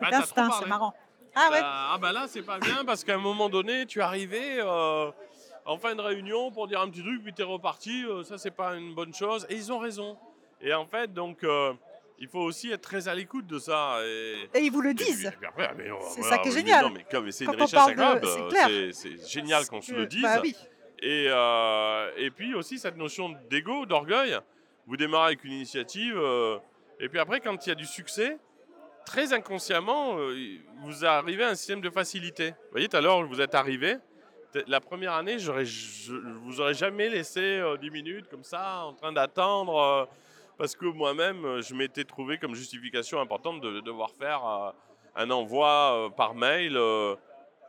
Ah, 0.00 0.22
c'est 0.24 0.66
marrant. 0.66 0.94
Ah 1.34 1.48
ouais, 1.50 1.60
Ah 1.62 1.90
ah 1.94 1.98
bah 1.98 2.12
là, 2.12 2.26
c'est 2.28 2.42
pas 2.42 2.58
bien 2.58 2.84
parce 2.84 3.04
qu'à 3.04 3.14
un 3.14 3.18
moment 3.18 3.48
donné, 3.48 3.84
tu 3.86 3.98
es 3.98 4.02
arrivé 4.02 4.58
euh, 4.58 5.10
en 5.66 5.76
fin 5.78 5.94
de 5.94 6.00
réunion 6.00 6.50
pour 6.50 6.66
dire 6.66 6.80
un 6.80 6.88
petit 6.88 7.02
truc, 7.02 7.22
puis 7.22 7.34
tu 7.34 7.42
es 7.42 7.44
reparti. 7.44 8.04
euh, 8.04 8.22
ça, 8.24 8.38
c'est 8.38 8.50
pas 8.50 8.74
une 8.76 8.94
bonne 8.94 9.12
chose. 9.12 9.46
Et 9.50 9.54
ils 9.54 9.70
ont 9.72 9.78
raison. 9.78 10.16
Et 10.62 10.72
en 10.72 10.86
fait, 10.86 11.12
donc, 11.12 11.44
euh, 11.44 11.74
il 12.18 12.28
faut 12.28 12.40
aussi 12.40 12.72
être 12.72 12.80
très 12.82 13.08
à 13.08 13.14
l'écoute 13.14 13.46
de 13.46 13.58
ça. 13.58 13.98
Et, 14.02 14.48
et 14.54 14.60
ils 14.60 14.70
vous 14.72 14.80
le 14.80 14.94
disent. 14.94 15.30
C'est 15.30 15.50
voilà, 15.54 15.74
ça 16.22 16.38
qui 16.38 16.48
est 16.48 16.52
génial. 16.52 16.84
non, 16.86 16.90
mais 16.90 17.04
comme- 17.10 17.30
c'est 17.30 17.44
une 17.44 17.50
richesse 17.50 17.78
c'est 17.84 17.98
euh. 18.00 18.92
C'est 18.92 18.92
c'est 18.92 19.28
génial 19.28 19.66
qu'on 19.66 19.82
se 19.82 19.92
le 19.92 20.06
dise. 20.06 20.22
Bah 20.22 20.40
oui. 20.42 20.56
Et, 21.00 21.26
euh, 21.28 22.10
et 22.16 22.30
puis 22.30 22.54
aussi 22.54 22.78
cette 22.78 22.96
notion 22.96 23.34
d'ego, 23.50 23.84
d'orgueil. 23.84 24.38
Vous 24.86 24.96
démarrez 24.96 25.26
avec 25.26 25.44
une 25.44 25.52
initiative, 25.52 26.16
euh, 26.16 26.58
et 27.00 27.08
puis 27.08 27.18
après, 27.18 27.40
quand 27.40 27.66
il 27.66 27.68
y 27.68 27.72
a 27.72 27.74
du 27.74 27.86
succès, 27.86 28.38
très 29.04 29.32
inconsciemment, 29.32 30.18
euh, 30.18 30.34
vous 30.82 31.04
arrivez 31.04 31.44
à 31.44 31.48
un 31.48 31.54
système 31.54 31.80
de 31.80 31.90
facilité. 31.90 32.50
Vous 32.50 32.72
voyez, 32.72 32.88
tout 32.88 32.96
à 32.96 33.00
l'heure, 33.00 33.24
vous 33.26 33.40
êtes 33.40 33.54
arrivé. 33.54 33.96
La 34.68 34.80
première 34.80 35.12
année, 35.12 35.38
je 35.38 36.12
vous 36.42 36.60
aurais 36.60 36.74
jamais 36.74 37.08
laissé 37.08 37.40
euh, 37.40 37.76
10 37.76 37.90
minutes 37.90 38.28
comme 38.28 38.44
ça, 38.44 38.84
en 38.84 38.94
train 38.94 39.12
d'attendre. 39.12 39.76
euh, 39.76 40.04
parce 40.56 40.74
que 40.74 40.86
moi-même, 40.86 41.44
euh, 41.44 41.60
je 41.60 41.74
m'étais 41.74 42.04
trouvé 42.04 42.38
comme 42.38 42.54
justification 42.54 43.20
importante 43.20 43.60
de 43.60 43.80
devoir 43.80 44.10
faire 44.12 44.72
un 45.14 45.30
envoi 45.30 46.10
par 46.16 46.34
mail. 46.34 46.78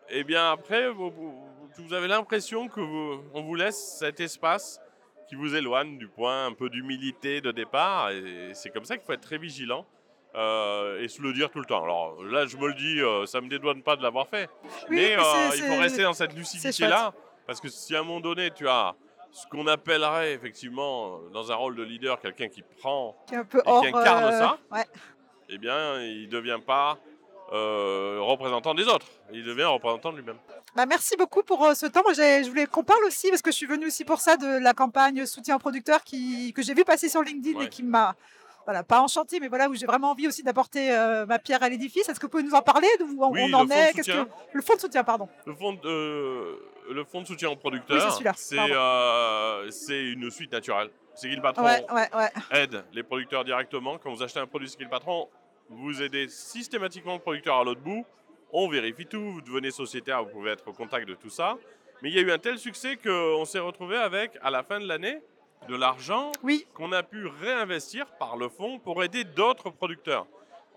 Eh 0.10 0.24
bien, 0.24 0.52
après, 0.52 0.90
vous, 0.90 1.94
avez 1.94 2.08
l'impression 2.08 2.70
que 2.70 2.80
vous, 2.80 3.22
vous 3.34 3.56
laisse 3.56 3.98
cet 4.00 4.22
espace 4.22 4.80
qui 5.28 5.36
vous 5.36 5.56
éloigne 5.56 5.98
du 5.98 6.08
point 6.08 6.46
un 6.46 6.54
peu 6.54 6.70
d'humilité 6.70 7.42
de 7.42 7.52
départ. 7.52 8.12
Et 8.12 8.52
c'est 8.54 8.70
comme 8.70 8.86
ça 8.86 8.98
qu'il 8.98 9.06
faut 9.06 9.14
être 9.14 9.22
très 9.22 9.38
vigilant. 9.38 9.86
et 10.36 11.08
se 11.08 11.22
le 11.22 11.34
dire 11.34 11.50
tout 11.50 11.60
le 11.60 11.66
temps. 11.66 11.84
Alors 11.84 12.24
là, 12.24 12.46
je 12.46 12.58
me 12.58 12.68
le 12.68 12.74
dis, 12.74 13.02
ça 13.30 13.42
me 13.42 13.50
dédouane 13.50 13.84
pas 13.84 13.96
de 13.96 14.04
l'avoir 14.04 14.28
fait. 14.28 14.50
mais 14.90 15.14
il 15.14 15.64
faut 15.64 15.80
rester 15.80 16.04
dans 16.04 16.14
cette 16.14 16.34
lucidité-là. 16.34 17.14
Parce 17.46 17.62
que 17.62 17.70
si 17.70 17.96
à 17.96 18.00
un 18.00 18.04
moment 18.04 18.20
donné, 18.20 18.52
tu 18.52 18.68
as 18.68 18.96
ce 19.32 19.46
qu'on 19.48 19.68
appellerait 19.68 20.34
effectivement 20.34 21.20
dans 21.32 21.52
un 21.52 21.56
rôle 21.56 21.76
de 21.76 21.84
leader 21.84 22.20
quelqu'un 22.20 22.48
qui 22.48 22.64
prend 22.64 23.16
qui, 23.28 23.36
un 23.36 23.46
peu 23.46 23.60
et 23.60 23.82
qui 23.82 23.88
incarne 23.88 24.24
euh, 24.26 24.40
ça, 24.40 24.58
eh 25.50 25.58
bien, 25.58 26.02
il 26.02 26.26
ne 26.26 26.32
devient 26.32 26.60
pas 26.66 26.98
euh, 27.54 28.18
représentant 28.22 28.74
des 28.74 28.88
autres, 28.88 29.08
il 29.32 29.44
devient 29.44 29.66
représentant 29.66 30.12
de 30.12 30.18
lui-même. 30.18 30.40
Bah, 30.78 30.86
merci 30.86 31.16
beaucoup 31.18 31.42
pour 31.42 31.66
euh, 31.66 31.74
ce 31.74 31.88
temps. 31.88 32.04
Moi, 32.04 32.14
je 32.14 32.48
voulais 32.50 32.68
qu'on 32.68 32.84
parle 32.84 33.04
aussi, 33.06 33.30
parce 33.30 33.42
que 33.42 33.50
je 33.50 33.56
suis 33.56 33.66
venue 33.66 33.88
aussi 33.88 34.06
pour 34.06 34.20
ça, 34.20 34.38
de 34.38 34.60
la 34.60 34.76
campagne 34.76 35.26
soutien 35.26 35.56
aux 35.56 35.60
producteurs 35.60 36.04
qui, 36.04 36.54
que 36.54 36.62
j'ai 36.62 36.76
vu 36.76 36.84
passer 36.84 37.10
sur 37.10 37.24
LinkedIn 37.24 37.62
et 37.62 37.68
qui 37.68 37.82
m'a 37.82 38.16
voilà, 38.66 38.84
pas 38.84 39.02
enchanté, 39.02 39.40
mais 39.40 39.48
voilà, 39.48 39.70
où 39.70 39.74
j'ai 39.74 39.88
vraiment 39.88 40.12
envie 40.12 40.28
aussi 40.28 40.44
d'apporter 40.44 40.90
ma 41.28 41.40
pierre 41.40 41.64
à 41.64 41.70
l'édifice. 41.70 42.08
Est-ce 42.08 42.20
que 42.20 42.28
vous 42.28 42.30
pouvez 42.30 42.44
nous 42.44 42.54
en 42.54 42.62
parler 42.62 42.88
D'où 43.00 43.08
on, 43.20 43.32
oui, 43.32 43.52
en 43.56 43.68
est? 43.70 43.94
Que... 43.94 44.28
Le 44.54 44.62
fonds 44.62 44.76
de 44.76 44.82
soutien, 44.82 45.04
pardon. 45.04 45.28
Le 45.48 45.56
fonds 45.56 45.74
de, 45.74 46.60
le 46.92 47.04
fonds 47.06 47.22
de 47.24 47.28
soutien 47.28 47.50
aux 47.50 47.56
producteurs, 47.56 48.20
c'est 48.36 48.60
euh, 48.60 49.72
une 49.90 50.30
suite 50.30 50.52
naturelle. 50.52 50.92
Skill 51.16 51.42
Patron 51.42 51.68
aide 52.52 52.84
les 52.94 53.02
producteurs 53.02 53.44
directement. 53.44 53.98
Quand 53.98 54.14
vous 54.14 54.22
achetez 54.22 54.42
un 54.42 54.46
produit 54.46 54.70
Skill 54.70 54.90
Patron, 54.90 55.28
vous 55.72 56.04
aidez 56.04 56.28
systématiquement 56.28 57.14
le 57.16 57.20
producteur 57.20 57.56
à 57.56 57.64
l'autre 57.64 57.82
bout. 57.82 58.06
On 58.52 58.68
vérifie 58.68 59.06
tout, 59.06 59.32
vous 59.32 59.42
devenez 59.42 59.72
sociétaire, 59.72 60.24
vous 60.24 60.30
pouvez 60.30 60.52
être 60.52 60.68
au 60.68 60.74
contact 60.74 61.08
de 61.08 61.14
tout 61.14 61.30
ça. 61.30 61.58
Mais 62.02 62.10
il 62.10 62.16
y 62.16 62.20
a 62.20 62.22
eu 62.22 62.32
un 62.32 62.38
tel 62.38 62.58
succès 62.58 62.96
qu'on 62.96 63.46
s'est 63.46 63.60
retrouvé 63.60 63.98
avec, 63.98 64.38
à 64.42 64.52
la 64.52 64.64
fin 64.64 64.80
de 64.80 64.88
l'année, 64.88 65.20
de 65.68 65.76
l'argent 65.76 66.32
qu'on 66.74 66.92
a 66.92 67.04
pu 67.04 67.26
réinvestir 67.26 68.06
par 68.18 68.38
le 68.38 68.50
fonds 68.50 68.80
pour 68.80 69.04
aider 69.04 69.24
d'autres 69.24 69.70
producteurs. 69.70 70.28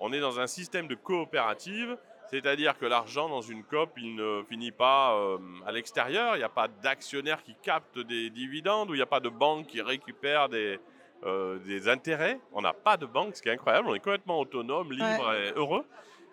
On 0.00 0.12
est 0.12 0.20
dans 0.20 0.40
un 0.40 0.46
système 0.46 0.88
de 0.88 0.94
coopérative 0.94 1.96
c'est-à-dire 2.30 2.78
que 2.78 2.87
l'argent 2.87 3.28
dans 3.28 3.40
une 3.40 3.64
COP, 3.64 3.90
il 3.96 4.14
ne 4.14 4.44
finit 4.48 4.70
pas 4.70 5.16
euh, 5.16 5.38
à 5.66 5.72
l'extérieur. 5.72 6.37
Il 6.37 6.38
n'y 6.38 6.44
a 6.44 6.48
pas 6.48 6.68
d'actionnaires 6.68 7.42
qui 7.42 7.56
captent 7.61 7.98
des 7.98 8.30
dividendes 8.30 8.88
ou 8.88 8.94
il 8.94 8.98
n'y 8.98 9.02
a 9.02 9.06
pas 9.06 9.18
de 9.18 9.28
banque 9.28 9.66
qui 9.66 9.83
récupère 9.83 10.48
des, 10.48 10.78
euh, 11.24 11.59
des 11.59 11.88
intérêts. 11.88 12.38
On 12.52 12.61
n'a 12.61 12.72
pas 12.72 12.96
de 12.96 13.04
banque, 13.04 13.35
ce 13.35 13.42
qui 13.42 13.48
est 13.48 13.52
incroyable. 13.52 13.88
On 13.88 13.94
est 13.96 13.98
complètement 13.98 14.38
autonome, 14.38 14.92
libre 14.92 15.35
et 15.35 15.52
heureux. 15.56 15.85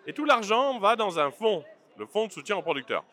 Et 0.08 0.14
tout 0.14 0.24
l'argent 0.24 0.78
va 0.78 0.96
dans 0.96 1.18
un 1.18 1.30
fonds, 1.30 1.62
le 1.98 2.06
fonds 2.06 2.26
de 2.28 2.32
soutien 2.32 2.56
aux 2.56 2.62
producteurs. 2.62 3.04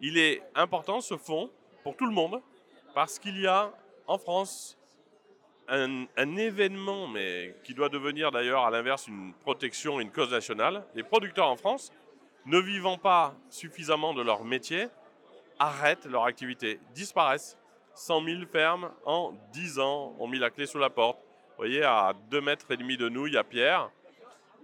Il 0.00 0.16
est 0.16 0.40
important 0.54 1.00
ce 1.00 1.16
fonds 1.16 1.50
pour 1.82 1.96
tout 1.96 2.06
le 2.06 2.12
monde 2.12 2.40
parce 2.94 3.18
qu'il 3.18 3.40
y 3.40 3.48
a 3.48 3.72
en 4.06 4.18
France 4.18 4.78
un, 5.66 6.06
événement, 6.36 7.08
mais 7.08 7.56
qui 7.64 7.74
doit 7.74 7.88
devenir 7.88 8.30
d'ailleurs 8.30 8.64
à 8.64 8.70
l'inverse 8.70 9.08
une 9.08 9.34
protection, 9.40 9.98
une 9.98 10.12
cause 10.12 10.30
nationale. 10.30 10.86
Les 10.94 11.02
producteurs 11.02 11.48
en 11.48 11.56
France 11.56 11.90
ne 12.46 12.60
vivant 12.60 12.98
pas 12.98 13.34
suffisamment 13.50 14.14
de 14.14 14.22
leur 14.22 14.44
métier, 14.44 14.86
arrêtent 15.58 16.06
leur 16.06 16.24
activité, 16.24 16.78
disparaissent. 16.94 17.58
100 17.96 18.24
000 18.26 18.40
fermes 18.52 18.92
en 19.04 19.32
10 19.52 19.80
ans 19.80 20.14
ont 20.20 20.28
mis 20.28 20.38
la 20.38 20.50
clé 20.50 20.66
sous 20.66 20.78
la 20.78 20.90
porte. 20.90 21.18
Vous 21.18 21.56
voyez, 21.56 21.82
à 21.82 22.12
2 22.30 22.40
mètres 22.40 22.70
et 22.70 22.76
demi 22.76 22.96
de 22.96 23.08
nous, 23.08 23.26
il 23.26 23.34
y 23.34 23.38
a 23.38 23.42
Pierre 23.42 23.90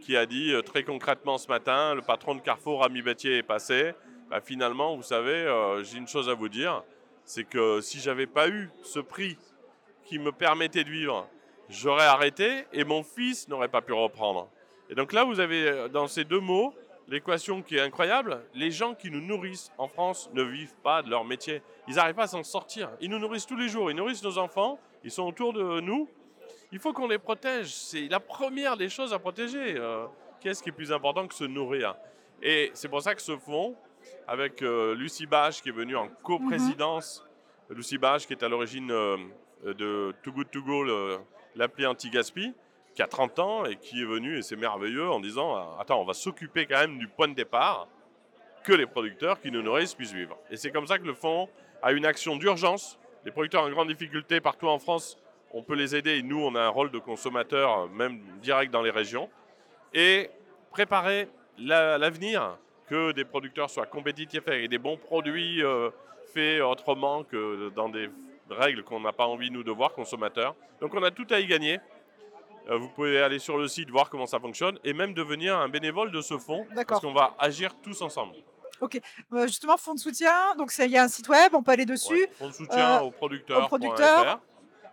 qui 0.01 0.17
a 0.17 0.27
dit 0.27 0.53
euh, 0.53 0.63
très 0.63 0.83
concrètement 0.83 1.39
ce 1.39 1.49
matin, 1.49 1.95
le 1.95 2.03
patron 2.03 2.35
de 2.35 2.41
Carrefour, 2.41 2.81
Rami 2.81 3.03
Bétier, 3.03 3.39
est 3.39 3.43
passé. 3.43 3.93
Bah, 4.29 4.41
finalement, 4.41 4.97
vous 4.97 5.03
savez, 5.03 5.33
euh, 5.33 5.83
j'ai 5.85 5.99
une 5.99 6.09
chose 6.09 6.29
à 6.29 6.35
vous 6.35 6.49
dire, 6.49 6.83
c'est 7.25 7.45
que 7.45 7.81
si 7.81 8.01
j'avais 8.01 8.27
pas 8.27 8.49
eu 8.49 8.71
ce 8.83 8.99
prix 8.99 9.37
qui 10.05 10.19
me 10.19 10.33
permettait 10.33 10.85
de 10.85 10.91
vivre, 10.91 11.29
j'aurais 11.69 12.07
arrêté 12.07 12.65
et 12.73 12.85
mon 12.85 13.03
fils 13.03 13.49
n'aurait 13.49 13.69
pas 13.69 13.83
pu 13.83 13.93
reprendre. 13.93 14.49
Et 14.89 14.95
donc 14.95 15.13
là, 15.13 15.25
vous 15.25 15.39
avez 15.39 15.69
euh, 15.69 15.89
dans 15.89 16.09
ces 16.09 16.25
deux 16.25 16.41
mots 16.41 16.75
l'équation 17.09 17.61
qui 17.61 17.77
est 17.77 17.81
incroyable, 17.81 18.41
les 18.55 18.71
gens 18.71 18.95
qui 18.95 19.11
nous 19.11 19.21
nourrissent 19.21 19.73
en 19.79 19.89
France 19.89 20.31
ne 20.33 20.43
vivent 20.43 20.77
pas 20.83 21.03
de 21.03 21.11
leur 21.11 21.25
métier. 21.25 21.61
Ils 21.89 21.97
n'arrivent 21.97 22.15
pas 22.15 22.25
à 22.25 22.29
s'en 22.29 22.45
sortir. 22.45 22.89
Ils 23.01 23.11
nous 23.11 23.19
nourrissent 23.19 23.47
tous 23.47 23.57
les 23.57 23.69
jours, 23.69 23.91
ils 23.91 23.97
nourrissent 23.97 24.23
nos 24.23 24.39
enfants, 24.39 24.79
ils 25.03 25.11
sont 25.11 25.25
autour 25.25 25.53
de 25.53 25.81
nous. 25.81 26.09
Il 26.73 26.79
faut 26.79 26.93
qu'on 26.93 27.09
les 27.09 27.19
protège. 27.19 27.73
C'est 27.75 28.09
la 28.09 28.21
première 28.21 28.77
des 28.77 28.89
choses 28.89 29.13
à 29.13 29.19
protéger. 29.19 29.77
Euh, 29.77 30.07
qu'est-ce 30.41 30.63
qui 30.63 30.69
est 30.69 30.73
plus 30.73 30.93
important 30.93 31.27
que 31.27 31.35
se 31.35 31.45
nourrir? 31.45 31.97
Et 32.43 32.71
c'est 32.75 32.89
pour 32.89 33.03
ça 33.03 33.15
que 33.15 33.23
ce 33.23 33.37
fonds, 33.37 33.75
avec 34.29 34.63
euh, 34.63 34.95
Lucie 34.95 35.27
Bage 35.27 35.63
qui 35.63 35.71
est 35.71 35.73
venue 35.73 35.97
en 35.97 36.09
coprésidence, 36.09 37.27
mhm. 37.69 37.77
Lucie 37.77 37.99
Bage 37.99 38.27
qui 38.27 38.35
est 38.35 38.43
à 38.45 38.49
l'origine 38.49 38.91
euh, 38.93 39.17
de 39.65 40.15
Too 40.23 40.33
Good 40.33 40.51
To 40.51 40.63
Go, 40.63 41.19
l'appli 41.57 41.87
anti-gaspi, 41.87 42.55
qui 42.95 43.03
a 43.03 43.07
30 43.09 43.39
ans 43.41 43.65
et 43.65 43.77
qui 43.77 44.01
est 44.01 44.07
venu, 44.07 44.39
et 44.39 44.43
c'est 44.43 44.57
merveilleux, 44.57 45.11
en 45.11 45.21
disant 45.21 45.77
Attends, 45.79 46.01
on 46.01 46.05
va 46.05 46.15
s'occuper 46.15 46.67
quand 46.67 46.79
même 46.79 46.99
du 46.99 47.09
point 47.09 47.29
de 47.29 47.35
départ, 47.35 47.89
que 48.65 48.73
les 48.73 48.87
producteurs 48.87 49.41
qui 49.41 49.51
nous 49.51 49.63
nourrissent 49.63 49.95
puissent 49.95 50.13
vivre. 50.13 50.39
Et 50.51 50.57
c'est 50.57 50.71
comme 50.71 50.87
ça 50.87 50.99
que 50.99 51.05
le 51.05 51.15
fonds 51.15 51.49
a 51.83 51.93
une 51.93 52.07
action 52.07 52.37
d'urgence. 52.37 52.99
Les 53.25 53.33
producteurs 53.33 53.65
en 53.65 53.71
grande 53.71 53.89
difficulté 53.89 54.41
partout 54.41 54.69
en 54.69 54.79
France, 54.79 55.19
on 55.53 55.63
peut 55.63 55.75
les 55.75 55.97
aider 55.97 56.19
et 56.19 56.23
nous, 56.23 56.41
on 56.41 56.55
a 56.55 56.63
un 56.63 56.69
rôle 56.69 56.91
de 56.91 56.99
consommateur, 56.99 57.89
même 57.89 58.21
direct 58.43 58.73
dans 58.73 58.83
les 58.83 58.91
régions. 58.91 59.29
Et 59.93 60.31
préparer 60.71 61.29
l'avenir, 61.59 62.57
que 62.91 63.13
des 63.13 63.25
producteurs 63.25 63.71
soient 63.71 63.87
compétitifs 63.87 64.47
et 64.49 64.67
des 64.67 64.79
bons 64.79 64.97
produits 64.97 65.63
euh, 65.63 65.91
faits 66.35 66.61
autrement 66.61 67.23
que 67.23 67.71
dans 67.71 67.89
des 67.89 68.11
règles 68.51 68.83
qu'on 68.83 68.99
n'a 68.99 69.13
pas 69.13 69.27
envie, 69.27 69.51
nous, 69.51 69.63
de 69.63 69.71
voir, 69.71 69.93
consommateurs. 69.93 70.57
Donc 70.81 70.93
on 70.95 71.03
a 71.05 71.13
tout 71.13 71.27
à 71.31 71.39
y 71.39 71.47
gagner. 71.47 71.79
Euh, 72.69 72.77
vous 72.77 72.89
pouvez 72.89 73.23
aller 73.23 73.39
sur 73.39 73.57
le 73.59 73.69
site, 73.69 73.91
voir 73.91 74.11
comment 74.11 74.27
ça 74.27 74.41
fonctionne 74.41 74.79
et 74.83 74.93
même 74.93 75.15
devenir 75.15 75.57
un 75.57 75.69
bénévole 75.69 76.11
de 76.11 76.21
ce 76.21 76.37
fonds 76.37 76.67
parce 76.75 77.01
qu'on 77.01 77.13
va 77.13 77.35
agir 77.39 77.75
tous 77.81 78.03
ensemble. 78.03 78.35
Ok, 78.81 78.99
euh, 79.35 79.47
justement, 79.47 79.77
fonds 79.77 79.95
de 79.95 80.01
soutien, 80.01 80.57
donc 80.57 80.73
il 80.79 80.91
y 80.91 80.97
a 80.97 81.05
un 81.05 81.09
site 81.09 81.29
web, 81.29 81.55
on 81.55 81.63
peut 81.63 81.73
aller 81.73 81.87
dessus. 81.87 82.27
fonds 82.33 82.49
de 82.49 82.53
soutien 82.53 83.03
aux 83.03 83.11
producteurs. 83.11 83.65
Aux 83.65 83.69
producteurs. 83.69 84.41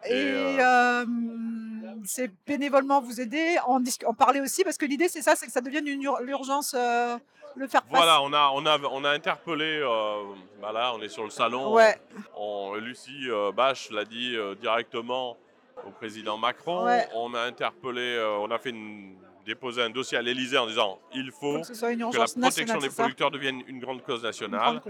Et, 0.10 0.58
euh, 0.60 1.06
c'est 2.06 2.32
bénévolement 2.46 3.02
vous 3.02 3.20
aider, 3.20 3.58
en, 3.65 3.82
en 4.06 4.13
parler 4.13 4.39
aussi, 4.39 4.63
parce 4.63 4.78
que 4.78 4.86
l'idée 4.86 5.10
c'est 5.10 5.22
ça, 5.22 5.36
c'est 5.36 5.46
que 5.46 5.52
ça 5.52 5.62
devienne 5.62 5.88
une 5.88 6.04
urgence, 6.04 6.74
le 6.74 7.67
faire 7.67 7.82
Voilà, 7.89 8.22
on 8.22 8.32
a, 8.34 8.52
on 8.54 8.65
a, 8.65 8.80
on 8.91 9.04
a 9.04 9.10
interpellé, 9.10 9.82
bah 10.62 10.72
là 10.72 10.93
on 10.96 11.02
est 11.02 11.10
sur 11.10 11.24
le 11.24 11.30
salon, 11.30 11.74
ouais. 11.74 11.96
Lucie 12.80 13.28
Bache 13.56 13.89
l'a 13.91 14.06
dit 14.06 14.36
directement, 14.62 15.38
au 15.86 15.91
président 15.91 16.38
Macron. 16.38 16.88
On 17.13 17.34
a 17.34 17.41
interpellé, 17.41 18.15
euh, 18.15 18.38
on 18.39 18.50
a 18.52 18.58
fait 18.58 18.70
une, 18.70 19.15
déposé 19.46 19.82
un 19.82 19.89
dossier 19.89 20.17
à 20.17 20.22
l'Elysée 20.22 20.58
en 20.58 20.67
disant 20.67 21.00
il 21.13 21.32
faut, 21.32 21.62
que, 21.62 22.17
la 22.17 22.26
protection 22.26 22.80
des 22.80 22.89
producteurs 22.89 23.32
devienne 23.32 23.62
une 23.67 23.80
grande 23.80 24.04
cause 24.04 24.24
nationale. 24.24 24.82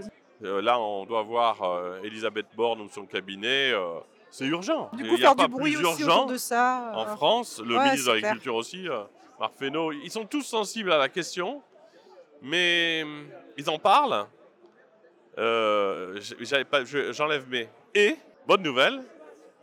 Euh, 0.44 0.62
là, 0.62 0.78
on 0.78 1.04
doit 1.04 1.22
voir 1.22 1.62
euh, 1.62 2.00
Elisabeth 2.04 2.46
Borne 2.56 2.80
ou 2.80 2.88
son 2.88 3.06
cabinet. 3.06 3.72
C'est 4.30 4.46
urgent. 4.46 4.90
Du 4.94 5.04
coup, 5.08 5.14
Il 5.16 5.20
faire 5.20 5.36
du 5.36 5.48
bruit 5.48 5.76
aussi 5.76 6.04
autour 6.04 6.26
de 6.26 6.36
ça. 6.36 6.92
En 6.94 7.06
France, 7.16 7.60
le 7.64 7.78
ministre 7.78 8.08
de 8.08 8.14
l'Agriculture 8.14 8.54
aussi, 8.54 8.86
Marc 9.38 9.54
Fesneau, 9.58 9.92
ils 9.92 10.10
sont 10.10 10.24
tous 10.24 10.42
sensibles 10.42 10.92
à 10.92 10.98
la 10.98 11.08
question, 11.08 11.62
mais 12.42 13.04
ils 13.56 13.70
en 13.70 13.78
parlent. 13.78 14.26
J'enlève 17.12 17.48
mes 17.48 17.68
et. 17.94 18.16
Bonne 18.46 18.62
nouvelle, 18.62 19.04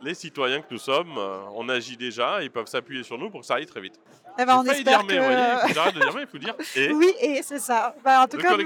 les 0.00 0.14
citoyens 0.14 0.60
que 0.60 0.68
nous 0.70 0.78
sommes, 0.78 1.18
euh, 1.18 1.40
on 1.54 1.68
agit 1.68 1.96
déjà, 1.96 2.42
ils 2.42 2.50
peuvent 2.50 2.68
s'appuyer 2.68 3.02
sur 3.02 3.18
nous 3.18 3.30
pour 3.30 3.40
que 3.40 3.46
ça 3.46 3.54
aille 3.54 3.66
très 3.66 3.80
vite. 3.80 3.98
Eh 4.38 4.44
ben, 4.44 4.58
on 4.58 4.64
espère 4.64 5.04
dire 5.04 5.06
que... 5.06 5.06
mais, 5.06 5.16
il 5.16 5.74
faut 5.74 5.90
de 5.92 5.98
dire 6.00 6.14
mais, 6.14 6.22
il 6.22 6.26
faut 6.26 6.38
dire 6.38 6.54
et. 6.76 6.92
Oui, 6.92 7.12
et 7.20 7.42
c'est 7.42 7.58
ça. 7.58 7.94
Bah, 8.04 8.22
en 8.22 8.26
tout 8.26 8.36
cas, 8.36 8.56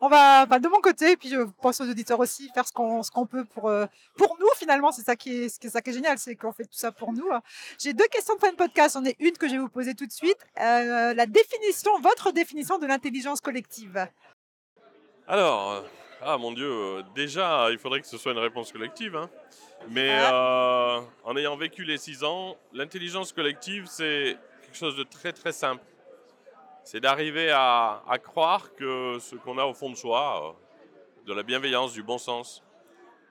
on 0.00 0.08
va, 0.08 0.46
bah, 0.46 0.58
de 0.58 0.68
mon 0.68 0.80
côté, 0.80 1.12
et 1.12 1.16
puis 1.16 1.30
je 1.30 1.40
pense 1.62 1.80
aux 1.80 1.88
auditeurs 1.88 2.20
aussi, 2.20 2.50
faire 2.54 2.66
ce 2.66 2.72
qu'on 2.72 3.26
peut 3.26 3.44
pour, 3.44 3.68
euh, 3.68 3.86
pour 4.16 4.36
nous, 4.38 4.48
finalement. 4.56 4.92
C'est 4.92 5.02
ça, 5.02 5.16
qui 5.16 5.44
est, 5.44 5.68
ça 5.68 5.80
qui 5.80 5.90
est 5.90 5.92
génial, 5.94 6.18
c'est 6.18 6.36
qu'on 6.36 6.52
fait 6.52 6.64
tout 6.64 6.70
ça 6.72 6.92
pour 6.92 7.12
nous. 7.12 7.28
J'ai 7.78 7.92
deux 7.92 8.06
questions 8.08 8.34
de 8.34 8.40
fin 8.40 8.50
de 8.50 8.56
podcast. 8.56 8.96
On 9.00 9.04
est 9.04 9.16
une 9.18 9.32
que 9.32 9.48
je 9.48 9.52
vais 9.52 9.58
vous 9.58 9.68
poser 9.68 9.94
tout 9.94 10.06
de 10.06 10.12
suite. 10.12 10.38
Euh, 10.60 11.14
la 11.14 11.26
définition, 11.26 11.98
votre 12.00 12.32
définition 12.32 12.78
de 12.78 12.86
l'intelligence 12.86 13.40
collective. 13.40 14.06
Alors, 15.26 15.84
ah 16.22 16.36
mon 16.36 16.52
Dieu, 16.52 17.02
déjà, 17.14 17.68
il 17.70 17.78
faudrait 17.78 18.00
que 18.00 18.06
ce 18.06 18.18
soit 18.18 18.32
une 18.32 18.38
réponse 18.38 18.72
collective. 18.72 19.16
Hein. 19.16 19.30
Mais 19.90 20.10
euh, 20.10 21.00
en 21.24 21.36
ayant 21.36 21.56
vécu 21.56 21.84
les 21.84 21.96
six 21.98 22.24
ans, 22.24 22.56
l'intelligence 22.72 23.32
collective, 23.32 23.86
c'est 23.88 24.36
chose 24.78 24.96
de 24.96 25.02
très 25.02 25.32
très 25.32 25.52
simple. 25.52 25.82
C'est 26.84 27.00
d'arriver 27.00 27.50
à, 27.50 28.00
croire 28.22 28.74
que 28.74 29.18
ce 29.20 29.36
qu'on 29.36 29.58
a 29.58 29.64
au 29.64 29.74
fond 29.74 29.90
de 29.90 29.96
soi, 29.96 30.22
euh, 30.42 31.26
de 31.26 31.34
la 31.34 31.42
bienveillance, 31.42 31.92
du 31.92 32.02
bon 32.02 32.16
sens, 32.16 32.62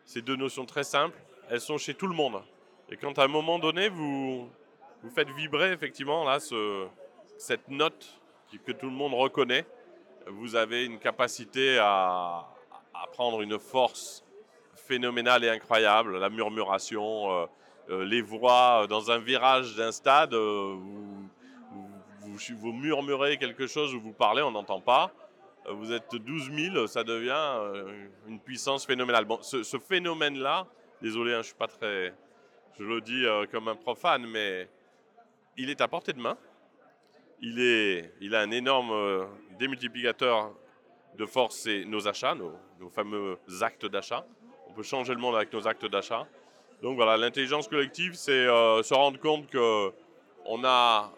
ces 0.05 0.21
deux 0.21 0.35
notions 0.35 0.65
très 0.65 0.83
simples, 0.83 1.17
elles 1.49 1.61
sont 1.61 1.77
chez 1.77 1.93
tout 1.93 2.07
le 2.07 2.13
monde. 2.13 2.41
Et 2.89 2.97
quand 2.97 3.17
à 3.17 3.23
un 3.23 3.27
moment 3.27 3.57
donné, 3.57 3.89
vous, 3.89 4.49
vous 5.01 5.09
faites 5.09 5.29
vibrer 5.29 5.71
effectivement 5.71 6.23
là 6.23 6.39
ce, 6.39 6.85
cette 7.37 7.67
note 7.69 8.19
que 8.65 8.71
tout 8.71 8.87
le 8.87 8.95
monde 8.95 9.13
reconnaît. 9.13 9.65
Vous 10.27 10.55
avez 10.55 10.85
une 10.85 10.99
capacité 10.99 11.77
à, 11.79 12.45
prendre 13.13 13.41
une 13.41 13.57
force 13.57 14.23
phénoménale 14.75 15.43
et 15.43 15.49
incroyable, 15.49 16.17
la 16.19 16.29
murmuration, 16.29 17.31
euh, 17.31 17.45
euh, 17.89 18.05
les 18.05 18.21
voix 18.21 18.85
dans 18.87 19.11
un 19.11 19.17
virage 19.17 19.75
d'un 19.75 19.91
stade, 19.91 20.33
vous, 22.37 22.57
vous, 22.57 22.71
murmurez 22.71 23.37
quelque 23.37 23.67
chose 23.67 23.93
ou 23.93 23.99
vous 23.99 24.13
parlez, 24.13 24.41
on 24.41 24.51
n'entend 24.51 24.81
pas. 24.81 25.11
Vous 25.69 25.91
êtes 25.91 26.15
12 26.15 26.51
000, 26.73 26.87
ça 26.87 27.03
devient 27.03 27.59
une 28.27 28.39
puissance 28.39 28.85
phénoménale. 28.85 29.25
Ce, 29.41 29.77
phénomène-là, 29.77 30.65
désolé, 31.01 31.33
hein, 31.33 31.41
je 31.41 31.47
suis 31.47 31.55
pas 31.55 31.67
très, 31.67 32.13
je 32.79 32.83
le 32.83 33.01
dis 33.01 33.25
comme 33.51 33.67
un 33.67 33.75
profane, 33.75 34.25
mais 34.27 34.69
il 35.57 35.69
est 35.69 35.81
à 35.81 35.89
portée 35.89 36.13
de 36.13 36.21
main. 36.21 36.37
Il, 37.41 37.59
est, 37.59 38.13
il 38.21 38.33
a 38.33 38.39
un 38.39 38.51
énorme 38.51 39.27
démultiplicateur 39.59 40.53
de 41.17 41.25
force, 41.25 41.55
c'est 41.57 41.83
nos 41.85 42.07
achats, 42.07 42.35
nos, 42.35 42.89
fameux 42.89 43.37
actes 43.61 43.85
d'achat. 43.85 44.25
On 44.69 44.73
peut 44.73 44.83
changer 44.83 45.13
le 45.13 45.19
monde 45.19 45.35
avec 45.35 45.51
nos 45.51 45.67
actes 45.67 45.85
d'achat. 45.85 46.27
Donc 46.81 46.95
voilà, 46.95 47.17
l'intelligence 47.17 47.67
collective, 47.67 48.13
c'est 48.13 48.31
euh, 48.31 48.83
se 48.83 48.93
rendre 48.93 49.19
compte 49.19 49.47
que 49.47 49.91
on 50.45 50.63
a 50.63 51.11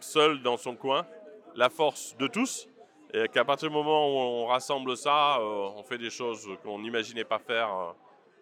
seul 0.00 0.42
dans 0.42 0.56
son 0.56 0.76
coin 0.76 1.06
la 1.54 1.68
force 1.68 2.16
de 2.18 2.26
tous 2.26 2.68
et 3.12 3.26
qu'à 3.28 3.44
partir 3.44 3.68
du 3.68 3.74
moment 3.74 4.06
où 4.06 4.44
on 4.44 4.46
rassemble 4.46 4.96
ça, 4.96 5.38
euh, 5.38 5.70
on 5.76 5.82
fait 5.82 5.98
des 5.98 6.10
choses 6.10 6.48
qu'on 6.62 6.78
n'imaginait 6.78 7.24
pas 7.24 7.38
faire 7.38 7.74
euh, 7.74 7.92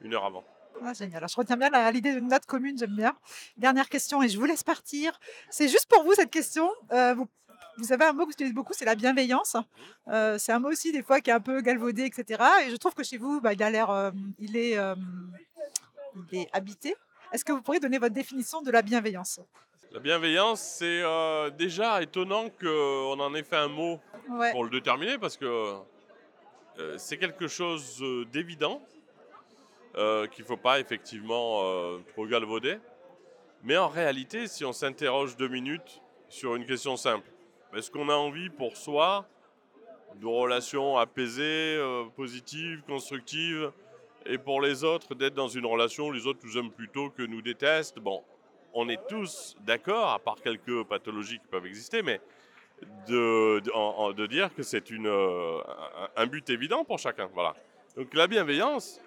une 0.02 0.14
heure 0.14 0.24
avant. 0.24 0.44
Ah, 0.84 0.92
génial. 0.92 1.16
Alors, 1.16 1.28
je 1.28 1.36
retiens 1.36 1.56
bien 1.56 1.90
l'idée 1.90 2.12
d'une 2.12 2.28
note 2.28 2.44
commune, 2.46 2.78
j'aime 2.78 2.94
bien. 2.94 3.14
Dernière 3.56 3.88
question 3.88 4.22
et 4.22 4.28
je 4.28 4.38
vous 4.38 4.44
laisse 4.44 4.62
partir. 4.62 5.18
C'est 5.50 5.68
juste 5.68 5.86
pour 5.88 6.04
vous 6.04 6.12
cette 6.12 6.30
question. 6.30 6.70
vous 7.16 7.26
vous 7.78 7.92
avez 7.92 8.04
un 8.06 8.12
mot 8.12 8.22
que 8.22 8.26
vous 8.26 8.32
utilisez 8.32 8.52
beaucoup, 8.52 8.72
c'est 8.74 8.84
la 8.84 8.96
bienveillance. 8.96 9.56
Euh, 10.09 10.36
c'est 10.38 10.52
un 10.52 10.59
mot 10.59 10.68
aussi 10.68 10.90
des 10.90 11.02
fois 11.02 11.20
qui 11.20 11.30
est 11.30 11.32
un 11.32 11.40
peu 11.40 11.61
galvaudé, 11.61 12.04
etc. 12.04 12.42
Et 12.66 12.70
je 12.70 12.76
trouve 12.76 12.94
que 12.94 13.04
chez 13.04 13.18
vous, 13.18 13.40
bah, 13.40 13.52
il 13.52 13.62
a 13.62 13.70
l'air, 13.70 13.90
euh, 13.90 14.11
il, 14.38 14.56
est, 14.56 14.76
euh, 14.76 14.96
il 16.32 16.40
est 16.40 16.48
habité. 16.52 16.96
Est-ce 17.32 17.44
que 17.44 17.52
vous 17.52 17.62
pourriez 17.62 17.78
donner 17.78 17.98
votre 17.98 18.14
définition 18.14 18.62
de 18.62 18.70
la 18.70 18.82
bienveillance? 18.82 19.40
La 19.91 20.01
bienveillance, 20.01 20.61
c'est 20.61 21.03
déjà 21.57 22.03
étonnant 22.03 22.51
qu'on 22.51 23.18
en 23.18 23.34
ait 23.34 23.43
fait 23.43 23.57
un 23.57 23.68
mot 23.68 23.99
pour 24.53 24.64
le 24.64 24.70
déterminer 24.70 25.16
parce 25.16 25.36
que 25.36 25.76
c'est 26.99 27.16
quelque 27.16 27.49
chose 27.49 28.05
d'évident 28.30 28.82
qu'il 29.95 30.43
ne 30.43 30.47
faut 30.47 30.59
pas 30.59 30.78
effectivement 30.78 31.62
trop 32.12 32.26
galvauder. 32.26 32.78
Mais 33.62 33.76
en 33.76 33.89
réalité, 33.89 34.47
si 34.47 34.64
on 34.64 34.72
s'interroge 34.72 35.36
deux 35.36 35.49
minutes 35.49 36.03
sur 36.28 36.55
une 36.55 36.66
question 36.66 36.97
simple, 36.97 37.28
est-ce 37.74 37.91
qu'on 37.91 38.09
a 38.09 38.14
envie 38.14 38.51
pour 38.51 38.76
soi 38.76 39.26
de 40.16 40.26
relations 40.26 40.97
apaisées, 40.97 41.76
euh, 41.76 42.05
positives, 42.16 42.82
constructives, 42.86 43.70
et 44.26 44.39
pour 44.39 44.61
les 44.61 44.84
autres 44.84 45.14
d'être 45.14 45.34
dans 45.34 45.49
une 45.49 45.66
relation 45.66 46.09
où 46.09 46.12
les 46.12 46.26
autres 46.26 46.41
nous 46.45 46.59
aiment 46.59 46.70
plutôt 46.70 47.11
que 47.11 47.22
nous 47.22 47.43
détestent? 47.43 47.99
Bon, 47.99 48.22
on 48.79 48.89
est 48.89 49.01
tous 49.09 49.57
d'accord, 49.61 50.11
à 50.11 50.18
part 50.18 50.37
quelques 50.43 50.85
pathologies 50.85 51.39
qui 51.39 51.47
peuvent 51.47 51.66
exister, 51.66 52.03
mais 52.03 52.20
de, 53.09 54.26
dire 54.26 54.55
que 54.55 54.62
c'est 54.62 54.91
euh, 54.93 55.61
un 56.16 56.26
but 56.26 56.49
évident 56.51 56.85
pour 56.85 56.99
chacun. 56.99 57.29
Voilà. 57.35 57.55
Donc 57.97 58.14
la 58.14 58.26
bienveillance, 58.26 59.01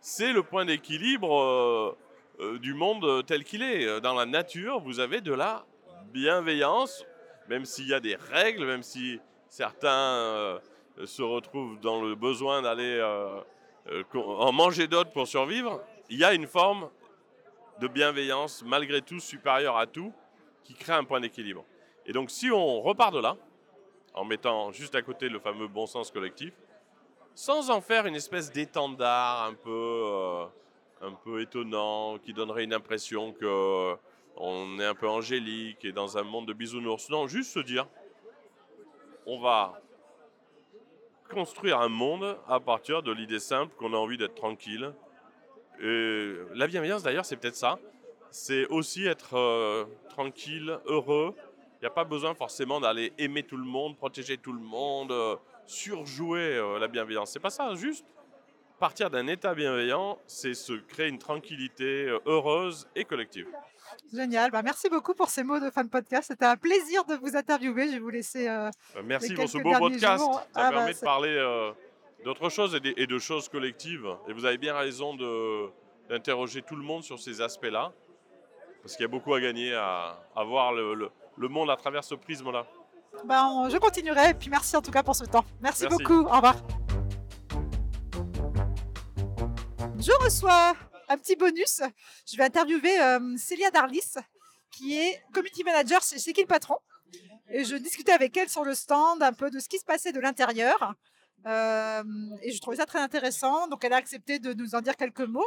c'est 0.00 0.32
le 0.32 0.42
point 0.42 0.64
d'équilibre 0.64 1.96
euh, 2.40 2.58
du 2.58 2.74
monde 2.74 3.26
tel 3.26 3.44
qu'il 3.44 3.62
est. 3.62 4.00
Dans 4.00 4.14
la 4.14 4.26
nature, 4.26 4.80
vous 4.80 5.00
avez 5.00 5.20
de 5.20 5.34
la 5.34 5.64
bienveillance 6.12 7.04
même 7.50 7.64
s'il 7.64 7.88
y 7.88 7.94
a 7.94 8.00
des 8.00 8.14
règles, 8.14 8.64
même 8.64 8.84
si 8.84 9.20
certains 9.48 9.90
euh, 9.90 10.58
se 11.04 11.20
retrouvent 11.20 11.78
dans 11.80 12.00
le 12.00 12.14
besoin 12.14 12.62
d'aller 12.62 12.98
euh, 13.00 13.40
euh, 13.90 14.04
en 14.14 14.52
manger 14.52 14.86
d'autres 14.86 15.10
pour 15.10 15.26
survivre, 15.26 15.82
il 16.08 16.18
y 16.18 16.24
a 16.24 16.32
une 16.32 16.46
forme 16.46 16.88
de 17.80 17.88
bienveillance, 17.88 18.62
malgré 18.64 19.00
tout 19.00 19.20
supérieure 19.20 19.78
à 19.78 19.86
tout, 19.86 20.12
qui 20.64 20.74
crée 20.74 20.92
un 20.92 21.04
point 21.04 21.20
d'équilibre. 21.20 21.64
Et 22.06 22.12
donc 22.12 22.30
si 22.30 22.50
on 22.50 22.80
repart 22.82 23.14
de 23.14 23.20
là, 23.20 23.36
en 24.14 24.24
mettant 24.24 24.70
juste 24.70 24.94
à 24.94 25.02
côté 25.02 25.28
le 25.28 25.38
fameux 25.38 25.66
bon 25.66 25.86
sens 25.86 26.10
collectif, 26.10 26.52
sans 27.34 27.70
en 27.70 27.80
faire 27.80 28.06
une 28.06 28.16
espèce 28.16 28.52
d'étendard 28.52 29.44
un 29.44 29.54
peu, 29.54 30.44
un 31.00 31.12
peu 31.12 31.40
étonnant, 31.40 32.18
qui 32.18 32.34
donnerait 32.34 32.64
une 32.64 32.74
impression 32.74 33.32
que 33.32 33.96
on 34.36 34.78
est 34.78 34.84
un 34.84 34.94
peu 34.94 35.08
angélique 35.08 35.84
et 35.84 35.92
dans 35.92 36.18
un 36.18 36.22
monde 36.22 36.46
de 36.46 36.52
bisounours. 36.52 37.08
Non, 37.10 37.26
juste 37.26 37.52
se 37.52 37.60
dire, 37.60 37.86
on 39.26 39.40
va 39.40 39.80
construire 41.30 41.80
un 41.80 41.88
monde 41.88 42.36
à 42.48 42.60
partir 42.60 43.02
de 43.02 43.12
l'idée 43.12 43.38
simple 43.38 43.74
qu'on 43.76 43.92
a 43.94 43.96
envie 43.96 44.16
d'être 44.16 44.34
tranquille. 44.34 44.92
Et 45.82 46.34
la 46.54 46.66
bienveillance, 46.66 47.02
d'ailleurs, 47.02 47.24
c'est 47.24 47.36
peut-être 47.36 47.56
ça. 47.56 47.78
C'est 48.30 48.66
aussi 48.66 49.06
être 49.06 49.36
euh, 49.36 49.84
tranquille, 50.08 50.78
heureux. 50.86 51.34
Il 51.76 51.84
n'y 51.84 51.86
a 51.86 51.90
pas 51.90 52.04
besoin 52.04 52.34
forcément 52.34 52.80
d'aller 52.80 53.12
aimer 53.18 53.42
tout 53.42 53.56
le 53.56 53.64
monde, 53.64 53.96
protéger 53.96 54.36
tout 54.36 54.52
le 54.52 54.60
monde, 54.60 55.10
euh, 55.10 55.36
surjouer 55.66 56.56
euh, 56.56 56.78
la 56.78 56.88
bienveillance. 56.88 57.30
C'est 57.32 57.40
pas 57.40 57.50
ça, 57.50 57.74
juste 57.74 58.04
partir 58.78 59.10
d'un 59.10 59.26
état 59.26 59.54
bienveillant, 59.54 60.18
c'est 60.26 60.54
se 60.54 60.72
créer 60.72 61.08
une 61.08 61.18
tranquillité 61.18 62.06
heureuse 62.24 62.88
et 62.96 63.04
collective. 63.04 63.46
Génial. 64.12 64.50
Bah, 64.50 64.62
merci 64.62 64.88
beaucoup 64.88 65.14
pour 65.14 65.28
ces 65.28 65.42
mots 65.42 65.60
de 65.60 65.70
fin 65.70 65.84
de 65.84 65.88
podcast. 65.88 66.28
C'était 66.28 66.46
un 66.46 66.56
plaisir 66.56 67.04
de 67.04 67.14
vous 67.14 67.36
interviewer. 67.36 67.86
Je 67.86 67.92
vais 67.92 67.98
vous 67.98 68.10
laisser. 68.10 68.48
Euh, 68.48 68.70
bah, 68.94 69.00
merci 69.04 69.34
pour 69.34 69.48
ce 69.48 69.58
beau 69.58 69.72
podcast. 69.78 70.24
Ça 70.24 70.46
ah, 70.54 70.70
bah, 70.70 70.76
permet 70.78 70.94
de 70.94 70.98
parler 70.98 71.36
euh, 71.36 71.72
d'autres 72.24 72.48
choses 72.48 72.78
et 72.96 73.06
de, 73.06 73.18
choses 73.18 73.48
collectives. 73.48 74.06
Et 74.28 74.32
vous 74.32 74.44
avez 74.44 74.58
bien 74.58 74.74
raison 74.74 75.14
d'interroger 76.08 76.62
tout 76.62 76.76
le 76.76 76.82
monde 76.82 77.02
sur 77.02 77.18
ces 77.18 77.40
aspects-là. 77.40 77.92
Parce 78.82 78.96
qu'il 78.96 79.02
y 79.02 79.04
a 79.04 79.08
beaucoup 79.08 79.34
à 79.34 79.40
gagner 79.40 79.74
à, 79.74 80.18
voir 80.46 80.72
le, 80.72 81.48
monde 81.48 81.70
à 81.70 81.76
travers 81.76 82.04
ce 82.04 82.14
prisme-là. 82.14 82.66
Ben, 83.24 83.68
je 83.70 83.76
continuerai. 83.76 84.30
Et 84.30 84.34
puis 84.34 84.50
merci 84.50 84.76
en 84.76 84.82
tout 84.82 84.90
cas 84.90 85.02
pour 85.02 85.16
ce 85.16 85.24
temps. 85.24 85.44
merci. 85.60 85.86
beaucoup. 85.86 86.22
Au 86.22 86.36
revoir. 86.36 86.56
Je 89.98 90.12
reçois 90.24 90.74
un 91.08 91.18
petit 91.18 91.36
bonus. 91.36 91.82
Je 92.26 92.36
vais 92.36 92.44
interviewer 92.44 92.98
euh, 93.00 93.36
Célia 93.36 93.70
Darlis, 93.70 94.14
qui 94.70 94.96
est 94.96 95.22
community 95.34 95.62
manager 95.62 96.00
chez 96.00 96.18
C'est 96.18 96.32
qui 96.32 96.40
le 96.40 96.46
patron 96.46 96.78
Et 97.50 97.64
je 97.64 97.76
discutais 97.76 98.12
avec 98.12 98.34
elle 98.36 98.48
sur 98.48 98.64
le 98.64 98.74
stand 98.74 99.22
un 99.22 99.32
peu 99.34 99.50
de 99.50 99.58
ce 99.58 99.68
qui 99.68 99.78
se 99.78 99.84
passait 99.84 100.12
de 100.12 100.20
l'intérieur. 100.20 100.94
Euh, 101.46 102.02
et 102.42 102.52
je 102.52 102.60
trouvais 102.60 102.76
ça 102.76 102.86
très 102.86 103.00
intéressant. 103.00 103.68
Donc, 103.68 103.84
elle 103.84 103.92
a 103.92 103.96
accepté 103.96 104.38
de 104.38 104.52
nous 104.52 104.74
en 104.74 104.80
dire 104.80 104.96
quelques 104.96 105.20
mots. 105.20 105.44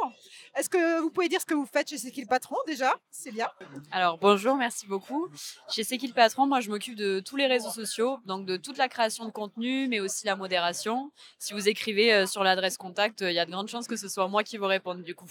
Est-ce 0.56 0.68
que 0.68 1.00
vous 1.00 1.10
pouvez 1.10 1.28
dire 1.28 1.40
ce 1.40 1.46
que 1.46 1.54
vous 1.54 1.66
faites 1.66 1.88
chez 1.88 1.98
C'est 1.98 2.10
qui 2.10 2.20
le 2.20 2.26
patron 2.26 2.56
déjà, 2.66 2.94
Célia? 3.10 3.52
Alors, 3.90 4.18
bonjour, 4.18 4.56
merci 4.56 4.86
beaucoup. 4.86 5.28
Chez 5.68 5.84
C'est 5.84 5.98
qui 5.98 6.08
le 6.08 6.14
patron, 6.14 6.46
moi, 6.46 6.60
je 6.60 6.70
m'occupe 6.70 6.96
de 6.96 7.20
tous 7.20 7.36
les 7.36 7.46
réseaux 7.46 7.70
sociaux, 7.70 8.18
donc 8.26 8.46
de 8.46 8.56
toute 8.56 8.78
la 8.78 8.88
création 8.88 9.24
de 9.24 9.30
contenu, 9.30 9.88
mais 9.88 10.00
aussi 10.00 10.26
la 10.26 10.36
modération. 10.36 11.12
Si 11.38 11.52
vous 11.52 11.68
écrivez 11.68 12.12
euh, 12.12 12.26
sur 12.26 12.44
l'adresse 12.44 12.76
contact, 12.76 13.20
il 13.20 13.32
y 13.32 13.38
a 13.38 13.46
de 13.46 13.50
grandes 13.50 13.68
chances 13.68 13.86
que 13.86 13.96
ce 13.96 14.08
soit 14.08 14.28
moi 14.28 14.42
qui 14.42 14.56
vous 14.56 14.66
réponde 14.66 15.02
du 15.02 15.14
coup. 15.14 15.30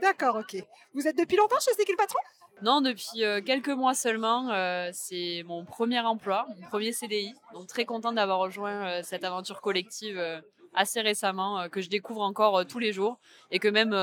D'accord, 0.00 0.36
ok. 0.36 0.56
Vous 0.94 1.06
êtes 1.06 1.16
depuis 1.16 1.36
longtemps 1.36 1.60
chez 1.60 1.70
C'est 1.76 1.84
qui 1.84 1.92
le 1.92 1.96
patron? 1.96 2.18
Non, 2.62 2.80
depuis 2.80 3.24
euh, 3.24 3.40
quelques 3.40 3.68
mois 3.68 3.94
seulement. 3.94 4.50
Euh, 4.50 4.90
c'est 4.92 5.42
mon 5.46 5.64
premier 5.64 6.00
emploi, 6.00 6.46
mon 6.60 6.66
premier 6.68 6.92
CDI. 6.92 7.34
Donc 7.54 7.66
très 7.66 7.84
contente 7.84 8.14
d'avoir 8.14 8.38
rejoint 8.38 8.86
euh, 8.86 9.00
cette 9.02 9.24
aventure 9.24 9.60
collective 9.60 10.20
assez 10.74 11.02
récemment, 11.02 11.68
que 11.68 11.82
je 11.82 11.90
découvre 11.90 12.22
encore 12.22 12.64
tous 12.66 12.78
les 12.78 12.94
jours 12.94 13.18
et 13.50 13.58
que 13.58 13.68
même 13.68 13.94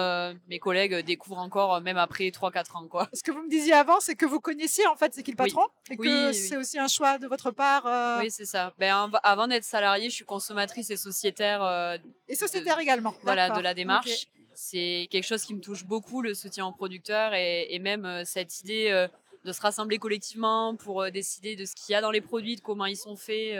mes 0.49 0.59
collègues 0.59 1.03
découvrent 1.03 1.39
encore 1.39 1.81
même 1.81 1.97
après 1.97 2.25
3-4 2.25 2.77
ans. 2.77 2.87
Quoi. 2.87 3.09
Ce 3.11 3.23
que 3.23 3.31
vous 3.31 3.41
me 3.41 3.49
disiez 3.49 3.73
avant, 3.73 3.99
c'est 3.99 4.13
que 4.13 4.27
vous 4.27 4.39
connaissiez 4.39 4.85
en 4.85 4.95
fait 4.95 5.11
C'est 5.15 5.23
qui 5.23 5.31
le 5.31 5.35
patron 5.35 5.63
et 5.89 5.97
que 5.97 6.31
c'est 6.31 6.57
aussi 6.57 6.77
un 6.77 6.87
choix 6.87 7.17
de 7.17 7.25
votre 7.25 7.49
part. 7.49 8.19
Oui, 8.21 8.29
c'est 8.29 8.45
ça. 8.45 8.71
Ben, 8.77 9.09
avant 9.23 9.47
d'être 9.47 9.63
salariée, 9.63 10.11
je 10.11 10.15
suis 10.15 10.25
consommatrice 10.25 10.91
et 10.91 10.97
sociétaire. 10.97 11.97
et 12.27 12.35
sociétaire 12.35 12.77
également. 12.77 13.15
Voilà, 13.23 13.49
de 13.49 13.61
la 13.61 13.73
démarche 13.73 14.27
c'est 14.61 15.07
quelque 15.09 15.25
chose 15.25 15.43
qui 15.43 15.53
me 15.53 15.61
touche 15.61 15.85
beaucoup, 15.85 16.21
le 16.21 16.33
soutien 16.33 16.65
aux 16.65 16.73
producteurs 16.73 17.33
et, 17.33 17.79
même 17.79 18.05
euh, 18.05 18.23
cette 18.25 18.59
idée 18.59 18.89
euh, 18.89 19.07
de 19.45 19.53
se 19.53 19.61
rassembler 19.61 19.99
collectivement 19.99 20.75
pour 20.75 21.01
euh, 21.01 21.11
décider 21.11 21.55
de 21.55 21.63
ce 21.63 21.73
qu'il 21.75 21.93
y 21.93 21.95
a 21.95 22.01
dans 22.01 22.11
les 22.11 22.19
produits, 22.19 22.57
de 22.57 22.61
comment 22.61 22.85
ils 22.85 22.97
sont 22.97 23.15
faits. 23.15 23.57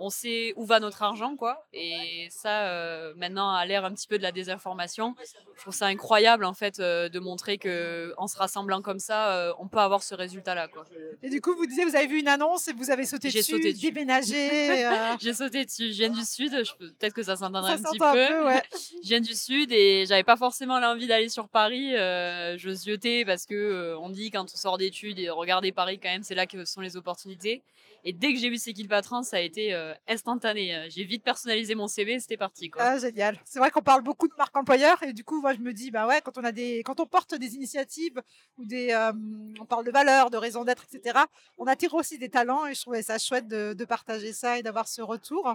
On 0.00 0.08
sait 0.08 0.54
où 0.56 0.64
va 0.64 0.80
notre 0.80 1.02
argent, 1.02 1.36
quoi. 1.36 1.66
Et 1.74 2.26
ça, 2.30 2.68
euh, 2.68 3.12
maintenant, 3.16 3.54
à 3.54 3.66
l'ère 3.66 3.84
un 3.84 3.92
petit 3.92 4.08
peu 4.08 4.16
de 4.16 4.22
la 4.22 4.32
désinformation, 4.32 5.14
je 5.56 5.60
trouve 5.60 5.74
ça 5.74 5.86
incroyable, 5.86 6.46
en 6.46 6.54
fait, 6.54 6.80
euh, 6.80 7.10
de 7.10 7.18
montrer 7.20 7.58
que 7.58 8.14
en 8.16 8.26
se 8.26 8.36
rassemblant 8.36 8.80
comme 8.80 8.98
ça, 8.98 9.32
euh, 9.32 9.52
on 9.58 9.68
peut 9.68 9.78
avoir 9.78 10.02
ce 10.02 10.14
résultat-là, 10.14 10.68
quoi. 10.68 10.84
Et 11.22 11.28
du 11.28 11.42
coup, 11.42 11.54
vous 11.54 11.66
disiez, 11.66 11.84
vous 11.84 11.94
avez 11.94 12.06
vu 12.06 12.18
une 12.18 12.28
annonce 12.28 12.66
et 12.68 12.72
vous 12.72 12.90
avez 12.90 13.04
sauté 13.04 13.28
J'ai 13.28 13.40
dessus, 13.40 13.52
sauté 13.52 13.74
dessus. 13.74 13.92
déménagé. 13.92 14.88
J'ai 15.20 15.34
sauté 15.34 15.66
dessus. 15.66 15.92
Je 15.92 15.98
viens 15.98 16.08
du 16.08 16.24
sud. 16.24 16.50
Peut-être 16.78 17.14
que 17.14 17.22
ça 17.22 17.36
s'entendrait 17.36 17.74
un 17.74 17.82
petit 17.82 17.98
peu. 17.98 18.04
un 18.06 18.12
peu, 18.14 18.46
ouais. 18.46 18.62
Je 19.02 19.08
viens 19.08 19.20
du 19.20 19.34
sud 19.34 19.70
et 19.72 20.06
j'avais 20.06 20.24
pas 20.24 20.36
forcément 20.36 20.80
l'envie 20.80 21.06
d'aller 21.06 21.28
sur 21.28 21.48
Paris. 21.48 21.92
Je 21.92 22.70
ziotais 22.72 23.24
parce 23.26 23.44
que 23.44 23.94
on 24.00 24.08
dit 24.08 24.30
quand 24.30 24.44
on 24.44 24.56
sort 24.56 24.78
d'études 24.78 25.18
et 25.18 25.28
regardez 25.28 25.72
Paris 25.72 25.98
quand 26.02 26.08
même, 26.08 26.22
c'est 26.22 26.34
là 26.34 26.46
que 26.46 26.64
sont 26.64 26.80
les 26.80 26.96
opportunités. 26.96 27.62
Et 28.04 28.12
dès 28.12 28.32
que 28.32 28.38
j'ai 28.38 28.48
vu 28.48 28.58
C'est 28.58 28.72
qui 28.72 28.82
le 28.82 28.88
patron, 28.88 29.22
ça 29.22 29.36
a 29.36 29.40
été 29.40 29.74
euh, 29.74 29.94
instantané. 30.08 30.74
Euh, 30.74 30.86
J'ai 30.88 31.04
vite 31.04 31.22
personnalisé 31.22 31.74
mon 31.74 31.88
CV, 31.88 32.18
c'était 32.20 32.36
parti 32.36 32.70
quoi. 32.70 32.82
Ah, 32.82 32.98
génial. 32.98 33.38
C'est 33.44 33.58
vrai 33.58 33.70
qu'on 33.70 33.82
parle 33.82 34.02
beaucoup 34.02 34.28
de 34.28 34.34
marque 34.38 34.56
employeur 34.56 35.02
et 35.02 35.12
du 35.12 35.24
coup, 35.24 35.40
moi, 35.40 35.54
je 35.54 35.58
me 35.60 35.72
dis, 35.72 35.90
bah 35.90 36.06
ouais, 36.06 36.20
quand 36.22 36.38
on 36.38 36.44
a 36.44 36.52
des, 36.52 36.82
quand 36.84 37.00
on 37.00 37.06
porte 37.06 37.34
des 37.34 37.54
initiatives 37.54 38.20
ou 38.58 38.64
des, 38.64 38.92
euh, 38.92 39.12
on 39.60 39.64
parle 39.66 39.84
de 39.84 39.90
valeurs, 39.90 40.30
de 40.30 40.36
raison 40.36 40.64
d'être, 40.64 40.84
etc. 40.92 41.18
On 41.58 41.66
attire 41.66 41.94
aussi 41.94 42.18
des 42.18 42.28
talents 42.28 42.66
et 42.66 42.74
je 42.74 42.80
trouvais 42.80 43.02
ça 43.02 43.18
chouette 43.18 43.48
de, 43.48 43.74
de 43.74 43.84
partager 43.84 44.32
ça 44.32 44.58
et 44.58 44.62
d'avoir 44.62 44.88
ce 44.88 45.02
retour. 45.02 45.54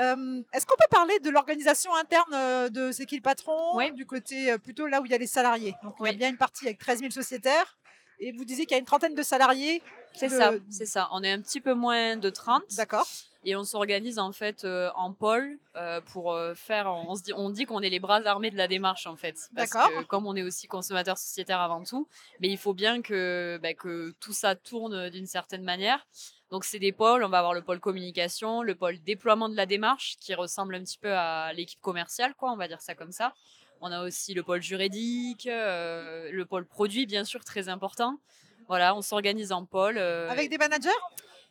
Euh, 0.00 0.42
Est-ce 0.52 0.66
qu'on 0.66 0.76
peut 0.76 0.88
parler 0.90 1.18
de 1.20 1.30
l'organisation 1.30 1.94
interne 1.94 2.70
de 2.70 2.92
C'est 2.92 3.06
qui 3.06 3.16
le 3.16 3.22
patron 3.22 3.76
Oui. 3.76 3.92
Du 3.92 4.06
côté 4.06 4.56
plutôt 4.58 4.86
là 4.86 5.00
où 5.00 5.06
il 5.06 5.12
y 5.12 5.14
a 5.14 5.18
les 5.18 5.26
salariés? 5.26 5.74
Donc, 5.82 5.94
il 6.00 6.06
y 6.06 6.10
a 6.10 6.12
bien 6.12 6.30
une 6.30 6.36
partie 6.36 6.66
avec 6.66 6.78
13 6.78 7.00
000 7.00 7.10
sociétaires 7.10 7.78
et 8.18 8.32
vous 8.32 8.44
disiez 8.44 8.66
qu'il 8.66 8.74
y 8.74 8.76
a 8.76 8.80
une 8.80 8.86
trentaine 8.86 9.14
de 9.14 9.22
salariés. 9.22 9.82
C'est 10.14 10.28
le- 10.28 10.38
ça, 10.38 10.52
c'est 10.70 10.86
ça. 10.86 11.08
On 11.12 11.22
est 11.22 11.30
un 11.30 11.40
petit 11.40 11.60
peu 11.60 11.74
moins 11.74 12.16
de 12.16 12.30
30 12.30 12.62
D'accord. 12.76 13.06
et 13.44 13.54
on 13.54 13.64
s'organise 13.64 14.18
en 14.18 14.32
fait 14.32 14.64
euh, 14.64 14.90
en 14.94 15.12
pôle 15.12 15.58
euh, 15.76 16.00
pour 16.12 16.32
euh, 16.32 16.54
faire. 16.54 16.86
On, 16.86 17.14
se 17.14 17.22
dit, 17.22 17.32
on 17.34 17.50
dit 17.50 17.66
qu'on 17.66 17.80
est 17.80 17.90
les 17.90 18.00
bras 18.00 18.22
armés 18.24 18.50
de 18.50 18.56
la 18.56 18.66
démarche 18.68 19.06
en 19.06 19.16
fait. 19.16 19.48
D'accord. 19.52 19.90
comme 20.08 20.26
on 20.26 20.34
est 20.34 20.42
aussi 20.42 20.66
consommateur 20.68 21.18
sociétaire 21.18 21.60
avant 21.60 21.84
tout, 21.84 22.08
mais 22.40 22.48
il 22.48 22.56
faut 22.56 22.72
bien 22.72 23.02
que, 23.02 23.58
bah, 23.62 23.74
que 23.74 24.14
tout 24.20 24.32
ça 24.32 24.54
tourne 24.54 25.10
d'une 25.10 25.26
certaine 25.26 25.62
manière. 25.62 26.06
Donc 26.50 26.64
c'est 26.64 26.78
des 26.78 26.92
pôles. 26.92 27.24
On 27.24 27.28
va 27.28 27.38
avoir 27.40 27.52
le 27.54 27.60
pôle 27.62 27.80
communication, 27.80 28.62
le 28.62 28.74
pôle 28.74 28.98
déploiement 29.02 29.48
de 29.50 29.56
la 29.56 29.66
démarche 29.66 30.16
qui 30.20 30.34
ressemble 30.34 30.76
un 30.76 30.80
petit 30.80 30.96
peu 30.98 31.12
à 31.12 31.52
l'équipe 31.52 31.80
commerciale, 31.80 32.34
quoi. 32.36 32.52
On 32.52 32.56
va 32.56 32.68
dire 32.68 32.80
ça 32.80 32.94
comme 32.94 33.12
ça. 33.12 33.34
On 33.80 33.92
a 33.92 34.02
aussi 34.02 34.34
le 34.34 34.42
pôle 34.42 34.62
juridique, 34.62 35.46
euh, 35.46 36.30
le 36.32 36.44
pôle 36.46 36.66
produit, 36.66 37.06
bien 37.06 37.24
sûr, 37.24 37.44
très 37.44 37.68
important. 37.68 38.18
Voilà, 38.68 38.94
on 38.96 39.02
s'organise 39.02 39.52
en 39.52 39.64
pôle. 39.64 39.96
euh, 39.98 40.28
Avec 40.30 40.50
des 40.50 40.58
managers? 40.58 40.88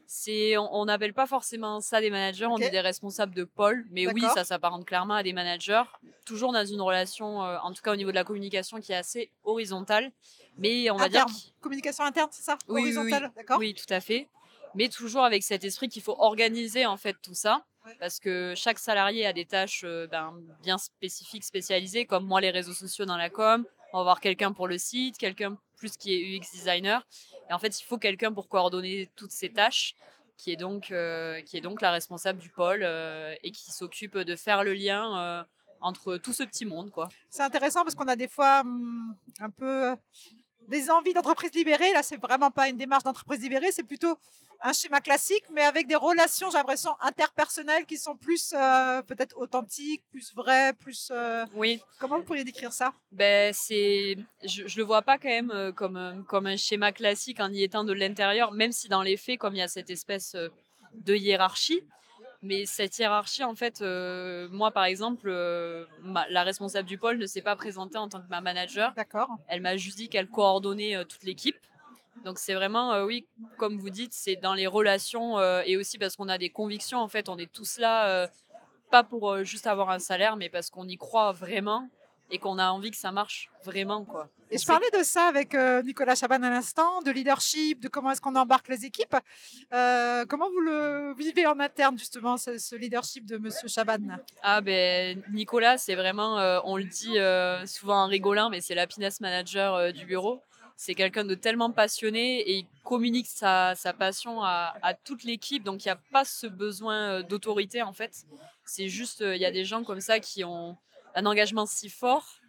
c'est, 0.07 0.55
on 0.57 0.71
on 0.76 0.86
n'appelle 0.86 1.13
pas 1.13 1.26
forcément 1.26 1.82
ça 1.82 1.99
des 1.99 2.11
managers, 2.11 2.45
on 2.45 2.55
Ok. 2.55 2.61
est 2.61 2.69
des 2.69 2.80
responsables 2.82 3.34
de 3.34 3.43
pôle, 3.43 3.86
mais 3.89 4.05
oui, 4.07 4.21
D'accord. 4.21 4.36
ça 4.36 4.43
s'apparente 4.43 4.86
clairement 4.86 5.15
à 5.15 5.23
des 5.23 5.34
managers, 5.34 5.82
toujours 6.26 6.51
dans 6.53 6.63
une 6.65 6.82
relation, 6.82 7.43
euh, 7.43 7.57
en 7.63 7.73
tout 7.73 7.82
cas 7.82 7.91
au 7.91 7.95
niveau 7.95 8.11
de 8.11 8.15
la 8.15 8.23
communication, 8.23 8.80
qui 8.80 8.91
est 8.91 8.95
assez 8.95 9.32
horizontale, 9.43 10.11
mais 10.59 10.91
on 10.91 10.97
va 10.97 11.09
dire, 11.09 11.21
Interne. 11.23 11.39
Communication 11.61 12.03
interne, 12.03 12.30
c'est 12.32 12.43
ça? 12.43 12.57
Oui, 12.67 12.82
oui, 12.84 12.89
oui. 12.89 13.01
Horizontale, 13.01 13.32
d'accord 13.36 13.57
oui, 13.57 13.73
tout 13.73 13.91
à 13.91 13.99
fait, 13.99 14.28
mais 14.76 14.89
toujours 14.89 15.23
avec 15.23 15.41
cet 15.41 15.63
esprit 15.63 15.89
qu'il 15.89 16.03
faut 16.03 16.15
organiser 16.19 16.86
en 16.86 16.97
fait 16.97 17.15
tout 17.23 17.34
ça. 17.34 17.65
Parce 17.99 18.19
que 18.19 18.53
chaque 18.55 18.79
salarié 18.79 19.25
a 19.25 19.33
des 19.33 19.45
tâches 19.45 19.83
euh, 19.83 20.07
ben, 20.07 20.33
bien 20.61 20.77
spécifiques, 20.77 21.43
spécialisées, 21.43 22.05
comme 22.05 22.25
moi 22.25 22.41
les 22.41 22.51
réseaux 22.51 22.73
sociaux 22.73 23.05
dans 23.05 23.17
la 23.17 23.29
com, 23.29 23.65
on 23.93 23.97
va 23.97 24.01
avoir 24.01 24.19
quelqu'un 24.19 24.51
pour 24.51 24.67
le 24.67 24.77
site, 24.77 25.17
quelqu'un 25.17 25.57
plus 25.77 25.97
qui 25.97 26.13
est 26.13 26.38
UX 26.38 26.51
designer, 26.53 27.05
et 27.49 27.53
en 27.53 27.59
fait 27.59 27.79
il 27.79 27.83
faut 27.83 27.97
quelqu'un 27.97 28.31
pour 28.31 28.47
coordonner 28.47 29.09
toutes 29.15 29.31
ces 29.31 29.51
tâches 29.51 29.95
qui 30.38 30.51
est 30.51 30.57
donc, 30.57 30.91
euh, 30.91 31.41
qui 31.41 31.57
est 31.57 31.61
donc 31.61 31.81
la 31.81 31.91
responsable 31.91 32.39
du 32.39 32.49
pôle 32.49 32.81
euh, 32.83 33.33
et 33.43 33.51
qui 33.51 33.71
s'occupe 33.71 34.17
de 34.17 34.36
faire 34.36 34.63
le 34.63 34.73
lien 34.73 35.45
entre 35.81 36.17
tout 36.17 36.33
ce 36.33 36.43
petit 36.43 36.65
monde. 36.65 36.91
Quoi. 36.91 37.09
C'est 37.29 37.43
intéressant 37.43 37.83
parce 37.83 37.95
qu'on 37.95 38.07
a 38.07 38.15
des 38.15 38.27
fois 38.27 38.61
hum, 38.61 39.15
un 39.39 39.49
peu 39.49 39.95
des 40.68 40.89
envies 40.89 41.13
d'entreprise 41.13 41.51
libérée. 41.53 41.91
Là, 41.93 42.03
c'est 42.03 42.18
vraiment 42.22 42.51
pas 42.51 42.70
une 42.70 42.78
démarche 42.78 43.03
d'entreprise 43.03 43.41
libérée, 43.41 43.72
c'est 43.72 43.84
plutôt 43.84 44.18
un 44.61 44.72
schéma 44.74 45.01
classique, 45.01 45.43
mais 45.51 45.61
avec 45.63 45.86
des 45.86 45.95
relations, 45.95 46.49
j'ai 46.49 46.57
l'impression, 46.57 46.91
interpersonnelles 47.01 47.86
qui 47.86 47.97
sont 47.97 48.16
plus 48.16 48.53
euh, 48.53 49.01
peut-être 49.03 49.38
authentiques, 49.38 50.01
plus 50.09 50.34
vraies, 50.34 50.74
plus. 50.74 51.09
euh, 51.11 51.45
Oui, 51.53 51.82
Comment 51.99 52.18
vous 52.18 52.24
pourriez 52.24 52.43
décrire 52.45 52.72
ça? 52.74 52.93
Ben, 53.11 53.53
c'est, 53.53 54.18
je, 54.43 54.66
je 54.66 54.78
le 54.78 54.84
vois 54.84 55.01
pas 55.01 55.18
quand 55.18 55.28
même 55.30 55.51
euh, 55.51 55.72
comme, 55.72 55.97
un- 55.97 56.24
comme 56.24 56.47
un 56.47 56.55
schéma 56.57 56.91
classique 56.93 57.39
en 57.41 57.51
y 57.51 57.63
étant 57.63 57.84
de 57.84 57.93
l'intérieur, 57.93 58.53
même 58.53 58.72
si 58.72 58.88
dans 58.88 59.03
les 59.03 59.18
faits, 59.18 59.38
comme 59.39 59.55
il 59.55 59.59
y 59.59 59.61
a 59.61 59.68
cette 59.68 59.89
espèce 59.89 60.36
de 60.93 61.16
hiérarchie, 61.16 61.82
mais 62.45 62.65
cette 62.65 62.97
hiérarchie, 62.97 63.43
en 63.43 63.55
fait, 63.55 63.81
euh, 63.81 64.47
moi 64.51 64.71
par 64.71 64.85
exemple, 64.85 65.27
euh, 65.27 65.85
ma- 66.01 66.27
la 66.29 66.43
responsable 66.43 66.87
du 66.87 66.97
pôle 66.97 67.17
ne 67.17 67.25
s'est 67.25 67.41
pas 67.41 67.55
présentée 67.55 67.97
en 67.97 68.07
tant 68.07 68.21
que 68.21 68.29
ma 68.29 68.41
manager. 68.41 68.93
D'accord. 68.95 69.29
Elle 69.47 69.61
m'a 69.61 69.75
juste 69.77 69.97
dit 69.97 70.07
qu'elle 70.09 70.27
coordonnait 70.29 70.95
euh, 70.95 71.03
toute 71.03 71.23
l'équipe. 71.23 71.57
Donc 72.23 72.39
c'est 72.39 72.53
vraiment, 72.53 73.03
oui, 73.03 73.27
comme 73.57 73.77
vous 73.77 73.89
dites, 73.89 74.13
c'est 74.13 74.35
dans 74.37 74.53
les 74.53 74.67
relations 74.67 75.39
et 75.63 75.77
aussi 75.77 75.99
parce 75.99 76.15
qu'on 76.15 76.29
a 76.29 76.37
des 76.39 76.49
convictions. 76.49 76.99
En 76.99 77.07
fait, 77.09 77.29
on 77.29 77.37
est 77.37 77.51
tous 77.51 77.77
là, 77.77 78.27
pas 78.89 79.03
pour 79.03 79.43
juste 79.43 79.67
avoir 79.67 79.89
un 79.91 79.99
salaire, 79.99 80.35
mais 80.35 80.49
parce 80.49 80.69
qu'on 80.71 80.87
y 80.87 80.97
croit 80.97 81.33
vraiment 81.33 81.87
et 82.32 82.39
qu'on 82.39 82.57
a 82.57 82.69
envie 82.69 82.91
que 82.91 82.97
ça 82.97 83.11
marche 83.11 83.49
vraiment, 83.63 84.03
quoi. 84.03 84.30
Et 84.51 84.55
On 84.55 84.61
je 84.61 84.65
parlais 84.65 84.89
de 84.91 85.03
ça 85.03 85.28
avec 85.28 85.55
euh, 85.55 85.82
Nicolas 85.82 86.15
Chaban 86.15 86.41
à 86.43 86.49
l'instant, 86.49 87.01
de 87.01 87.11
leadership, 87.11 87.80
de 87.80 87.88
comment 87.88 88.11
est-ce 88.11 88.21
qu'on 88.21 88.36
embarque 88.36 88.67
les 88.67 88.86
équipes. 88.86 89.15
Euh, 89.73 90.26
comment 90.28 90.49
vous 90.49 90.59
le 90.59 91.13
vivez 91.17 91.45
en 91.47 91.59
interne, 91.59 91.97
justement, 91.97 92.38
ce, 92.38 92.57
ce 92.57 92.76
leadership 92.76 93.26
de 93.26 93.38
Monsieur 93.38 93.67
Chaban? 93.67 94.17
Ah 94.43 94.61
ben 94.61 95.21
Nicolas, 95.32 95.78
c'est 95.78 95.95
vraiment, 95.95 96.39
euh, 96.39 96.59
on 96.63 96.78
le 96.78 96.84
dit 96.84 97.17
souvent 97.67 98.03
en 98.03 98.07
rigolant, 98.07 98.49
mais 98.49 98.61
c'est 98.61 98.76
l'happiness 98.76 99.19
manager 99.19 99.93
du 99.93 100.05
bureau. 100.05 100.41
C'est 100.78 100.93
quelqu'un 100.93 101.23
de 101.23 101.36
tellement 101.36 101.71
passionné 101.71 102.41
et 102.41 102.57
il 102.57 102.67
communique 102.84 103.28
sa, 103.28 103.76
sa 103.76 103.93
passion 103.93 104.43
à, 104.43 104.76
à 104.82 104.93
toute 104.93 105.23
l'équipe. 105.23 105.63
Donc 105.63 105.86
il 105.86 105.88
n'y 105.88 105.91
a 105.93 105.99
pas 106.11 106.26
ce 106.26 106.47
besoin 106.47 107.21
d'autorité 107.21 107.82
en 107.82 107.93
fait. 107.93 108.26
C'est 108.65 108.89
juste, 108.89 109.21
il 109.21 109.38
y 109.38 109.45
a 109.45 109.51
des 109.51 109.63
gens 109.63 109.84
comme 109.86 110.01
ça 110.01 110.19
qui 110.19 110.43
ont 110.43 110.76
un 111.16 111.26
engagement 111.26 111.66
si 111.66 111.89
fort. 111.89 112.39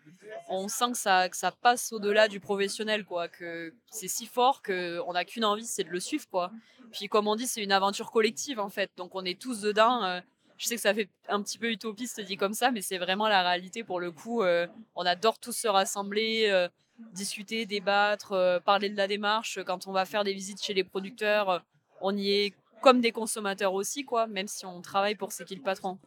On 0.48 0.68
sent 0.68 0.92
que 0.92 0.98
ça, 0.98 1.28
que 1.28 1.36
ça 1.36 1.50
passe 1.50 1.92
au-delà 1.92 2.28
du 2.28 2.38
professionnel, 2.38 3.04
quoi. 3.04 3.28
Que 3.28 3.74
c'est 3.90 4.08
si 4.08 4.26
fort 4.26 4.62
qu'on 4.62 5.12
n'a 5.12 5.24
qu'une 5.24 5.44
envie, 5.44 5.66
c'est 5.66 5.84
de 5.84 5.90
le 5.90 6.00
suivre, 6.00 6.26
quoi. 6.28 6.52
Puis 6.92 7.08
comme 7.08 7.26
on 7.26 7.36
dit, 7.36 7.46
c'est 7.46 7.62
une 7.62 7.72
aventure 7.72 8.10
collective 8.10 8.60
en 8.60 8.68
fait. 8.68 8.90
Donc 8.96 9.14
on 9.14 9.24
est 9.24 9.40
tous 9.40 9.60
dedans. 9.60 10.04
euh, 10.04 10.20
je 10.56 10.66
sais 10.66 10.76
que 10.76 10.80
ça 10.80 10.94
fait 10.94 11.10
un 11.28 11.42
petit 11.42 11.58
peu 11.58 11.70
utopiste 11.70 12.20
dit 12.20 12.36
comme 12.36 12.54
ça, 12.54 12.70
mais 12.70 12.80
c'est 12.80 12.98
vraiment 12.98 13.28
la 13.28 13.42
réalité 13.42 13.84
pour 13.84 14.00
le 14.00 14.10
coup. 14.10 14.42
euh, 14.42 14.66
on 14.94 15.04
adore 15.04 15.38
tous 15.38 15.52
se 15.52 15.68
rassembler, 15.68 16.46
euh, 16.48 16.68
discuter, 17.12 17.66
débattre, 17.66 18.60
parler 18.64 18.88
de 18.88 18.96
la 18.96 19.06
démarche. 19.06 19.58
Quand 19.66 19.86
on 19.86 19.92
va 19.92 20.04
faire 20.06 20.24
des 20.24 20.32
visites 20.32 20.62
chez 20.62 20.72
les 20.74 20.84
producteurs, 20.84 21.62
on 22.00 22.16
y 22.16 22.30
est 22.30 22.54
comme 22.82 23.00
des 23.00 23.12
consommateurs 23.12 23.72
aussi, 23.74 24.04
quoi, 24.04 24.26
même 24.26 24.46
si 24.48 24.64
on 24.66 24.80
travaille 24.80 25.14
pour 25.14 25.32
c'est 25.32 25.44
qui 25.44 25.56
le 25.56 25.62
patron. 25.62 25.98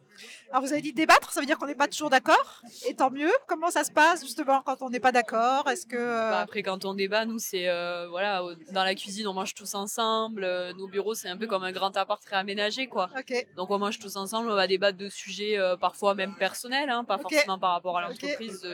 Alors, 0.50 0.62
vous 0.62 0.72
avez 0.72 0.82
dit 0.82 0.92
débattre, 0.92 1.32
ça 1.32 1.40
veut 1.40 1.46
dire 1.46 1.58
qu'on 1.58 1.66
n'est 1.66 1.74
pas 1.74 1.88
toujours 1.88 2.10
d'accord, 2.10 2.62
et 2.86 2.94
tant 2.94 3.10
mieux. 3.10 3.30
Comment 3.48 3.70
ça 3.70 3.84
se 3.84 3.90
passe, 3.92 4.22
justement, 4.22 4.62
quand 4.62 4.82
on 4.82 4.90
n'est 4.90 5.00
pas 5.00 5.12
d'accord? 5.12 5.68
Est-ce 5.68 5.86
que. 5.86 5.96
euh, 5.96 6.30
Bah, 6.30 6.40
après, 6.40 6.62
quand 6.62 6.84
on 6.84 6.94
débat, 6.94 7.24
nous, 7.24 7.38
c'est 7.38 7.68
euh, 7.68 8.06
voilà, 8.08 8.42
dans 8.72 8.84
la 8.84 8.94
cuisine, 8.94 9.26
on 9.26 9.32
mange 9.34 9.54
tous 9.54 9.74
ensemble. 9.74 10.44
euh, 10.44 10.72
nos 10.74 10.88
bureaux, 10.88 11.14
c'est 11.14 11.28
un 11.28 11.36
peu 11.36 11.46
comme 11.46 11.64
un 11.64 11.72
grand 11.72 11.96
appart 11.96 12.22
réaménagé, 12.24 12.86
quoi. 12.86 13.08
Ok. 13.18 13.46
Donc 13.56 13.70
on 13.70 13.78
mange 13.78 13.98
tous 13.98 14.16
ensemble, 14.16 14.50
on 14.50 14.54
va 14.54 14.66
débattre 14.66 14.98
de 14.98 15.08
sujets 15.08 15.58
euh, 15.58 15.76
parfois 15.76 16.14
même 16.14 16.34
personnels, 16.36 16.90
hein, 16.90 17.04
pas 17.04 17.18
forcément 17.18 17.58
par 17.58 17.72
rapport 17.72 17.96
à 17.98 18.02
l'entreprise, 18.02 18.66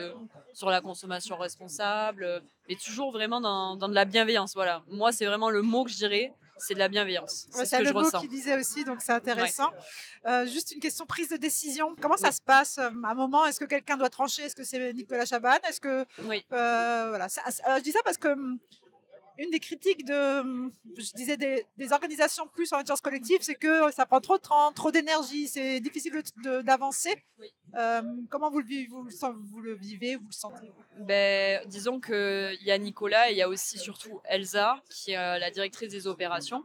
sur 0.53 0.69
la 0.69 0.81
consommation 0.81 1.37
responsable, 1.37 2.41
mais 2.67 2.75
toujours 2.75 3.11
vraiment 3.11 3.39
dans, 3.41 3.75
dans 3.75 3.87
de 3.89 3.93
la 3.95 4.05
bienveillance. 4.05 4.53
Voilà, 4.53 4.83
moi 4.89 5.11
c'est 5.11 5.25
vraiment 5.25 5.49
le 5.49 5.61
mot 5.61 5.83
que 5.85 5.91
je 5.91 5.97
dirais, 5.97 6.33
c'est 6.59 6.73
de 6.73 6.79
la 6.79 6.87
bienveillance. 6.89 7.47
Ouais, 7.53 7.59
C'est 7.59 7.65
ce 7.65 7.71
que 7.77 7.81
le 7.83 7.87
je 7.89 7.93
mot 7.93 7.99
ressens. 7.99 8.21
qui 8.21 8.27
disait 8.27 8.57
aussi, 8.57 8.83
donc 8.83 8.99
c'est 9.01 9.11
intéressant. 9.13 9.69
Euh, 10.25 10.45
juste 10.45 10.71
une 10.71 10.79
question 10.79 11.05
prise 11.05 11.29
de 11.29 11.37
décision. 11.37 11.95
Comment 12.01 12.17
ça 12.17 12.31
se 12.31 12.41
passe 12.41 12.77
euh, 12.77 12.89
à 13.03 13.09
un 13.11 13.13
moment? 13.15 13.45
Est-ce 13.45 13.59
que 13.59 13.65
quelqu'un 13.65 13.97
doit 13.97 14.09
trancher? 14.09 14.43
Est-ce 14.43 14.55
que 14.55 14.63
c'est 14.63 14.93
Nicolas 14.93 15.25
Chaban 15.25 15.57
Est-ce 15.67 15.79
que 15.81 16.05
Oui. 16.23 16.43
euh, 16.53 17.05
voilà 17.09 17.29
ça- 17.29 17.41
Je 17.77 17.81
dis 17.83 17.91
ça 17.91 17.99
parce 18.03 18.17
que 18.17 18.29
hum, 18.29 18.57
une 19.37 19.49
des 19.51 19.59
critiques 19.59 20.05
de, 20.05 20.39
hum, 20.41 20.71
je 20.97 21.11
disais 21.13 21.37
des, 21.37 21.65
des 21.77 21.91
organisations 21.93 22.47
plus 22.47 22.71
en 22.73 22.77
intelligence 22.77 23.01
collective, 23.01 23.39
c'est 23.41 23.55
que 23.55 23.91
ça 23.91 24.05
prend 24.05 24.21
trop 24.21 24.37
de 24.37 24.41
temps, 24.43 24.71
trop 24.73 24.91
d'énergie, 24.91 25.47
c'est 25.47 25.79
difficile 25.79 26.13
d'avancer. 26.63 27.23
Euh, 27.75 28.01
comment 28.29 28.49
vous 28.49 28.59
le 28.59 28.65
vivez 28.65 28.87
vous, 28.87 29.03
le 29.03 29.11
sen- 29.11 29.35
vous 29.51 29.59
le 29.61 29.73
vivez 29.75 30.15
Vous 30.15 30.27
le 30.27 30.33
sentez? 30.33 30.71
Ben, 30.99 31.61
disons 31.67 31.99
qu'il 31.99 32.57
y 32.61 32.71
a 32.71 32.77
Nicolas 32.77 33.29
et 33.29 33.33
il 33.33 33.37
y 33.37 33.41
a 33.41 33.49
aussi 33.49 33.77
surtout 33.77 34.21
Elsa, 34.25 34.81
qui 34.89 35.11
est 35.11 35.17
euh, 35.17 35.37
la 35.37 35.51
directrice 35.51 35.89
des 35.89 36.07
opérations, 36.07 36.63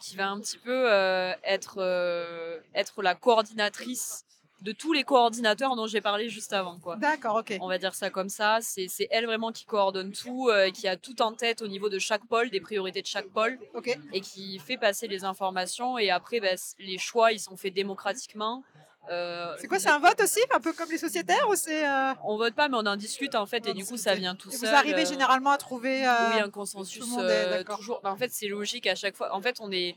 qui 0.00 0.14
va 0.16 0.28
un 0.28 0.38
petit 0.40 0.58
peu 0.58 0.92
euh, 0.92 1.32
être, 1.42 1.78
euh, 1.78 2.60
être 2.74 3.02
la 3.02 3.14
coordinatrice 3.16 4.25
de 4.62 4.72
tous 4.72 4.92
les 4.92 5.04
coordinateurs 5.04 5.76
dont 5.76 5.86
j'ai 5.86 6.00
parlé 6.00 6.28
juste 6.28 6.52
avant. 6.52 6.78
Quoi. 6.78 6.96
D'accord, 6.96 7.36
ok. 7.36 7.58
On 7.60 7.68
va 7.68 7.78
dire 7.78 7.94
ça 7.94 8.10
comme 8.10 8.28
ça. 8.28 8.58
C'est 8.62 8.86
c'est 8.88 9.06
elle 9.10 9.26
vraiment 9.26 9.52
qui 9.52 9.64
coordonne 9.64 10.12
tout, 10.12 10.48
euh, 10.48 10.70
qui 10.70 10.88
a 10.88 10.96
tout 10.96 11.20
en 11.22 11.32
tête 11.32 11.62
au 11.62 11.68
niveau 11.68 11.88
de 11.88 11.98
chaque 11.98 12.26
pôle, 12.26 12.50
des 12.50 12.60
priorités 12.60 13.02
de 13.02 13.06
chaque 13.06 13.28
pôle, 13.28 13.58
Ok. 13.74 13.96
et 14.12 14.20
qui 14.20 14.58
fait 14.58 14.78
passer 14.78 15.08
les 15.08 15.24
informations. 15.24 15.98
Et 15.98 16.10
après, 16.10 16.40
ben, 16.40 16.56
les 16.78 16.98
choix, 16.98 17.32
ils 17.32 17.40
sont 17.40 17.56
faits 17.56 17.74
démocratiquement. 17.74 18.64
Euh, 19.08 19.54
C'est 19.60 19.68
quoi, 19.68 19.78
c'est 19.78 19.90
un 19.90 20.00
vote 20.00 20.20
aussi, 20.20 20.40
un 20.52 20.58
peu 20.58 20.72
comme 20.72 20.90
les 20.90 20.98
sociétaires 20.98 21.48
ou 21.48 21.54
c'est 21.54 21.86
euh, 21.86 22.12
On 22.24 22.36
vote 22.36 22.54
pas, 22.54 22.68
mais 22.68 22.76
on 22.76 22.86
en 22.86 22.96
discute 22.96 23.36
en 23.36 23.46
fait, 23.46 23.64
et 23.68 23.72
du 23.74 23.84
coup, 23.84 23.96
ça 23.96 24.14
vient 24.16 24.34
tout 24.34 24.48
et 24.50 24.56
seul. 24.56 24.68
Vous 24.68 24.74
arrivez 24.74 25.02
euh, 25.02 25.06
généralement 25.08 25.50
à 25.50 25.58
trouver. 25.58 26.00
oui, 26.00 26.40
un 26.40 26.50
consensus 26.50 27.04
est 27.16 27.64
toujours. 27.64 28.00
En 28.04 28.16
fait, 28.16 28.32
c'est 28.32 28.48
logique 28.48 28.86
à 28.88 28.96
chaque 28.96 29.14
fois. 29.14 29.32
En 29.32 29.40
fait, 29.40 29.58
on 29.60 29.70
est 29.70 29.96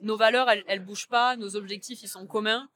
nos 0.00 0.16
valeurs, 0.16 0.48
elles, 0.48 0.64
elles 0.68 0.80
bougent 0.84 1.08
pas, 1.08 1.36
nos 1.36 1.56
objectifs, 1.56 2.02
ils 2.02 2.08
sont 2.08 2.26
communs 2.26 2.68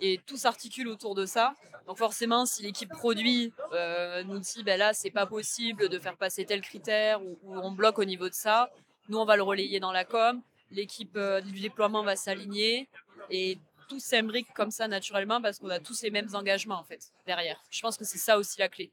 et 0.00 0.20
tout 0.26 0.36
s'articule 0.36 0.88
autour 0.88 1.14
de 1.14 1.26
ça. 1.26 1.54
Donc 1.86 1.98
forcément, 1.98 2.44
si 2.44 2.62
l'équipe 2.62 2.90
produit 2.90 3.52
euh, 3.72 4.22
nous 4.24 4.38
dit, 4.38 4.62
ben 4.62 4.78
là, 4.78 4.92
c'est 4.92 5.10
pas 5.10 5.26
possible 5.26 5.88
de 5.88 5.98
faire 5.98 6.16
passer 6.16 6.44
tel 6.44 6.60
critère 6.60 7.22
ou, 7.22 7.38
on 7.44 7.70
bloque 7.70 7.98
au 7.98 8.04
niveau 8.04 8.28
de 8.28 8.34
ça, 8.34 8.70
nous 9.08 9.18
on 9.18 9.24
va 9.24 9.36
le 9.36 9.42
relayer 9.42 9.80
dans 9.80 9.92
la 9.92 10.04
com. 10.04 10.40
L'équipe 10.70 11.16
euh, 11.16 11.40
du 11.40 11.60
déploiement 11.60 12.02
va 12.02 12.14
s'aligner 12.14 12.88
et 13.30 13.58
tout 13.88 13.98
s'imbrique 13.98 14.52
comme 14.54 14.70
ça 14.70 14.86
naturellement 14.88 15.40
parce 15.40 15.58
qu'on 15.58 15.70
a 15.70 15.80
tous 15.80 16.02
les 16.02 16.10
mêmes 16.10 16.28
engagements 16.34 16.78
en 16.78 16.84
fait 16.84 17.10
derrière. 17.26 17.62
Je 17.70 17.80
pense 17.80 17.96
que 17.96 18.04
c'est 18.04 18.18
ça 18.18 18.38
aussi 18.38 18.58
la 18.58 18.68
clé. 18.68 18.92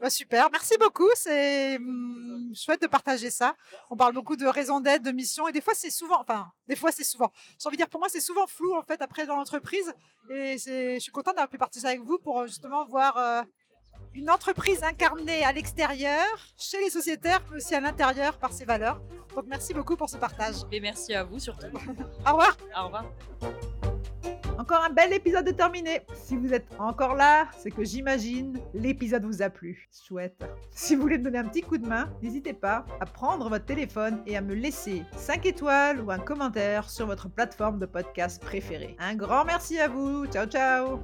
bah, 0.00 0.10
super, 0.10 0.50
merci 0.50 0.76
beaucoup. 0.78 1.08
C'est 1.14 1.76
hum, 1.76 2.52
chouette 2.54 2.82
de 2.82 2.86
partager 2.86 3.30
ça. 3.30 3.54
On 3.90 3.96
parle 3.96 4.14
beaucoup 4.14 4.36
de 4.36 4.46
raison 4.46 4.80
d'être, 4.80 5.02
de 5.02 5.12
mission, 5.12 5.46
et 5.48 5.52
des 5.52 5.60
fois 5.60 5.74
c'est 5.74 5.90
souvent, 5.90 6.20
enfin, 6.20 6.50
des 6.66 6.76
fois 6.76 6.92
c'est 6.92 7.04
souvent. 7.04 7.30
J'ai 7.58 7.68
envie 7.68 7.76
de 7.76 7.82
dire, 7.82 7.88
pour 7.88 8.00
moi, 8.00 8.08
c'est 8.08 8.20
souvent 8.20 8.46
flou 8.46 8.74
en 8.74 8.82
fait 8.82 9.00
après 9.02 9.26
dans 9.26 9.36
l'entreprise. 9.36 9.92
Et 10.30 10.56
je 10.58 10.98
suis 10.98 11.12
contente 11.12 11.34
d'avoir 11.34 11.48
pu 11.48 11.58
partager 11.58 11.86
avec 11.86 12.00
vous 12.00 12.18
pour 12.18 12.46
justement 12.46 12.84
voir 12.86 13.16
euh, 13.16 13.42
une 14.14 14.30
entreprise 14.30 14.82
incarnée 14.82 15.44
à 15.44 15.52
l'extérieur, 15.52 16.26
chez 16.56 16.78
les 16.78 16.90
sociétaires, 16.90 17.42
mais 17.50 17.56
aussi 17.56 17.74
à 17.74 17.80
l'intérieur 17.80 18.38
par 18.38 18.52
ses 18.52 18.64
valeurs. 18.64 19.00
Donc 19.34 19.44
merci 19.46 19.74
beaucoup 19.74 19.96
pour 19.96 20.08
ce 20.08 20.16
partage. 20.16 20.56
Et 20.72 20.80
merci 20.80 21.14
à 21.14 21.24
vous 21.24 21.38
surtout. 21.38 21.66
Au 22.26 22.32
revoir. 22.32 22.56
Au 22.76 22.84
revoir. 22.86 23.04
Encore 24.60 24.84
un 24.84 24.90
bel 24.90 25.10
épisode 25.14 25.46
de 25.46 25.52
terminé. 25.52 26.02
Si 26.12 26.36
vous 26.36 26.52
êtes 26.52 26.66
encore 26.78 27.14
là, 27.14 27.48
c'est 27.56 27.70
que 27.70 27.82
j'imagine 27.82 28.60
l'épisode 28.74 29.24
vous 29.24 29.40
a 29.40 29.48
plu. 29.48 29.88
Chouette. 29.90 30.44
Si 30.70 30.94
vous 30.94 31.00
voulez 31.00 31.16
me 31.16 31.24
donner 31.24 31.38
un 31.38 31.48
petit 31.48 31.62
coup 31.62 31.78
de 31.78 31.86
main, 31.86 32.12
n'hésitez 32.20 32.52
pas 32.52 32.84
à 33.00 33.06
prendre 33.06 33.48
votre 33.48 33.64
téléphone 33.64 34.22
et 34.26 34.36
à 34.36 34.42
me 34.42 34.52
laisser 34.54 35.02
5 35.16 35.46
étoiles 35.46 36.02
ou 36.02 36.10
un 36.10 36.18
commentaire 36.18 36.90
sur 36.90 37.06
votre 37.06 37.30
plateforme 37.30 37.78
de 37.78 37.86
podcast 37.86 38.42
préférée. 38.42 38.96
Un 38.98 39.14
grand 39.14 39.46
merci 39.46 39.80
à 39.80 39.88
vous. 39.88 40.26
Ciao 40.26 40.44
ciao 40.44 41.00